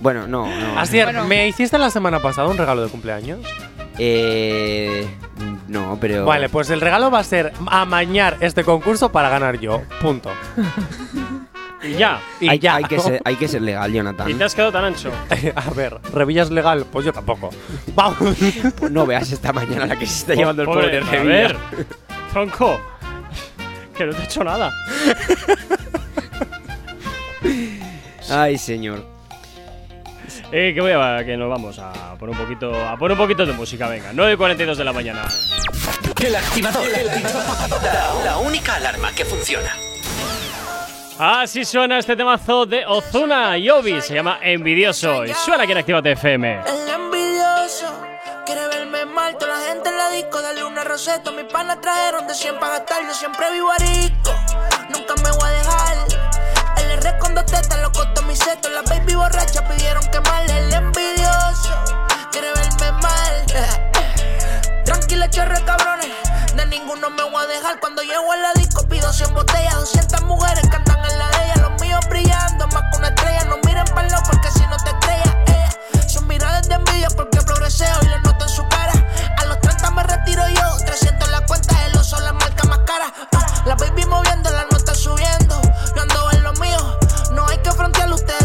[0.00, 0.78] Bueno, no, no.
[0.78, 1.24] Asier, Bueno.
[1.26, 3.40] ¿me hiciste la semana pasada un regalo de cumpleaños?
[3.98, 5.06] Eh,
[5.68, 6.24] no, pero.
[6.26, 9.82] Vale, pues el regalo va a ser amañar este concurso para ganar yo.
[10.02, 10.30] Punto.
[11.82, 12.20] Y ya.
[12.40, 12.76] Y hay, ya.
[12.76, 14.28] hay que ser, hay que ser legal, Jonathan.
[14.30, 15.10] Y te has quedado tan ancho.
[15.54, 16.84] a ver, ¿Revillas legal?
[16.92, 17.50] Pues yo tampoco.
[17.94, 18.18] Vamos.
[18.78, 21.24] Pues no veas esta mañana la que se está llevando el pobre de a Revilla.
[21.34, 21.56] ver,
[22.32, 22.78] tronco.
[23.96, 24.70] Que no te he hecho nada.
[28.30, 29.15] Ay, señor.
[30.52, 33.44] Eh, que voy a que nos vamos a poner un poquito a poner un poquito
[33.44, 34.12] de música, venga.
[34.12, 35.22] 9.42 de la mañana.
[36.24, 36.84] El activador.
[37.82, 39.70] La, la única alarma que funciona.
[41.18, 45.78] Así suena este temazo de Ozuna y Obi, se llama Envidioso y suena aquí en
[45.78, 46.60] Actívate FM.
[46.66, 47.86] El envidioso
[48.44, 49.36] quiere verme mal.
[49.38, 51.30] Toda la gente en la disco, darle una roseta.
[51.32, 53.02] Mis panas trajeron de 100 para gastar.
[53.02, 54.30] Yo siempre vivo arico,
[54.90, 56.05] nunca me voy a dejar.
[57.06, 58.68] R con dos tetas lo costó mi seto.
[58.68, 60.58] Las baby borrachas pidieron quemarle.
[60.58, 61.74] El envidioso
[62.32, 63.46] quiere verme mal.
[64.84, 66.10] Tranquila, chorre, cabrones.
[66.54, 67.78] De ninguno me voy a dejar.
[67.80, 69.74] Cuando llego a la disco, pido 100 botellas.
[69.74, 71.68] 200 mujeres que andan en la de ella.
[71.68, 73.44] Los míos brillando más que una estrella.
[73.44, 76.08] No miren para loco porque si no te estrellas, ella.
[76.08, 78.92] Son miradas de envidia porque progreseo y lo noto en su cara.
[79.38, 80.76] A los 30 me retiro yo.
[80.84, 83.12] 300 en la cuenta, el oso la marca más cara.
[83.64, 84.64] La baby moviendo, la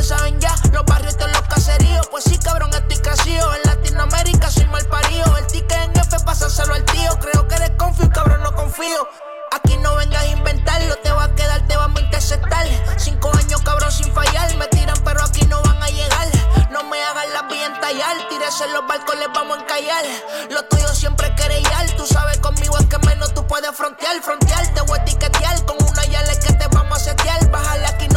[0.03, 0.55] saben ya.
[0.71, 2.07] Los barrios de los caseríos.
[2.07, 3.53] Pues sí, cabrón, estoy crecido.
[3.55, 5.37] En Latinoamérica soy mal parido.
[5.37, 7.17] El ticket en F, pásaselo al tío.
[7.19, 9.07] Creo que eres confío, cabrón, no confío.
[9.53, 12.65] Aquí no vengas a inventarlo, te va a quedar, te vamos a interceptar.
[12.97, 14.55] Cinco años, cabrón, sin fallar.
[14.55, 16.27] Me tiran, pero aquí no van a llegar.
[16.71, 18.15] No me hagan la vida en tallar.
[18.29, 20.05] Tírese en los barcos, les vamos a encallar.
[20.51, 21.91] Lo tuyo siempre es querellar.
[21.97, 24.21] Tú sabes conmigo es que menos tú puedes frontear.
[24.21, 25.65] Frontear, te voy a etiquetear.
[25.65, 27.49] Con una yale que te vamos a setear.
[27.51, 28.07] Bájale aquí,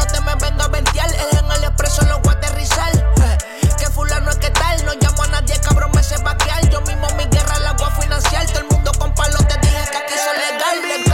[0.54, 1.10] venga ventear.
[1.14, 2.94] El en el expreso lo voy a aterrizar.
[2.96, 3.38] Eh,
[3.78, 4.84] Que fulano es que tal.
[4.84, 6.68] No llamo a nadie, cabrón, me sé vaquear.
[6.70, 8.46] Yo mismo mi guerra la voy a financiar.
[8.46, 11.13] Todo el mundo con palo te dije que aquí legal, legal.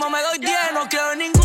[0.00, 1.39] Mismo me doy 10, no creo en ninguno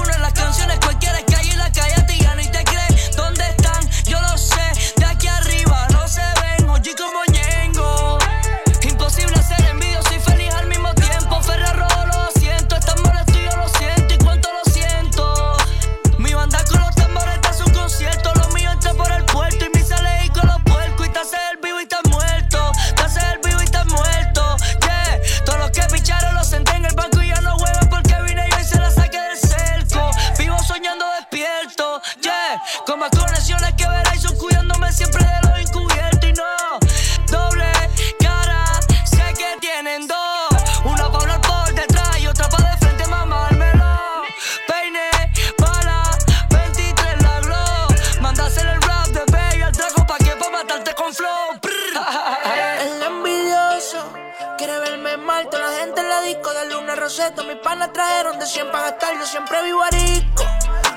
[58.46, 59.18] de 100 para gastar.
[59.18, 60.44] Yo siempre vivo arisco,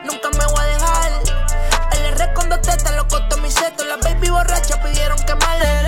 [0.04, 1.12] nunca me voy a dejar.
[1.92, 3.84] El R con dos tetas lo costó mi seto.
[3.84, 5.87] Las baby borrachas pidieron que mal.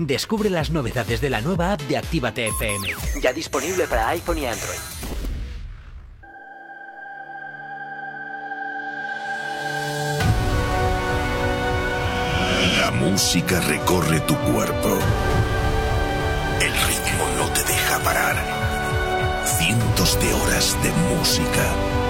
[0.00, 2.88] Descubre las novedades de la nueva app de Actívate FM.
[3.20, 4.78] Ya disponible para iPhone y Android.
[12.78, 14.98] La música recorre tu cuerpo.
[16.62, 18.36] El ritmo no te deja parar.
[19.44, 22.09] Cientos de horas de música.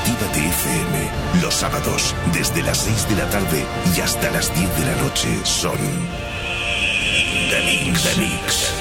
[0.21, 3.65] Actívate FM, los sábados, desde las 6 de la tarde
[3.97, 5.79] y hasta las 10 de la noche, son.
[7.49, 8.03] The Mix.
[8.03, 8.71] The Mix.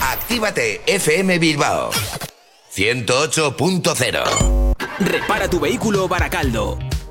[0.00, 1.90] Actívate FM Bilbao
[2.74, 4.64] 108.0
[4.98, 6.78] Repara tu vehículo Baracaldo.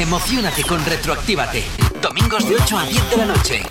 [0.00, 1.62] Emocionate con Retroactívate.
[2.00, 3.62] Domingos de 8 a 10 de la noche.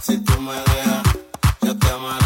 [0.00, 1.02] Si tú me dejas,
[1.62, 2.21] yo te amaré.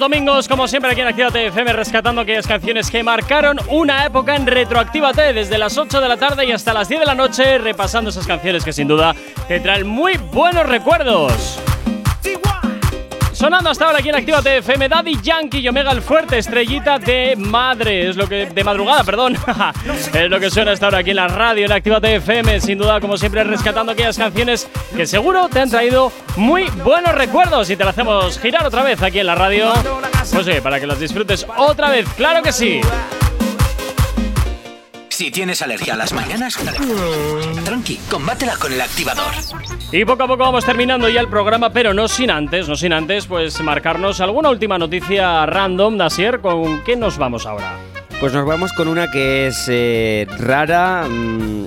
[0.00, 4.46] Domingos, como siempre aquí en Actívate FM, rescatando aquellas canciones que marcaron una época en
[4.46, 8.10] Retroactívate, desde las 8 de la tarde y hasta las 10 de la noche, repasando
[8.10, 9.14] esas canciones que sin duda
[9.48, 11.55] te traen muy buenos recuerdos.
[13.36, 17.36] Sonando hasta ahora aquí en Actívate FM, Daddy Yankee y Omega el Fuerte, estrellita de
[17.36, 18.46] madre, es lo que.
[18.46, 19.36] de madrugada, perdón.
[20.14, 22.98] es lo que suena hasta ahora aquí en la radio en Actívate FM, sin duda,
[22.98, 27.84] como siempre, rescatando aquellas canciones que seguro te han traído muy buenos recuerdos y te
[27.84, 29.70] las hacemos girar otra vez aquí en la radio.
[30.32, 32.80] Pues sí, para que las disfrutes otra vez, claro que sí.
[35.10, 36.56] Si tienes alergia a las mañanas,
[37.66, 39.34] tranqui, combátela con el activador.
[39.92, 42.92] Y poco a poco vamos terminando ya el programa, pero no sin antes, no sin
[42.92, 47.74] antes, pues marcarnos alguna última noticia random, Nasier, ¿con qué nos vamos ahora?
[48.18, 51.66] Pues nos vamos con una que es eh, rara, mm,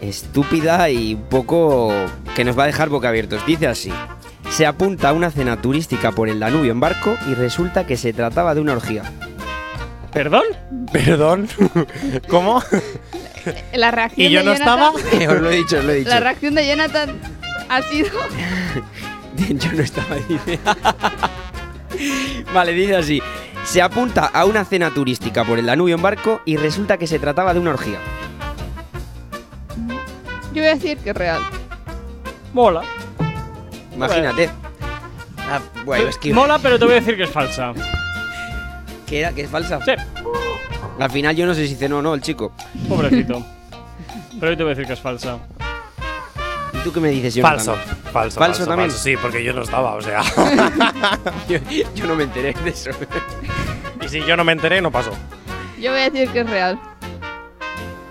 [0.00, 1.92] estúpida y un poco
[2.34, 3.44] que nos va a dejar boca abiertos.
[3.44, 3.92] Dice así.
[4.48, 8.14] Se apunta a una cena turística por el Danubio en barco y resulta que se
[8.14, 9.02] trataba de una orgía.
[10.12, 10.44] ¿Perdón?
[10.90, 11.48] ¿Perdón?
[12.28, 12.62] ¿Cómo?
[13.72, 14.90] La reacción ¿Y yo de no Jonathan- estaba?
[15.34, 16.10] os lo he dicho, os lo he dicho.
[16.10, 17.20] La reacción de Jonathan
[17.68, 18.10] ha sido.
[19.36, 20.58] Yo no estaba dice.
[22.52, 23.22] vale, dice así.
[23.64, 27.18] Se apunta a una cena turística por el Danubio en barco y resulta que se
[27.18, 27.98] trataba de una orgía.
[30.52, 31.40] Yo voy a decir que es real.
[32.52, 32.82] Mola.
[33.94, 34.50] Imagínate.
[35.50, 36.32] Ah, bueno, es que...
[36.32, 37.72] Mola, pero te voy a decir que es falsa.
[39.06, 39.32] ¿Que era?
[39.32, 39.78] ¿Que es falsa?
[39.84, 39.92] Sí.
[40.98, 42.52] Al final yo no sé si cenó o no el chico.
[42.88, 43.44] Pobrecito.
[44.40, 45.38] Pero yo te voy a decir que es falsa.
[46.72, 47.58] ¿Y tú qué me dices, Jonathan?
[47.58, 47.76] Falso,
[48.12, 48.40] falso.
[48.40, 48.90] ¿Falso también?
[48.90, 50.22] Sí, porque yo no estaba, o sea.
[51.48, 51.58] yo,
[51.94, 52.90] yo no me enteré de eso.
[54.00, 55.10] y si yo no me enteré, no pasó.
[55.80, 56.78] Yo voy a decir que es real.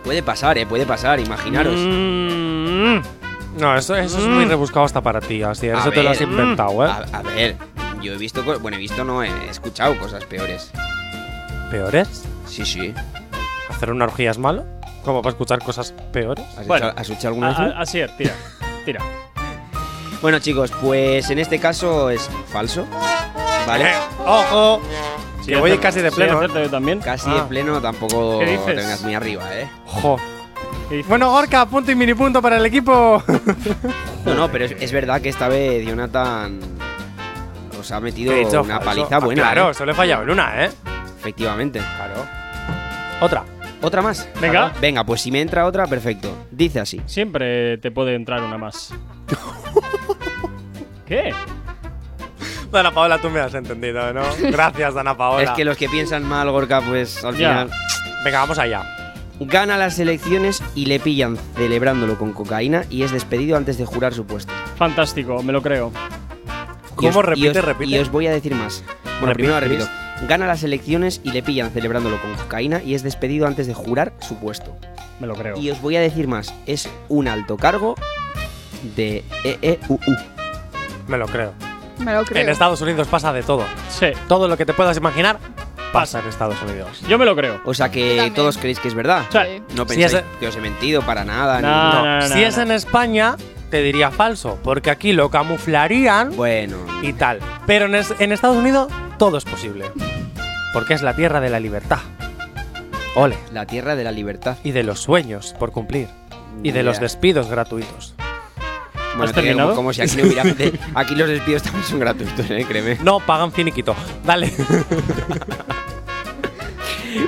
[0.03, 1.75] Puede pasar, eh, puede pasar, imaginaros.
[1.77, 2.99] Mm.
[3.59, 5.69] No, eso, eso es muy rebuscado hasta para ti, así.
[5.69, 6.89] A Eso te lo has inventado, ¿eh?
[6.89, 7.57] A, a ver,
[8.01, 10.71] yo he visto, bueno, he visto, no, he escuchado cosas peores.
[11.71, 12.23] ¿Peores?
[12.47, 12.93] Sí, sí.
[13.69, 14.65] ¿Hacer una orgía es malo?
[15.03, 16.45] ¿Cómo para escuchar cosas peores?
[16.57, 17.59] ¿Has, Bueno, has alguna vez?
[17.59, 18.33] A- Así es, tira.
[18.85, 19.01] Tira.
[20.21, 22.85] Bueno, chicos, pues en este caso es falso.
[23.67, 23.91] ¿Vale?
[23.91, 23.93] Eh,
[24.25, 24.81] ¡Ojo!
[25.41, 26.41] Sí, que voy casi de sí, pleno.
[26.43, 26.47] ¿eh?
[26.53, 26.99] yo también.
[26.99, 27.35] Casi Ah.
[27.35, 28.75] de pleno tampoco ¿Qué te dices?
[28.75, 29.69] vengas muy arriba, ¿eh?
[29.85, 30.17] Jo.
[31.07, 33.21] Bueno, Gorka, punto y mini punto para el equipo.
[34.25, 36.59] No, no, pero es, es verdad que esta vez Jonathan
[37.79, 38.41] os ha metido una
[38.79, 38.79] falso.
[38.83, 39.41] paliza Ah, buena.
[39.43, 39.73] Claro, ¿eh?
[39.73, 40.69] solo he fallado en una, ¿eh?
[41.17, 41.79] Efectivamente.
[41.79, 42.25] Claro.
[43.21, 43.43] Otra.
[43.81, 44.27] ¿Otra más?
[44.41, 44.71] Venga.
[44.81, 46.35] Venga, pues si me entra otra, perfecto.
[46.51, 47.01] Dice así.
[47.05, 48.93] Siempre te puede entrar una más.
[51.05, 51.33] ¿Qué?
[52.71, 54.21] Dana Paola, tú me has entendido, ¿no?
[54.51, 55.43] Gracias, Dana Paola.
[55.43, 57.49] Es que los que piensan mal, Gorka, pues al Ya.
[57.49, 57.69] final
[58.25, 58.83] Venga, vamos allá.
[59.39, 64.13] gana las elecciones y le pillan celebrándolo con cocaína y es despedido antes de jurar
[64.13, 64.51] su puesto.
[64.75, 65.91] Fantástico, me lo creo.
[66.93, 67.19] Y ¿Cómo?
[67.19, 67.89] os- y Repite, os- repite.
[67.91, 68.83] Y os voy a decir más.
[69.19, 70.06] Bueno, primero Repite, repito.
[70.27, 74.13] Gana las elecciones y le pillan celebrándolo con cocaína y es despedido antes de jurar
[74.19, 74.75] su puesto.
[75.19, 75.57] Me lo creo.
[75.57, 76.53] Y os voy a decir más.
[76.65, 77.95] Es un alto cargo
[78.95, 79.99] de EEUU.
[81.07, 81.53] Me lo creo.
[81.99, 82.43] Me lo creo.
[82.43, 83.63] En Estados Unidos pasa de todo.
[83.89, 85.39] Sí, Todo lo que te puedas imaginar
[85.93, 87.01] pasa en Estados Unidos.
[87.07, 87.61] yo me lo creo.
[87.65, 89.23] O sea que todos creéis que es verdad.
[89.31, 89.61] Sí.
[89.75, 91.57] No es- que os he mentido para nada.
[91.57, 92.63] ni- No, No, no, no, si es no.
[92.63, 93.35] en España,
[93.69, 97.39] te diría falso, porque aquí lo camuflarían Bueno, y tal.
[97.65, 99.85] Pero en, es- en Estados Unidos todo es posible.
[100.73, 101.99] Porque es la tierra de la libertad.
[103.15, 103.37] Ole.
[103.51, 104.57] la tierra de la libertad.
[104.63, 106.07] Y de los sueños por cumplir.
[106.63, 108.13] Y de los despidos gratuitos.
[109.15, 109.73] Bueno, ¿Has terminado?
[109.75, 110.43] Como si aquí no hubiera.
[110.43, 112.63] de- aquí los despidos también son gratuitos, ¿eh?
[112.67, 112.97] créeme.
[113.03, 113.95] No, pagan finiquito.
[114.23, 114.53] Dale.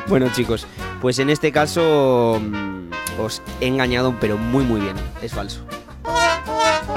[0.07, 0.67] Bueno, chicos,
[1.01, 2.89] pues en este caso mm,
[3.21, 4.95] os he engañado, pero muy, muy bien.
[5.21, 5.65] Es falso.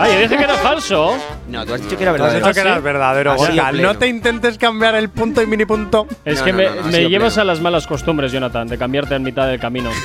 [0.03, 1.17] Ah, yo dije que era falso.
[1.49, 2.47] No, tú has dicho que era Tú has verdadero.
[2.49, 3.73] dicho que era verdadero, Gorka.
[3.73, 6.07] No te intentes cambiar el punto y mini punto.
[6.25, 7.43] Es No, que no, me, no, me llevas pleno.
[7.43, 9.91] a las malas costumbres, Jonathan, de cambiarte en mitad del camino.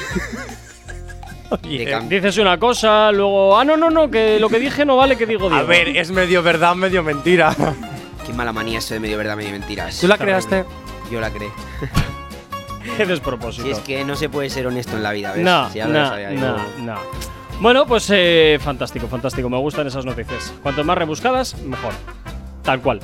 [1.49, 3.57] Oye, Dices una cosa, luego.
[3.57, 5.67] Ah, no, no, no, que lo que dije no vale que digo A Diego.
[5.67, 7.55] ver, es medio verdad, medio mentira.
[8.25, 9.87] Qué mala manía eso de medio verdad, medio mentira.
[9.99, 10.65] ¿Tú la creaste?
[11.09, 11.49] Yo la creé.
[12.97, 13.63] Qué despropósito.
[13.63, 15.43] Si es que no se puede ser honesto en la vida, ¿ves?
[15.43, 16.39] No, Si ya lo no, sabía yo.
[16.39, 16.99] no, no.
[17.59, 19.49] Bueno, pues eh, fantástico, fantástico.
[19.49, 20.53] Me gustan esas noticias.
[20.61, 21.93] Cuanto más rebuscadas, mejor.
[22.61, 22.99] Tal cual.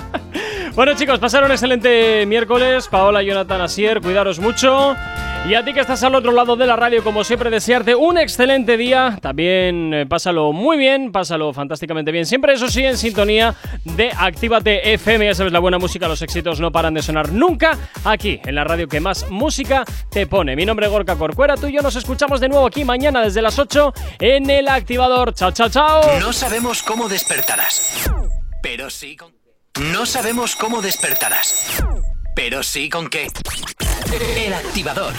[0.74, 2.88] bueno, chicos, pasaron un excelente miércoles.
[2.88, 4.94] Paola, Jonathan, Asier, cuidaros mucho.
[5.48, 8.18] Y a ti que estás al otro lado de la radio, como siempre, desearte un
[8.18, 9.18] excelente día.
[9.20, 12.26] También eh, pásalo muy bien, pásalo fantásticamente bien.
[12.26, 13.54] Siempre, eso sí, en sintonía
[13.84, 15.24] de Actívate FM.
[15.24, 18.64] Ya sabes, la buena música, los éxitos no paran de sonar nunca aquí, en la
[18.64, 20.54] radio que más música te pone.
[20.54, 23.42] Mi nombre es Gorka Corcuera, tú y yo nos escuchamos de nuevo aquí mañana desde
[23.42, 25.34] las 8 en el activador.
[25.34, 26.02] Chao, chao, chao.
[26.20, 28.08] No sabemos cómo despertarás,
[28.62, 29.32] pero sí con...
[29.92, 31.82] No sabemos cómo despertarás,
[32.36, 33.28] pero sí con qué.
[34.12, 35.14] El activador.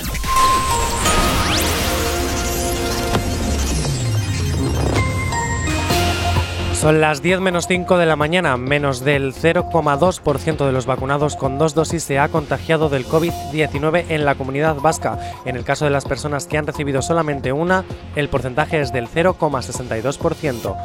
[6.82, 11.60] Son las 10 menos 5 de la mañana, menos del 0,2% de los vacunados con
[11.60, 15.20] dos dosis se ha contagiado del COVID-19 en la comunidad vasca.
[15.46, 17.86] En el caso de las personas que han recibido solamente una,
[18.16, 20.76] el porcentaje es del 0,62%.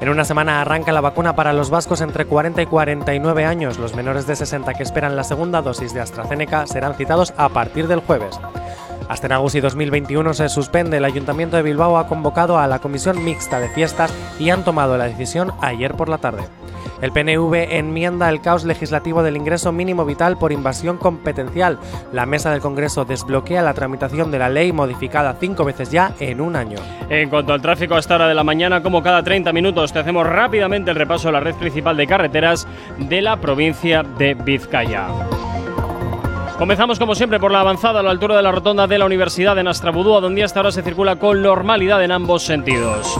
[0.00, 3.78] En una semana arranca la vacuna para los vascos entre 40 y 49 años.
[3.78, 7.86] Los menores de 60 que esperan la segunda dosis de AstraZeneca serán citados a partir
[7.86, 8.40] del jueves.
[9.08, 10.96] Hasta en Agusi 2021 se suspende.
[10.96, 14.98] El Ayuntamiento de Bilbao ha convocado a la Comisión Mixta de Fiestas y han tomado
[14.98, 16.44] la decisión ayer por la tarde.
[17.02, 21.78] El PNV enmienda el caos legislativo del ingreso mínimo vital por invasión competencial.
[22.12, 26.40] La mesa del Congreso desbloquea la tramitación de la ley modificada cinco veces ya en
[26.40, 26.78] un año.
[27.10, 29.98] En cuanto al tráfico a esta hora de la mañana, como cada 30 minutos, te
[29.98, 32.66] hacemos rápidamente el repaso de la red principal de carreteras
[32.98, 35.08] de la provincia de Vizcaya.
[36.58, 39.54] Comenzamos como siempre por la avanzada a la altura de la rotonda de la Universidad
[39.54, 43.14] de Nastrabudúa, donde hasta ahora se circula con normalidad en ambos sentidos.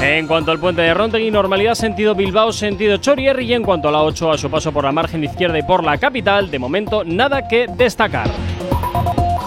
[0.00, 3.92] En cuanto al puente de Rontegui, normalidad sentido Bilbao, sentido Chorier y en cuanto a
[3.92, 7.04] la 8 a su paso por la margen izquierda y por la capital, de momento
[7.04, 8.30] nada que destacar.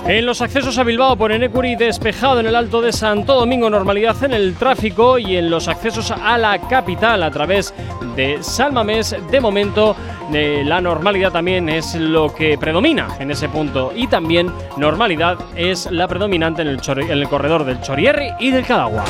[0.08, 4.22] En los accesos a Bilbao por Enecuri, despejado en el Alto de Santo Domingo, normalidad
[4.24, 7.74] en el tráfico y en los accesos a la capital a través
[8.16, 9.96] de Salmamés, de momento
[10.34, 15.90] eh, la normalidad también es lo que predomina en ese punto y también normalidad es
[15.92, 19.06] la predominante en el, en el corredor del Chorierri y del Cadagua.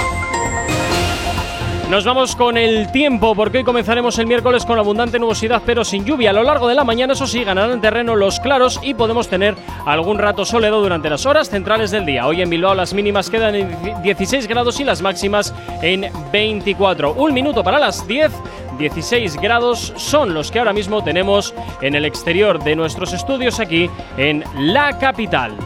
[1.92, 6.06] Nos vamos con el tiempo porque hoy comenzaremos el miércoles con abundante nubosidad pero sin
[6.06, 6.30] lluvia.
[6.30, 9.56] A lo largo de la mañana, eso sí, ganarán terreno los claros y podemos tener
[9.86, 12.26] algún rato soleado durante las horas centrales del día.
[12.26, 17.12] Hoy en Bilbao las mínimas quedan en 16 grados y las máximas en 24.
[17.12, 18.32] Un minuto para las 10.
[18.80, 23.90] 16 grados son los que ahora mismo tenemos en el exterior de nuestros estudios aquí
[24.16, 25.58] en la capital.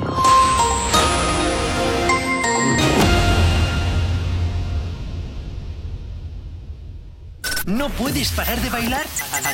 [7.65, 9.05] ¿No puedes parar de bailar?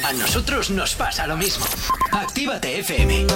[0.04, 1.66] A nosotros nos pasa lo mismo.
[2.12, 3.28] Actívate FM.